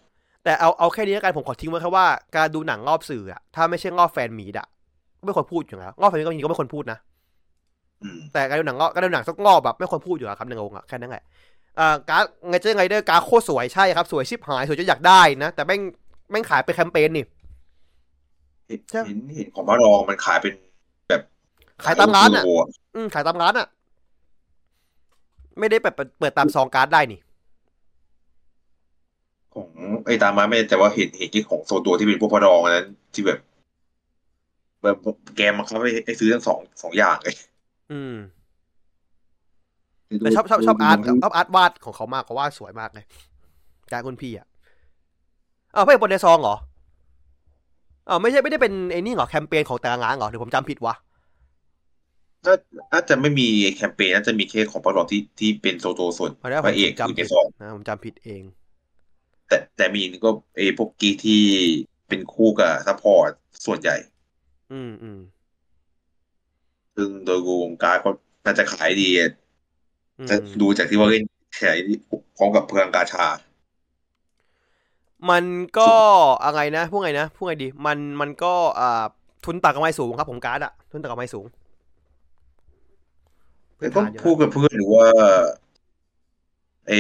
[0.43, 4.78] แต่เอาเอาแค่นี้แล้วกันผมขอทิ้งไว้แค่ว่าการดูหนังรอบสื่ออะถ้าไม่ใช่รอบ fan meet อะก็
[5.26, 6.99] ไม่ควรพูดอยู่แล้วรอบ fan meet ก็จริงก็ไม่ควรพูดนะ
[8.03, 11.24] อืมแต่การดูหนังรอบการดูหนังสักรอบแบบไม่ควรพูดอยู่แล้วครับในโรงอะแค่นั้นแหละ
[11.80, 15.82] อ่าการ์ดไรเดอร์ไรเดอร์การ์ดโคตรสวยใช่ครับ สวยชิบหายสวยจนอยากได้นะ แต่แม่ง
[16.32, 17.26] แม่งขายเป็นแคมเปญนี่
[18.67, 20.53] เห็นใช่เห็นเห็นของพระรองมันขายเป็น
[21.09, 21.22] แบบ
[21.86, 22.51] ขายตามร้านอะโโห
[22.95, 23.67] อืมขายตามร้านอะ
[25.59, 27.20] ไม่ได้แบบเปิดตามซองการ์ดได้นี่
[29.53, 29.70] ของ
[30.05, 33.39] ไอ้ตามมาไม่แต่ว่าเห็นเห็นที่ของโซตัวที่เป็นพวกพระรองอันนั้นที่แบบ
[34.84, 34.97] แบบ
[35.36, 37.36] แกมมาครับให้ให้ซื้อทั้งสองสองอย่างเลย
[37.91, 38.15] อืม
[40.21, 43.05] แต่ชอบชอบชอบอาร์ตชอบอาร์ตวาดของเขามากเขาวาดสวยมากเลย
[43.91, 44.47] การดคุณพี่อะ
[45.75, 46.55] อ้าวไม่ใช่บนในซองเหรอ
[48.09, 50.95] อ้าวไม่ใช่ไม่ได้เป็นไอ้นี่เหรอแคมเปญของแต่ละร้านเหรอหรือผมจำผิดวะ
[52.45, 52.55] น่า
[52.93, 58.43] น่าจะไม่มีแคมเปญน่าจะมีแค่ของพระรองที่ที่เป็นโซโตส่วนเอาแล้วพระเอกผมจำคือผิในดซองนะผมจำผิดเอง
[59.47, 61.41] แต่แต่มีก็ไอ้พวกกีที่
[62.07, 63.30] เป็นคู่กับซัพพอร์ต
[63.65, 63.95] ส่วนใหญ่
[64.72, 65.20] อืมอืม
[66.95, 68.09] ซึ่งโดยรวมการดก็
[68.45, 69.32] น่าจะขายดีอะ
[70.20, 71.24] อืมถ้าดูจากที่ว่าเล่น
[71.59, 71.78] ขาย
[72.38, 73.28] พร้อมกับเพลิงกาชา
[75.30, 75.43] มัน
[75.80, 75.91] ก็
[76.45, 79.03] อะไรนะพูดไงนะพูดไงดี มันมันก็อ่า
[79.45, 81.45] ทุนต่างกับไม้สูงครับผมการ์ดอะทุนต่างกับไม้สูง
[83.78, 85.07] แต่ต้องพูดกับเพื่อนหรือว่า
[86.88, 86.99] ไอ้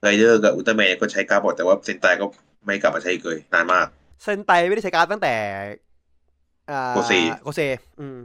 [0.00, 2.26] ไรเดอร์กับอุลตร้าแมนก็ใช้การ์ดตลอดแต่ว่าเซนไตก็
[2.64, 3.86] ไม่กลับมาใช้อีกเลยนานมาก
[4.22, 5.91] เซนไตไม่ได้ใช้การ์ดตั้งแต่อ่า
[6.94, 7.12] โกเซ
[7.42, 7.60] โกเซ
[8.00, 8.18] อืม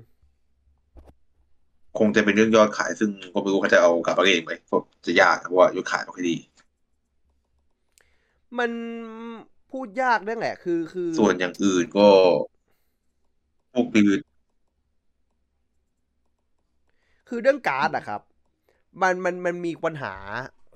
[1.94, 6.36] ก็คงจะเป็นเรื่องยอดขายซึ่งก็ไม่รู้เขาจะเอากลับมาเองไหมก็จะยากนะเพราะว่ายอดขายไม่ค่อยดี
[8.60, 8.72] มัน
[9.72, 12.08] พูดยากนั่นแหละ คือคือ ส่วนอย่างอื่นก็
[13.74, 14.22] พวกรีวิว
[17.30, 18.22] คือเรื่องการ์ดอะครับ
[19.02, 20.14] มันมันมันมีปัญหา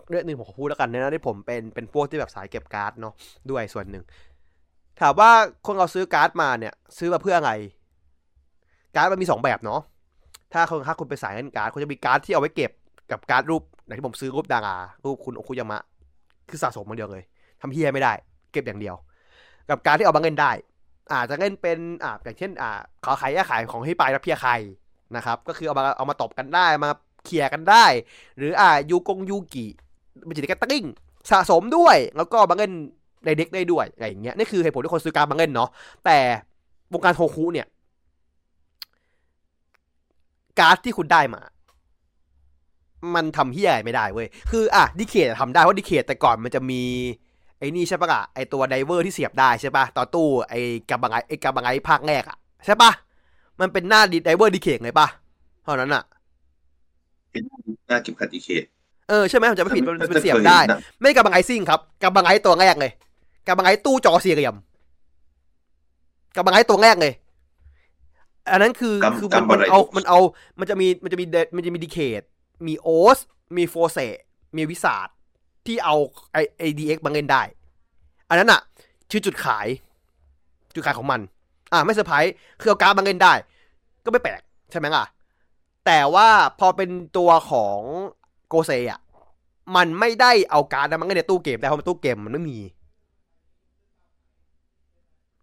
[0.09, 3.13] เรื่องหนึ่งผมขอพูดแล้วกันนะที่ผมเป็นเป็นพวกที่แบบสายเก็บการ์ดเนาะ
[3.49, 4.03] ด้วยส่วนหนึ่ง
[5.01, 5.31] ถามว่า
[5.67, 7.51] คนเราซื้อการ์ดมาเนี่ย ซื้อมาเพื่ออะไร
[8.95, 9.81] การ์ดมันมีสองแบบเนาะ
[10.53, 12.71] ถ้าคนถ้าคุณไปสายเล่นการ์ดคุณจะมีการ์ดที่เอาไว้เก็บ
[13.11, 15.81] กับการ์ดรูปอย่างที่ผมซื้อรูปดารารูปคุณโอคุยามะ
[16.49, 17.23] คือสะสมมันเดียวเลย
[17.61, 18.13] ทำเหี้ยไม่ได้
[18.51, 18.95] เก็บอย่างเดียว
[19.69, 20.51] กับการ์ดที่เอามาเล่นได้
[21.13, 24.51] อาจจะเล่นเป็นอ่าอย่างเช่น อ่าขอขายแยกขายของที่ปลายเพียใคร
[25.15, 26.89] นะครับ ก็คือเอามาเอามาตบกันได้มา
[27.25, 27.85] เคลียร์กันได้
[28.37, 29.65] หรืออ่ายูกงยูกิ
[30.25, 30.85] เป็นจิตกรติ้ง
[31.31, 32.73] สะสมด้วย แล้วก็มาเล่น
[33.25, 35.69] ในเด็กได้ด้วยอะไรอย่างเงี้ยนี่คือเหตุผลที่คนซื้อการ์ดมาเล่นเนาะ
[36.05, 36.17] แต่
[36.93, 37.67] วงการโทคุเนี่ย
[40.59, 41.41] การ์ดที่คุณได้มา
[43.15, 46.81] มันทำเหี้ยอะไรไม่ได้เว้ยคืออะ Decade ทำได้เพราะ Decade แต่ก่อนมันจะมี
[47.59, 50.59] ไอ้นี่ใช่ปะล่ะไอ้ตัว driver ที่เสียบได้ใช่ปะต่อตู้ไอ้
[50.89, 52.91] Ganbaride ไอ้ Ganbaride ภาคแรกอะใช่ปะ
[53.59, 55.07] มันเป็นหน้า driver Decade ไงปะ
[55.63, 56.03] เท่านั้นอะ
[57.87, 58.49] หน้าเก็บขัดดีเค
[59.09, 60.59] เออใช่ไหมผมจะไม่ผิดมันมันเสียบได้
[60.99, 62.91] ไม่ Ganbarizing ครับ Ganbaride ตัวแรกเลย
[63.47, 64.55] Ganbaride ตู้จอสี่เหลี่ยม
[66.35, 67.13] Ganbaride ตัวแรกเลย
[68.51, 70.19] อันนั้นคือคือมันมันเอามันเอา
[70.59, 72.21] มันจะมีมันจะมีเดมันจะมี Decade
[72.67, 73.19] มี OOO
[73.57, 73.97] มี Fourze
[74.55, 75.07] มี Wizard
[75.65, 75.95] ที่เอา
[76.33, 77.41] ไอ DX มาเล่นได้
[78.29, 78.61] อันนั้นอะ
[79.11, 79.67] คือจุดขาย
[80.73, 81.21] จุดขายของมัน
[81.71, 83.33] อ่าไม่เซอร์ไพรส์คือเอาการ์ดมาเล่นได้
[84.03, 85.03] ก็ไม่แปลกใช่ไหมล่ะ
[85.85, 86.27] แต่ว่า
[86.59, 87.79] พอเป็นตัวของ
[88.47, 89.01] โกเซอะ
[89.75, 92.59] มันไม่ได้เอาการ์ดนั้นมาเล่นในตู้เกม แต่เพราะมันตู้เกมมันไม่มี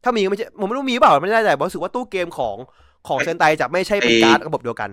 [0.02, 2.56] ถ้ามีก็ไม่ใช่ผมไม่รู้มีเปล่าไม่แน่ใจผมรู้สึกว่าตู้เกมของ
[3.08, 4.90] ของเซนไตจะไม่ใช่เป็นการ์ดระบบเดียวกัน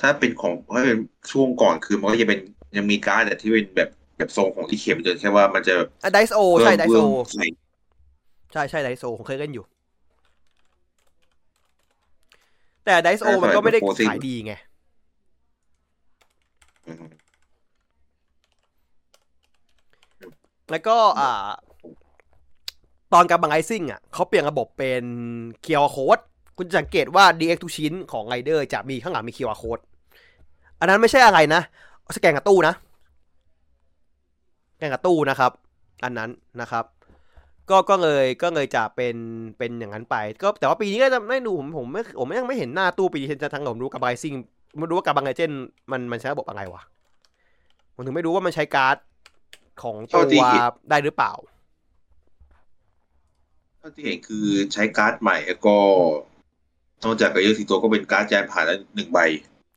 [0.00, 0.98] ถ้าเป็นของถ้าเป็น
[1.32, 2.38] ช่วงก่อนคือมันก็จะเป็น
[2.76, 5.74] ยังมีการ์ดแต่ที่เป็นแบบแบบทรงของที่เข็มเดินแค่ว่ามันจะ
[6.04, 7.46] อะไดโอใช่ไดโอเพิ่มใส่
[8.52, 9.64] ใช่ใช่ไดโซผมเคยเล่นอยู่
[12.84, 14.52] แต่ไดโอมันก็ไม่ได้ขายดีไง
[16.86, 17.04] อืม
[20.70, 21.50] แล้วก็อ่า
[23.12, 25.04] ตอนกับบังไอซิ่งอะเขาเปลี่ยนระบบเป็น
[25.62, 26.18] เคียร์โค้ด
[26.56, 29.78] คุณจะสังเกตว่า DX ทุกชิ้นของไรเดอร์จะมีข้างหลังมีเคียร์โค้ด
[30.80, 31.62] อันนั้นไม่ใช่อะไรนะ
[32.16, 32.74] สแกนกับตู้นะ
[34.74, 35.52] สแกนกับตู้นะครับ
[36.04, 36.84] อันนั้นนะครับ
[37.70, 39.16] ก็ก็เลยก็เลยจะเป็น
[39.58, 44.34] เป็นอย่างนั้นไป ก็แต่ว่าปีนี้ก็จะไม่ดูผมผมไม่ผมยังไม่เห็นหน้าตู้ปีนี้จะทั้งผมรู้กับไบซิ่ง
[44.78, 45.52] ไม่รู้ว่ากับบังไอเจน
[45.90, 46.82] มันมันใช้ระบบอะไรวะ
[47.94, 48.96] ผมถึงไม่รู้ว่ามันใช้การ์ด
[49.82, 50.22] ของตัว
[50.90, 55.76] ได้หรือเปล่าเท่าที่เห็นคือใช้การ์ดใหม่แล้วก็
[57.04, 59.18] นอกจากกระเยอะสีตัวก็เป็นการ์ดแจนผ่านแล้วหนึ่งใบ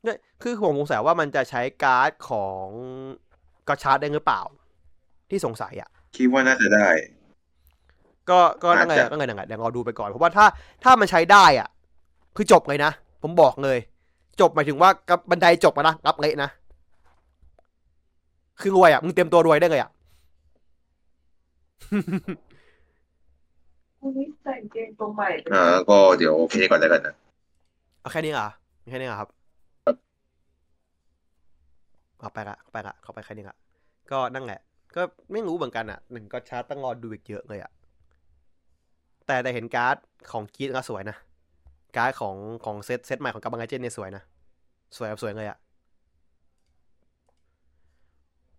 [0.04, 2.66] เนี่ยคือผมสงสัยว่ามันจะใช้การ์ดของ
[3.68, 4.40] กระชาร์ดได้หรือเปล่า
[5.30, 6.88] ที่สงสัยอะ คิดว่าน่าจะได้
[8.30, 10.46] ก็ก็นั่งไงอาจจะก็ไงนั่งไงเดี๋ยวเราดูไปก่อนเพราะว่าถ้า
[10.84, 11.68] ถ้ามันใช้ได้อะ
[12.36, 12.90] คือจบเลยนะ
[13.22, 13.78] ผมบอกเลย
[14.40, 16.50] จบหมายถึงว่ากับบันไดจบมานะรับเละนะ
[18.60, 19.90] คือรวยอะมึงเตรียมตัวรวยได้เลยอะ
[24.06, 27.14] วันนี้ใส่กางเกงตัวใหม่เป็นอ่าก็เดี๋ยวแค่นี้ก่อนแล้วกันนะ
[28.00, 28.50] เอาแค่นี้เหรอะ
[28.90, 29.28] แค่นี้เหรอครับ
[32.20, 33.56] เอาไปละไปละเขาไปแค่นี้ละ
[34.10, 34.60] ก็นั่งแหละ
[34.96, 35.02] ก็
[35.32, 37.70] ไม่รู้เหมือนกันอะหนึ่งก็ชาร์ตต้องรอดูอีกเยอะเลยอะ
[39.26, 39.96] แต่แต่เห็นการ์ด
[40.32, 41.16] ของกีดก็สวยนะ
[41.96, 44.22] การ์ดของของเซตเซตใหม่ของกับบางไอเจนเนี่ยสวยนะ
[44.96, 45.58] สวยแบบสวยเลยอะ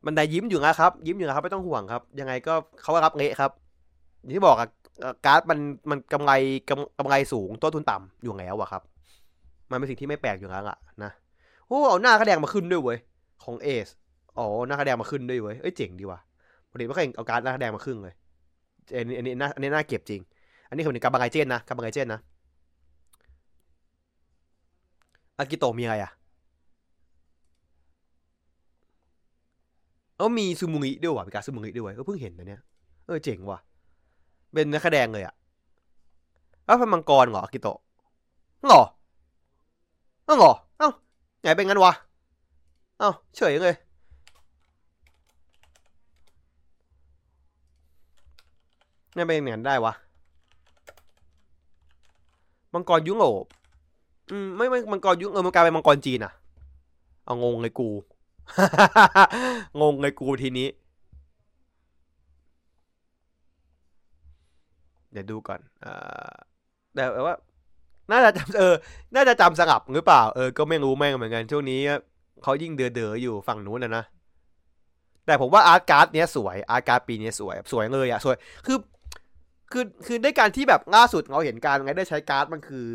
[0.05, 3.51] บันไดยิ้มอยู่นะครับ ยิ้มอยู่นะครับ ไม่ต้องห่วงครับ ยังไงก็เขาก็รับเละครับ
[4.19, 4.76] อย่างที่บอกอะเอ่อ
[5.25, 6.31] การ์ดมันมันกำไร
[6.69, 8.81] กำกำไรสูงต้นทุนต่ำอยู่แล้วอะครับ
[9.71, 11.11] มันเป็นสิ่งที่ไม่แปลกอยู่แล้วอะนะ
[11.67, 12.97] โอ้เอาหน้าคะแดงมาขึ้นด้วยเว้ย
[13.43, 13.87] ของเอส
[14.37, 16.19] อ๋อหน้าคะแดงมาขึ้นด้วยเว้ยเอ้ยเจ๋งดีว่ะ
[16.69, 18.13] ปกติไม่เคยเอาการ์ดหน้าคะแดงมาขึ้นเลย
[18.95, 20.21] อันนี้อันนี้น่าอันนี้น่าเก็บจริง
[20.69, 22.19] อันนี้คือเป็นกับบางไอเจนนะกับบางไอเจนนะ
[25.37, 26.11] อากิโตะมีอะไรอะ
[30.17, 32.61] เออมีซูมุงิด้วยว่ะมีการซูมุงิด้วยเออเพิ่งเห็นนะเนี่ย
[33.07, 33.59] เออเจ๋งว่ะ
[34.53, 35.33] เป็นนักแสดงเลยอะ
[36.65, 37.77] เอ้าเป็นมังกรเหรอกิโตะ
[38.65, 38.81] เหรอ
[40.25, 40.89] เอ้าเหรอเอ้า
[41.41, 41.93] ไงเป็นงั้นวะ
[42.99, 43.75] เอ้าเฉยเลย
[49.13, 49.93] ไงเป็นอย่างนั้นได้วะ
[52.73, 53.45] มังกรยุโรป
[54.31, 56.33] อืมไม่ไม่มังกรยุเออมันกลายเป็นมังกรจีนอะ
[57.25, 57.89] เอางงเลยกู
[59.81, 60.67] งงเลยกูทีนี้
[65.18, 65.88] ดี๋ยวดูก่อนอ
[66.95, 67.36] แต่ว่า
[68.11, 68.76] น่าจะจำเออ
[69.15, 71.80] น่าจะจำสลับหรือเปล่า เออ ก็ไม่รู้แม่งเหมือนกัน ช่วงนี้
[72.43, 74.03] เขายิ่งเดือเดออยู่ฝั่งนู้นนะนะ
[75.26, 78.78] แต่ผมว่า art การ์ดเนี้ยสวย art การ์ดปีเนี้ยสวย สวยเลยอะสวย คือ
[79.72, 82.88] คือ คือด้วยการที่แบบล่าสุดเราเห็นการไงได้ใช้การ์ดมันคือ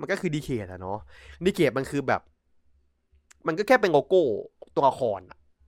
[0.00, 0.98] มันก็คือ Decade อะเนาะ
[1.44, 2.20] Decade มันคือแบบ
[3.46, 4.22] มันก็แค่เป็นโลโก้
[4.74, 5.20] ตัวละคร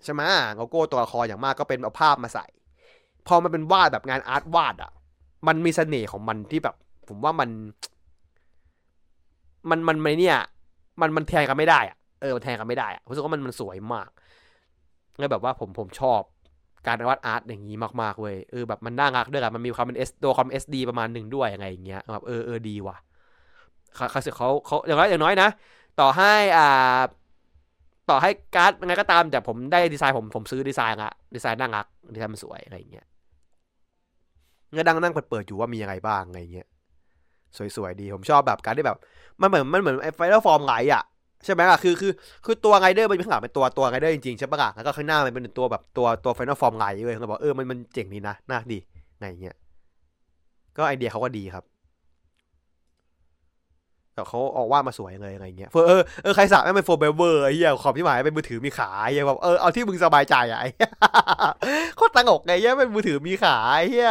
[0.04, 0.22] ใช่ไหม
[0.56, 2.46] โลโก้ตัวละครอย่างมากก็เป็นเอาภาพมาใส่
[3.26, 4.92] พอมันเป็นวาดแบบงาน art วาดอะ
[5.46, 6.74] มันมีเสน่ห์ของมันที่แบบ
[7.08, 7.50] ผมว่ามัน
[9.70, 10.36] มันมันไม่เนี่ย
[11.00, 14.08] มันมันแทนกันไม่ได้อะเออมันแทนกันไม่ได้อะรู้สึกว่ามันมันสวยมาก
[15.18, 16.20] เลยแบบว่าผมผมชอบ
[16.86, 22.96] การวาด art อย่างนี้มากๆเว้ยเออแบบมันน่ารักด้วยอะมันมีความเป็นเอสตัวความเอสดีประมาณหนึ่งด้วยยังไงอย่างเงี้ยแบบเออเออดีว่ะ
[23.94, 25.48] เขาเขาเขาเขาอย่างน้อยอย่างน้อยนะ
[26.00, 27.00] ต่อให้อ่า
[28.10, 33.06] ต่อให้การ์ดยังไงก็ตามแต่ผมได้ดีไซน์ผมผมซื้อดีไซน์อะดีไซน์น่ารักดีไซน์มันสวยอะไรอย่างเงี้ย
[34.78, 36.66] ก็ดังนั่งเปิดๆอยู่ว่ามีอะไรบ้างอะไรอย่างเงี้ย
[37.76, 38.98] สวยๆดีผมชอบแบบการที่แบบ
[39.40, 41.02] มันเหมือนมันเหมือนไอ้ Final Form Ride อะ
[41.44, 42.12] ใช่ไหมล่ะคือคือ
[42.44, 48.78] คือตัวไรเดอร์มันข้างหลังเป็นตัวตัวไรเดอร์จริงๆใช่ปะล่ะแล้วก็ข้างหน้ามันเป็นตัวแบบตัวตัว Final Form Ride เลยเราบอกเออมันมันเจ๋งดีนะน่าดี
[49.20, 49.56] ไงเงี้ย
[50.76, 51.64] ก็ไอเดียเขาก็ดีครับ
[54.14, 60.70] แต่เขาออกว่ามาสวยเลยอะไรเงี้ยเออเออใครสั่งไม่เป็นโฟเบเวอร์ไอ้เหี้ยขอบที่หมายเป็นมือถือมีขาไอ้เหี้ยแบบเออเอาที่มึงสบายใจอะไอ้
[61.96, 64.10] โคตรตังอกไงเหี้ยเป็นมือถือมีขาไอ้เหี้ย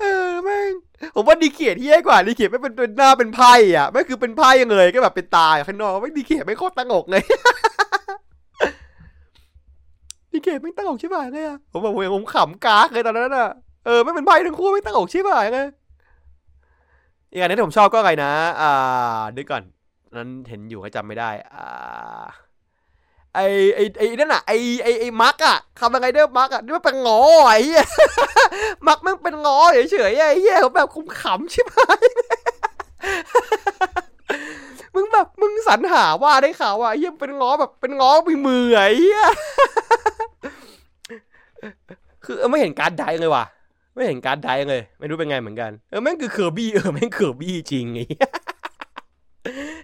[0.00, 0.72] เออแม่ง
[1.14, 7.22] ผมว่าดีเขียดที่แย่กว่าดีเขียดไม่เป็นเป็นหน้าเป็นไพ่อะไม่คือเป็นไพ่ยังเลยก็แบบเป็นตาข้างนอกไม่ดีเขียดไม่โคตรตั้งอกเลย
[10.32, 13.48] ดีเขียดไม่ตั้งอกใช่ป่ะเลยอะผมบอกผมขำกากเลยตอนนั้นอะ
[13.86, 15.60] เออไม่เป็นไพ่ทั้งคู่ไม่ตั้งอกใช่ป่ะไง
[17.32, 19.62] อีกอันนึงที่ผมชอบก็อะไรนะ อ่านึกก่อน
[20.16, 22.26] นั้นเห็นอยู่ก็จำไม่ได้ อ่า
[23.34, 27.84] ไอ้ไอ้ไอ้นั่นอะไอ้ไอ้ไอ้มักอะคำยังไงเด้อมักอะนี่มันเป็นงอไอ้เหี้ย
[28.88, 29.58] มักม่งเป็นงอ
[29.90, 31.78] เฉยๆไอ้เหี้ยเขาแบบคุ้มขำใช่ไหม
[34.94, 39.22] มึงแบบมึงสรรหาว่าได้ข่าวว่าไอ้เหี้ยเป็นงอแบบเป็นงอมีมือไอ้เหี้ย
[42.24, 43.44] คือไม่เห็นการไดเลยว่ะ
[43.94, 48.30] ไม่เห็นการไดเลย ไม่รู้เป็นไงเหมือนกันเออแม่งคือเคอร์บี้เออแม่งเคอร์บี้จริงไอ้เหี้ย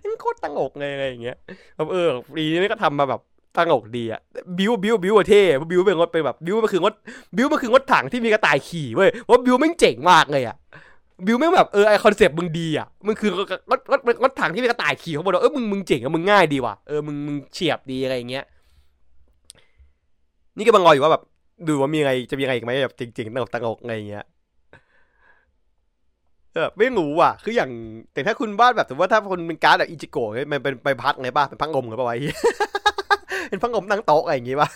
[0.00, 1.36] แม่งโคตรตั้งอกเลยอะไรอย่างเงี้ย
[1.76, 3.20] แบบเออปีนี้ก็ทำมาแบบ
[3.56, 4.20] ตลกดีอะ
[4.58, 6.94] Build Build Build อะเท่ Build เป็นรถเป็นแบบ Build มันคือรถ
[7.36, 10.56] Build มันคือรถถังที่มีกระต่ายขี่เว้ยว่าบิวแม่งเจ๋งมากเลยอะ
[11.26, 13.30] Build แม่งแบบเออไอ concept มึงดีอะมึงคือ
[13.68, 18.44] รถรถรถถังที่มีกระต่ายขี่เขาบอกเออมึงมึงเจ๋งอะมึงง่ายดีว่ะเออมึงมึงเฉียบดีอะไรอย่างเงี้ย
[20.56, 21.22] นี่ก็นั่งรออยู่ว่าแบบ
[21.68, 24.24] ดูว่ามีอะไรจะมีอะไรอีกไหมแบบจริงๆตั้งอกตั้งอกอะไรอย่างเงี้ย
[26.54, 27.70] เออไม่รู้ว่ะ คืออย่าง
[28.12, 32.22] แต่ถ้าคุณวาดแบบสมมติว่าถ้าคนเป็นการ์ดแบบ Ichigo มันเป็นไปพักไงป่ะเป็นพังงมหรือเปล่าวะไอ้
[33.48, 34.68] เห็นพังงมนั่งโต๊ะอะไรอย่างงี้ป่ะ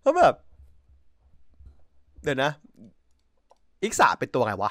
[0.00, 0.34] เพราะแบบ
[2.22, 2.50] เดี๋ยวนะ
[3.84, 4.70] อิกษาเป็นตัวไงวะ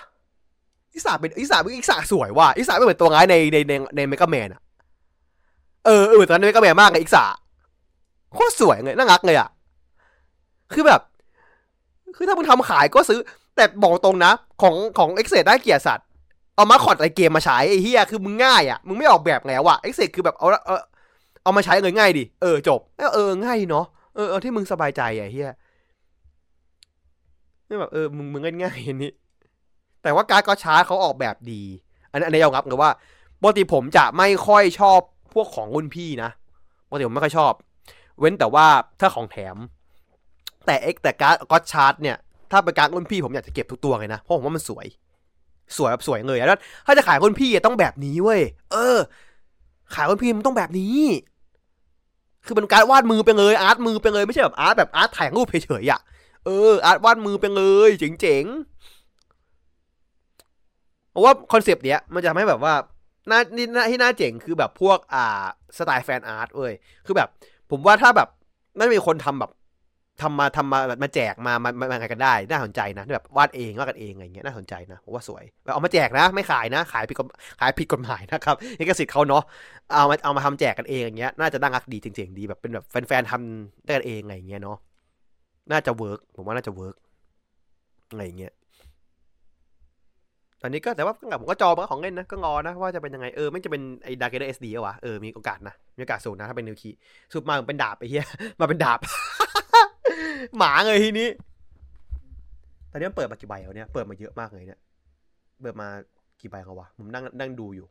[0.94, 4.62] อิกษาเป็นอิกษาอิกษาสวยว่ะ อิกษาไม่เหมือนตัวร้ายในในในใน Mega Man อะ
[5.86, 7.26] เออเออตอนนั้น Mega Man มากเลย Ixa
[8.34, 9.50] โคตรสวยเลยน่ารักเลยอะ
[10.74, 11.02] คือแบบ
[12.16, 13.20] คือถ้ามึงทำขายก็ซื้อ
[13.56, 14.32] แต่บอกตรงนะ
[14.62, 16.07] ของของเอ็กเซได้เกียรติสัตว์
[16.58, 20.82] เอามาคอดไอเกมมาใช้ไอ้เฮียคือมึงง่ายอะมึงไม่ออกแบบแล้วอะเอ็กเซคือแบบเอาเออ
[21.44, 23.86] เอามาใช้เลยง่ายดิเออจบเออเออง่ายเนาะ
[24.16, 25.52] เออเออที่มึงสบายใจอะเฮีย
[27.68, 29.12] นี่แบบเออมึงมึงง่ายๆอันนี้
[30.04, 31.62] แต่ว่าการก็ช้าเขาออกแบบดี
[32.12, 32.92] อันนี้ยอมรับเลยว่า
[33.42, 35.00] ปกติผมจะไม่ค่อยชอบ
[35.34, 36.30] พวกของรุ่นพี่นะ
[36.88, 37.52] ปกติผมไม่ค่อยชอบ
[38.20, 38.66] เว้นแต่ว่า
[39.00, 39.58] ถ้าของแถม
[40.66, 42.18] แต่เอ็กแต่การ์ด Gotchard เนี่ย
[42.52, 44.88] ถ้าเป็นการ์ดรุ่นพี่ผมอยากจะเก็บทุกตัวเลยนะ เพราะผมว่ามันสวย
[45.78, 48.42] สวยแบบสวยเลยแล้วถ้าจะขายรุ่นพี่ต้องแบบนี้เว้ย
[48.72, 48.98] เออ
[49.96, 51.00] ขายรุ่นพี่มันต้องแบบนี้
[52.46, 56.02] คือเป็นการวาดมือไปเลย art มือไปเลยไม่ใช่แบบ art แบบ art ถ่ายรูปเฉยๆอะ
[56.46, 62.74] เออ art วาดมือไปเลยเจ๋งๆเพราะว่า concept เนี้ยมันจะทำให้แบบว่า
[63.30, 65.44] น่านี่น่าที่น่าเจ๋งคือแบบพวกอ่า
[65.78, 66.74] สไตล์ fan art เว้ย
[67.06, 67.30] คือแบบ
[67.72, 68.30] ผมว่าถ้าแบบ
[68.78, 69.52] น่าจะมีคนทำแบบ
[70.22, 77.28] ทำมาทำมาแบบมาแจกมามามาอะไรกันได้ น่าสนใจนะแบบวาดเองวาดกันเองอะไรเงี้ยน่าสนใจนะผมว่าสวยแบบเอามาแจกนะ ไม่ขายนะ ขายผิดกฎ
[77.60, 79.44] ขายผิดกฎหมายนะครับนี่ก็สิทธิ์เขาเนาะ
[79.94, 84.78] เอามาเอามาทำแจกกันเองอย่างเงี้ยน่าจะน่ารักดีจริงๆดีแบบเป็นแบบแฟนๆทำได้กันเองอะไรเงี้ยเนาะ
[85.72, 86.96] น่าจะ work ผมว่าน่าจะ work
[88.12, 88.54] อะไรเงี้ย
[90.62, 96.90] ตอนนี้ก็แต่ว่าผมก็จองมาของเล่นนะก็งอนะว่าจะเป็นยังไงเออไม่จะเป็นไอ้ดาร์เกเดอร์ SD วะเออมีโอกาสนะมีโอกาสสูงนะถ้าเป็นนิวคี
[97.34, 98.26] สุดมาเป็นดาบไปเฮีย
[98.60, 99.00] มาเป็นดาบ
[100.58, 101.30] หมาเลยทีนี้
[102.92, 104.80] ตอนนี้มันเปิดมากี่ใบแล้วเนี่ย เปิดมาเยอะมากเลยเนี่ย
[105.62, 105.88] เปิดมา
[106.42, 107.88] กี่ใบแล้ววะ ผมนั่งนั่งดูอยู่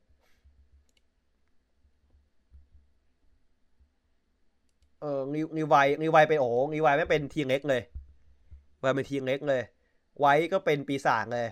[5.01, 7.82] เออนิวนิวไวนิวไวเป็นโอ้นิวไวไม่เป็น T-Rex เลย
[8.81, 9.62] ไวเป็นทีเล็กเลย
[10.20, 11.48] ไว้ก็เป็นปีศาจเลย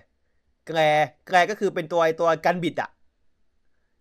[0.67, 0.79] แกร
[1.27, 2.91] แกรก็คือเป็นตัวไอตัวกันบิดอะ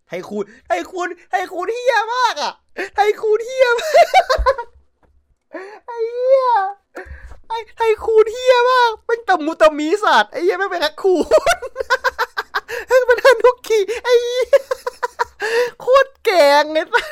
[0.08, 2.52] ไทคูนไทคูนไทคูนเฮี้ยมากอะ
[2.94, 3.90] ไทคูนเฮี้ยมา
[4.64, 4.66] ก
[5.86, 6.48] ไอ้เหี้ย
[7.48, 11.14] ไอ้ไทคูนเฮียมากเป็นตะมุตะมีสัตว์ไอ้เหี้ยไม่เป็นแฮกคู
[12.98, 14.46] นเป็นฮานุกิไอ้เหี้ย
[15.80, 16.30] โคตรแก
[16.62, 17.04] งเลยสัส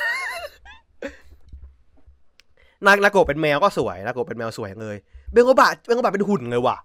[2.86, 4.96] นานาโกเป็นแมวก็สวยนาโกเป็นแมวสวยเลย
[5.32, 6.76] เบงโกบะเบงโกบะเป็นหุ่นเลยว่ะ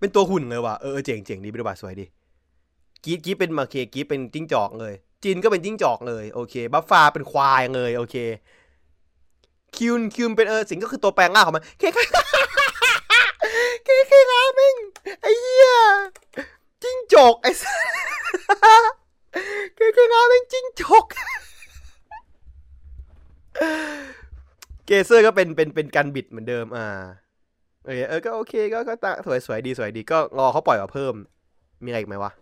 [0.00, 2.06] เป็นตัวหุ่นเลยว่ะเออเจ๋งเจ๋งดีเบงโกบะสวยดี
[3.04, 8.16] กีดกีดเป็นมาเคกีดเป็นจิ้งจอกเลยจินก็เป็นจิ้งจอกเลยโอเคบัฟฟาเป็นควายเลยโอเค
[9.76, 11.82] คิวนคิวนเป็นเออสิงก็คือตัวแปลงร่างของมันเค
[13.88, 14.76] เคเคเคราเม่ง
[15.22, 15.68] ไอ้เหี้ย
[16.82, 17.78] จิ้งจกไอ้สัส
[19.74, 21.04] เคเคราเม่งจิ้งจก
[24.86, 26.86] เกเซอร์ก็เป็นเป็นเป็นการบิดเหมือนเดิมอ่า
[27.86, 31.14] เออเออก็โอเคก็ก็ตะสวยสวยดีสวยดีก็รอเขาปล่อยมาเพิ่ม
[31.84, 32.32] มีอะไรอีกไหมวะ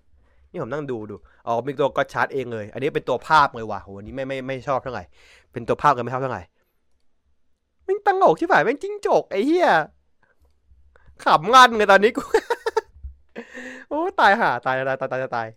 [0.51, 1.15] นี่ผมนั่งดูดู
[1.47, 5.05] อ๋อมีตัวก็ชาร์ตเองเลย อันนี้เป็นตัวภาพเลยว่ะโหอันนี้ไม่ไม่ไม่ชอบเท่าไหร่
[5.53, 6.43] เป็นตัวภาพกันไม่ชอบเท่าไหร่
[7.87, 9.69] ม่งตั้งอกที่ฝ่ายแม่งจิ้งจกไอ้เหี้ย
[11.25, 12.23] ขำงันเลยตอนนี้กู
[13.89, 15.49] โอ้ตายห่าตายตายตายตายตายย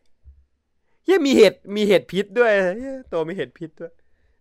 [1.05, 3.91] เฮียมีเห็ดมีเห็ดพิษด้วยเหี้ยตัวมีเห็ดพิษด้วย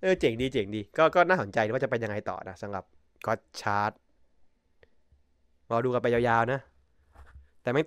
[0.02, 2.84] เออเจ๋งดีเจ๋งดี ก็ก็น่าสนใจว่าจะเป็นยังไงต่อนะสำหรับ
[3.26, 3.92] กัตชาร์ด
[5.70, 6.60] รอดูกันไปยาวๆนะ
[7.62, 7.82] แต่ไม่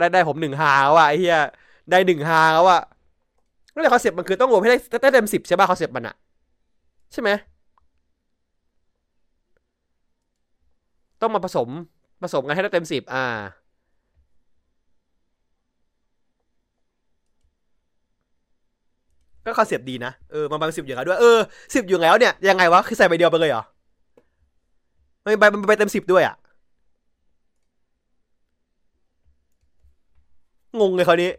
[0.00, 1.38] ได้ได้ผมหนึ่งฮาวอะไอ้เหี้ย
[1.90, 2.82] ได้หนึ่งฮาวอะ
[3.74, 6.14] นั่นแหละคอนเซ็ปต์มันคือต้องรวมให้ได้ได้เต็มสิบใช่ป่ะคอนเซ็ปต์มันอะ
[7.12, 7.30] ใช่ไหม
[11.20, 11.68] ต้องมาผสม
[12.22, 13.26] ผสมกันให้ได้เต็มสิบอ่า
[19.44, 21.38] ก็คอนเซปต์ดีนะ เออมันบางสิบอยู่แล้วด้วย เออ
[21.74, 23.64] สิบอยู่แล้วเนี่ย ยังไงวะ คือใส่ใบเดียวไปเลยเหรอ
[25.22, 26.36] ไม่ใบมันไปเต็มสิบด้วยอะ
[30.80, 31.30] งงเลยคราวนี้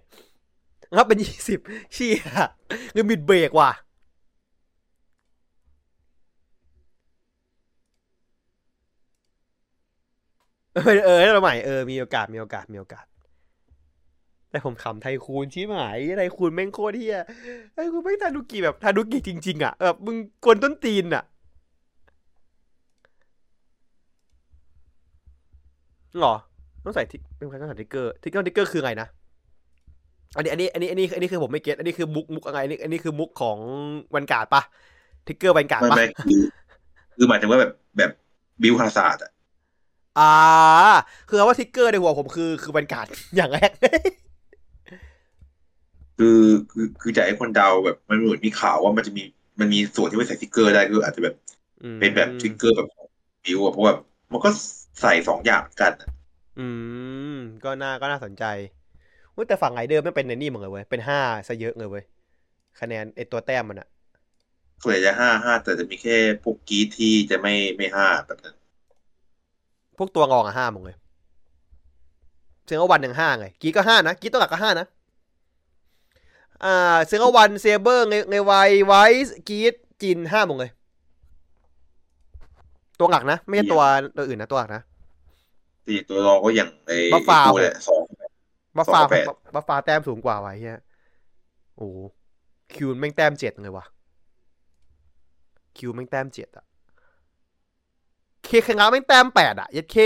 [0.95, 1.59] ครับเป็นยี่สิบ
[1.93, 2.15] เชี่ย
[2.93, 3.69] เงินบิดเบรกว่ะ
[10.73, 13.05] เออเออเราใหม่เออมีโอกาสมีโอกาสมีโอกาส
[14.51, 17.19] แต่ผมขำไทคูนชี้หมายไทคูนแม่งโคตรเฮีย
[17.73, 21.23] ไทคูนแม่งทานุกิแบบทานุกิจริง ๆ อะแบบมึงกวนต้นตีนอะ
[26.19, 26.35] หรอ
[26.83, 29.07] ต้องใส่ทิกเป็นการต้องใส่ทิกเกอร์ทิกเกอร์ทิกเกอร์คือไงนะ
[30.35, 33.57] อันนี้อันนี้อันนี้อันนี้อันนี้คือผมไม่เก็ตอันนี้คือมุกมุกอะไรอันนี้อันนี้คือมุกของ
[34.15, 34.61] วันการ์ดปะ
[35.27, 35.97] ทิกเกอร์วันการ์ดปะ
[37.17, 38.11] คือหมายถึงว่าแบบแบบ
[38.61, 39.31] บิวคาศาสตร์อะ
[40.17, 40.23] อ่า
[41.27, 43.71] คือคำว่า trigger ในหัวผมคือคือ Vanguard อย่างแรก
[46.17, 46.25] คือ
[46.69, 49.21] คือคือจากไอ้คนเดาแบบมันเหมือนมีข่าวว่ามันจะมี
[49.59, 51.35] มันมีส่วนที่ไม่ใส่ trigger ได้คืออาจจะแบบ
[51.81, 52.87] อืมเป็นแบบ trigger แบบ
[53.43, 53.93] บิวอะเพราะว่า
[54.33, 54.49] มันก็
[55.01, 56.07] ใส่สองอย่างเหมือนกันอะ
[56.57, 56.61] อื
[57.27, 57.29] ม
[57.63, 58.43] ก็น่าก็น่าสนใจ
[59.35, 62.03] อุ๊ยแต่ฝั่งไรเดอร์ไม่เป็นในนี่เหมือนเลยเว้ย เป็นห้าซะเยอะเลยเว้ย
[62.79, 63.87] คะแนนไอตัวแต้มมันอะ
[64.83, 68.55] ส่วนใหญ่จะห้าห้าแต่จะมีแค่พวกกรีดที่จะไม่ไม่ห้าแบบนั้น
[69.97, 70.95] พวกตัวงองอะห้าหมดเลย
[72.65, 74.87] เซงวันหนึ่งห้าไงกีก็ห้านะกีตัวหลักก็ห้านะ
[76.63, 78.53] อ่าเซงวันเซเบอร์ไงไงไว
[78.87, 78.93] ไว
[79.25, 80.71] ส์กีดจินห้าหมดเลย
[82.99, 83.81] ตัวหลักนะ ไม่ใช่ตัว
[84.17, 84.81] ตัวอื่นนะตัวหลักนะ
[85.85, 88.01] ที่ตัวรองก็อย่างไอ้บัฟฟาไอ้ตัวเนี่ยสอง
[88.77, 90.79] บัฟฟาสองแปดบัฟฟาแต้มสูงกว่าไว้เฮีย
[91.77, 91.97] โอ้โห
[92.73, 93.85] คิวแม่งแต้มเจ็ดเลยวะ
[95.77, 96.65] คิวแม่งแต้มเจ็ดอะ
[98.45, 99.97] เคเคราแม่งแต้มแปดอะยัดเค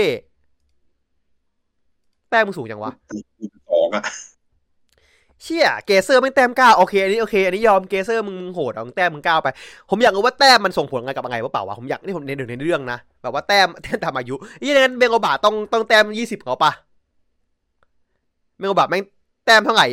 [2.30, 2.92] แต้มมึงสูงยังวะ
[3.68, 4.04] สองอะ
[5.42, 9.48] เชี่ยเกเซอร์แม่งแต้มเก้าโอเคอันนี้โอเคอันนี้ยอมเกเซอร์มึงมึงโหดเอามึงแต้มมึงเก้าไป
[9.90, 14.34] ผมอยากรู้ว่าแต้มมันส่งผลอะไรกับอะไรวะเปล่าวะผมอยากนี่ผมในหนึ่งในเรื่องนะแบบว่าแต้มแต้มตามอายุ
[14.64, 16.72] ยี่งั้นเบงโอบาต้องต้องแต้มยี่สิบเขาปะ
[18.58, 19.02] เบงโอบาแม่ง
[19.46, 19.86] แต้มเท่าไหร่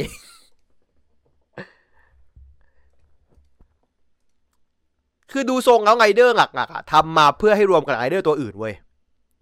[5.37, 8.73] คือดูทรงแล้วไงเดอร์หลักๆอะทำมาเพื่อให้รวมกับไงเดอร์ตัวอื่นเว้ย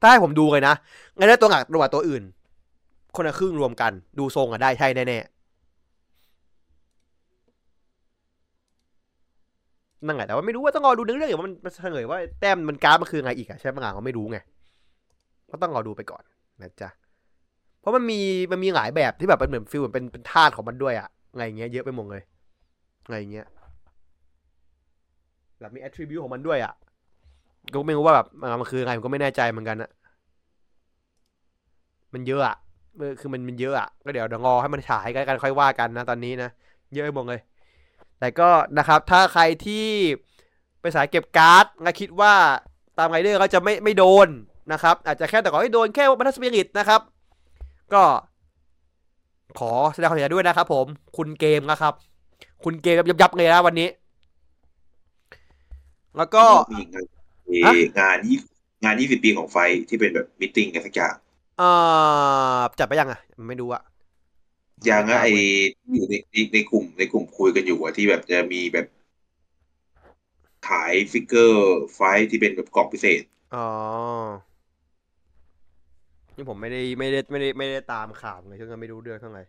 [0.02, 0.76] ถ้าให้ผมดูเลยนะ
[1.18, 2.24] ไงเดอร์ตัวหลักรวมกับตัวอื่น
[3.16, 5.34] คนละครึ่งรวมกัน ดูทรงอะได้ใช่แน่ๆ
[10.06, 14.38] นั่นไงแต่ว่าไม่รู้ว่าต้องรอดูเนื้อเรื่องอย่างว่ามันเฉลยว่าแต้มมันการ์ดมันคือไงอีกอะใช่ไหมงานเขาไม่รู้ไง
[15.52, 16.24] ก็ต้องรอดูไปก่อน
[16.62, 16.90] นะจ๊ะ
[17.80, 18.20] เพราะมันมี
[18.52, 22.24] มันมีหลายแบบที่แบบเป็นเหมือนฟิลเหมือนเป็นเป็นธาตุของมันด้วยอะไงอย่างเงี้ยเยอะไปหมดเลย
[23.10, 23.48] ไงอย่างเงี้ย
[25.64, 26.74] แบบมี attribute ของมันด้วยอะ
[27.74, 28.28] ก็ไม่รู้ว่าแบบ
[28.62, 29.90] มันคืออะไรผมก็ไม่แน่ใจเหมือนกันอะ
[32.14, 32.58] มันเยอะอะ
[33.20, 36.50] คือมันมันเยอะอะก็เดี๋ยวเดี๋ยวรอให้มันฉายกันค่อยว่ากันนะตอนนี้นะ
[36.94, 37.42] เยอะไปหมดเลย
[38.20, 39.88] แต่ก็นะครับ ถ้าใครที่
[40.82, 42.34] ไปสายเก็บการ์ดและคิดว่า
[42.98, 44.28] ตามไรเดอร์เขาจะไม่ไม่โดน
[44.72, 47.02] นะครับ อาจจะแค่แต่ขอให้โดนแค่วัฒนสปิริตนะครับ
[47.94, 48.04] ก็
[49.60, 50.86] ขอแสดงความเสียใจด้วยนะครับผม
[51.18, 51.94] คุณเกมนะครับ
[52.64, 53.88] คุณเกมยับยับเลยนะวันนี้
[56.18, 57.06] แล้วก็มีงาน
[57.46, 58.38] เอ่องานยี่
[58.84, 59.58] งานยี่สิบปีของไฟ
[59.90, 61.16] ที่เป็นแบบมิทติ้งกันสักอย่าง
[61.58, 61.66] เอ่อ
[62.80, 63.82] จัดไปยังอะ ไม่ดูอะ
[64.86, 65.28] อย่างอะไอ
[65.94, 68.86] อยู่ในในในกลุ่มในกลุ่มคุยกันอยู่อะที่แบบจะมีแบบ
[70.68, 72.00] ขายฟิกเกอร์ไฟ
[72.30, 73.22] ที่เป็นแบบกล่องพิเศษ
[73.54, 73.64] อ๋อ
[76.36, 79.44] นี่ผมไม่ได้ไม่ได้ไม่ได้ไม่ได้ตามข่าวเลยช่วงนั้นไม่รู้เรื่องเท่าไหร่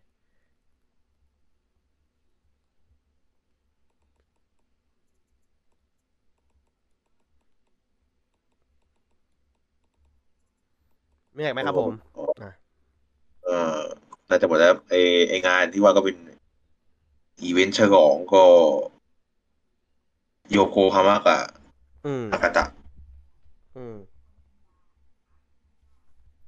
[11.35, 11.93] ไม่อยากไหมครับผม
[12.43, 12.52] อะ
[13.44, 13.78] เออ
[14.28, 14.94] น่าจะหมดแล้วไอ
[15.28, 16.16] ไองานที่ว่าก็เป็น
[17.43, 18.43] อีเวนต์ฉลองก็
[20.51, 21.40] โยโกฮามะกับ
[22.06, 22.65] อืมอากาตะ
[23.77, 23.94] อืม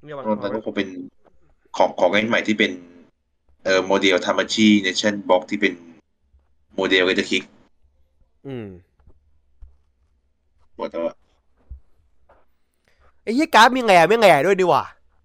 [0.04, 0.88] นี่วันตอนนั้นก็คงเป็น
[1.76, 2.72] ของของเล่นใหม่ที่เป็น
[3.64, 5.74] เอ่อโมเดลทามาชิเนชั่นบ็อกที่เป็น
[6.74, 7.42] โมเดลเวทคิก
[8.46, 8.66] อืม
[10.76, 11.16] หมดแล้วอะ
[13.27, 14.85] ไอ้ยี่การ์ดมีแง่ไม่แง่ด้วยดีว่ะ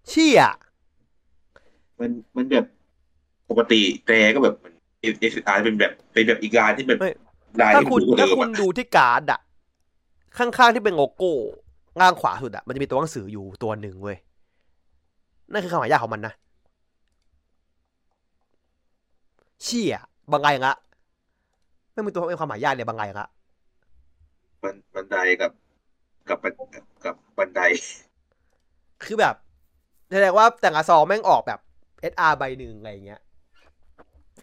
[0.10, 0.42] เชี่ย
[2.00, 2.66] มันมันแบบ
[3.50, 7.12] ปกติแต่ก็แบบมันเอสอาร์เป็นแบบเป็นแบบอีกลายที่แบบไม่
[7.62, 9.40] ลายถ้าที่คุณดูกว่าถ้าเดิมคุณอะดูที่การ์ดอะ
[10.38, 11.32] ข้างๆที่เป็นโลโก้
[12.02, 14.18] ล่างขวาสุดอะมันจะมีตัวหนังสืออยู่ตัวหนึ่งเว้ย
[15.52, 16.34] นั่นคือคำหมายยากของมันนะ
[19.64, 20.00] เชี่ย
[20.32, 20.74] บางไงละ
[21.94, 23.26] ไม่มีตัวเป็นความหมายยากเลยบางไงละ
[24.64, 25.52] บันบันไดกับ
[26.32, 26.54] กับบัน
[27.06, 27.62] กับบันได
[29.04, 29.36] คือแบบ
[30.12, 31.60] แสดงว่าแต่ละซองแม่งออกแบบ
[32.12, 33.22] SR ใบหนึ่งอะไรอย่างเงี้ย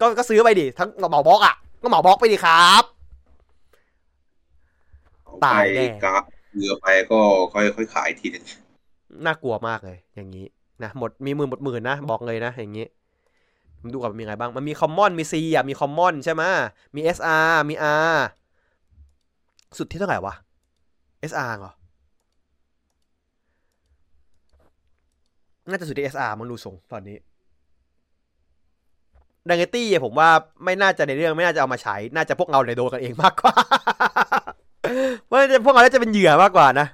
[0.01, 2.85] ก็ก็ซื้อไปดิ ทั้งเหมาบล็อกอะก็เหมาบล็อกไปดิครับ
[5.45, 6.25] ตายแน่ไปกราฟ
[6.55, 7.21] เรือไปก็
[7.53, 8.45] ค่อยค่อยขายทีนึง
[9.25, 10.47] น่ากลัวมากเลย อย่างนี้
[10.83, 12.87] นะหมดมีหมื่นหมดหมื่นนะ บอกเลยนะ อย่างนี้
[13.79, 16.43] ผมดูก่อนมันมีอะไรบ้าง มันมีคอมมอน มี C อะ มีคอมมอนใช่ไหม
[16.95, 17.75] มี SR มี
[18.11, 18.17] R
[19.79, 20.35] สุดที่เท่าไหร่วะ
[21.31, 21.73] SR เหรอ
[25.71, 27.17] น่าจะสุดที่ SR มันดูทรงตอนนี้
[29.49, 30.29] ดังเกตี้ผมว่า
[30.65, 33.55] ไม่น่าจะในเรื่องไม่น่าจะเอามาใช้ น่าจะพวกเราเลยโดนกันเองมากกว่า
[35.31, 36.87] ว่าจะพวกเราน่าจะเป็นเหยื่อมากกว่านะ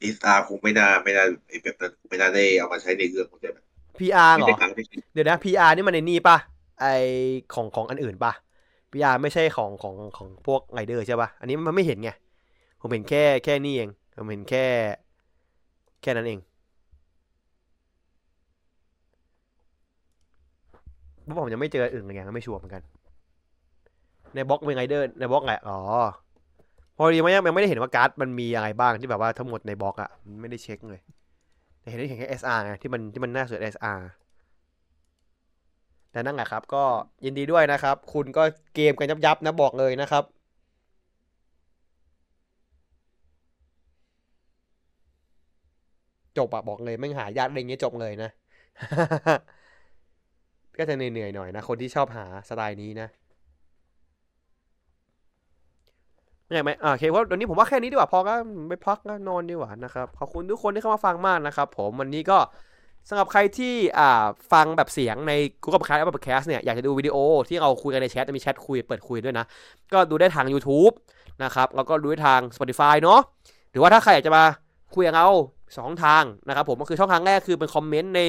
[0.00, 3.64] เอสอาร์คงไม่น่าไม่น่าไอ้แบบนั้นไม่น่าได้เอามาใช้ในเรื่องของแต่แบบ
[3.98, 6.36] PR ไม่เหรได้อครั้งที่เดี๋ยวนะ PR นี่มันในนี่ปะ
[6.80, 6.86] ไอ
[7.54, 8.32] ของของอันอื่นปะ
[8.94, 12.10] PR ไม่ใช่ของของของพวกไรเดอร์ใช่ปะอันนี้มันไม่เห็นไง
[12.80, 14.64] ผมเห็นแค่แค่นี่เอง ผมเห็นแค่
[16.02, 16.38] แค่นั้นเอง
[21.24, 22.82] เพราะผมยังไม่เจออื่นเลยไงไม่ชัวร์เหมือนกัน
[24.34, 25.78] ในบล็อกเป็นไรเดอร์ในบล็อกไงอ๋อ
[26.96, 30.10] พอดีไม่ยังไม่ได้เห็นว่าการ์ดมันมีอะไรบ้างที่แบบว่าทั้งหมดในบล็อกอะ
[30.40, 31.00] ไม่ได้เช็คเลย
[31.80, 33.98] แต่เห็นได้เห็นแค่ SR ไงที่มันที่มันน่าเสือ SR
[36.14, 36.84] แต่นั่นแหละครับ ก็
[37.24, 38.42] ยินดีด้วยนะครับ คุณก็
[38.74, 40.24] เกมกันยับยับนะบอกเลยนะครับ
[46.38, 48.30] จบอะบอกเลยไม่หายากอะไรอย่างเงี้ยจบเลยนะ
[50.78, 53.08] ก็จะเหนื่อยๆหน่อยนะ คนที่ชอบหาสไตล์นี้นะ
[56.44, 58.32] ไม่ใช่ไหมอ่าโอเคว่าวันนี้ผมว่าแค่นี้ดีกว่าพอก็
[58.68, 62.38] ไปพักก็นอนดีกว่านะครับ ขอบคุณทุกคนที่เข้ามาฟังมากนะครับ ผมวันนี้ก็
[63.08, 63.74] สำหรับใครที่
[64.52, 65.32] ฟังแบบเสียงใน
[65.62, 67.16] Google Podcast Apple Podcast เนี่ยอยากจะดูวิดีโอ
[67.48, 69.44] ที่เราคุยกันในแชทจะมีแชทคุยเปิดคุยด้วยนะ
[69.92, 70.92] ก็ดูได้ทาง YouTube
[71.44, 73.20] นะครับแล้วก็ดูได้ทาง Spotify เนาะ
[73.70, 74.44] หรือว่าถ้าใครอยากจะมา
[74.94, 75.28] คุยกับเรา
[75.78, 78.20] สองทางนะครับผมก็คือช่องทางแรกคือเป็นคอมเมนต์ใน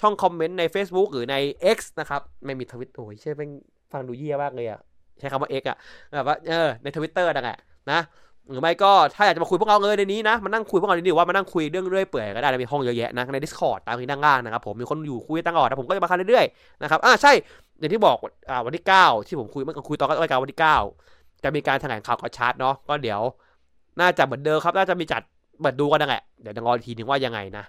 [0.00, 1.36] ช่องคอมเมนต์ใน Facebook หรือใน
[1.76, 3.50] X นะครับ ไม่มีทวิตโอ้ยใช่เป็น
[3.92, 4.80] ฟังดูเยี่ยมากเลยอะ
[5.18, 5.78] ใช้คำว่า X อะ
[6.16, 7.58] แบบว่าเออในทวิตเตอร์นั่นแหละ
[7.90, 8.00] นะ
[8.50, 17.32] หรือไม่ก็ถ้าอยากจะมาคุยพวกเราเลยในนี้นะมานั่งคุยพวกเราดีๆว่ามานั่งคุยเรื่องเรื่อยเปื่อยก็ได้นะมีห้องเยอะแยะนะใน Discord ตามที่ด้านล่างนะครับผมมีคนอยู่คุยตั้งก่อนนะผมก็จะมาคันเรื่อยๆนะครับอ่าใช่
[17.78, 18.16] อย่างที่บอก
[18.50, 20.60] อ่าวันที่ 9 ที่ผมคุยเมื่อกี้คุยตอนรายการวันที่
[21.02, 23.20] 9 จะมีการแถลงข่าวกอชาร์ตเนาะก็เดี๋ยว
[24.00, 25.22] น่าจะเหมือนเดิมครับ น่าจะมีจัด
[25.60, 27.64] เปิดดูกันนั่นแหละเดี๋ยวจะรออีกทีนึงว่ายังไงนะ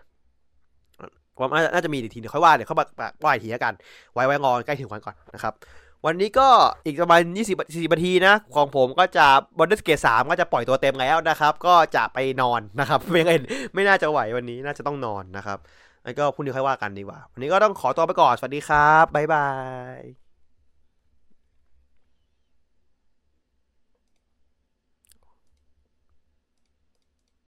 [1.40, 2.86] ว่าน่าน่าจะมีอีกทีเดี๋ยวค่อยว่าเดี๋ยวเข้ามา
[3.24, 3.74] ว่าอีกทีแล้วกัน
[4.14, 5.54] ไว้ไว้รอใกล้ถึงวันก่อนนะครับ
[6.06, 6.48] วันนี้ก็
[6.86, 9.26] อีกประมาณ 20 40นาทีนะ ของผมก็จะ
[9.58, 13.44] บอนเดสเกตสามก็จะปล่อยตัวเต็มแล้วนะครับ ก็จะไปนอนนะครับ ไม่งั้น
[13.74, 15.58] ไม่น่าจะไหววันนี้น่าจะต้องนอนนะครับ
[16.04, 19.48] แล้วก็พรุ่งนี้ค่อยว่ากันดีกว่า วันนี้ก็ต้องขอตัวไปก่อน สวัสดีครับบ๊ายบา
[20.00, 20.27] ย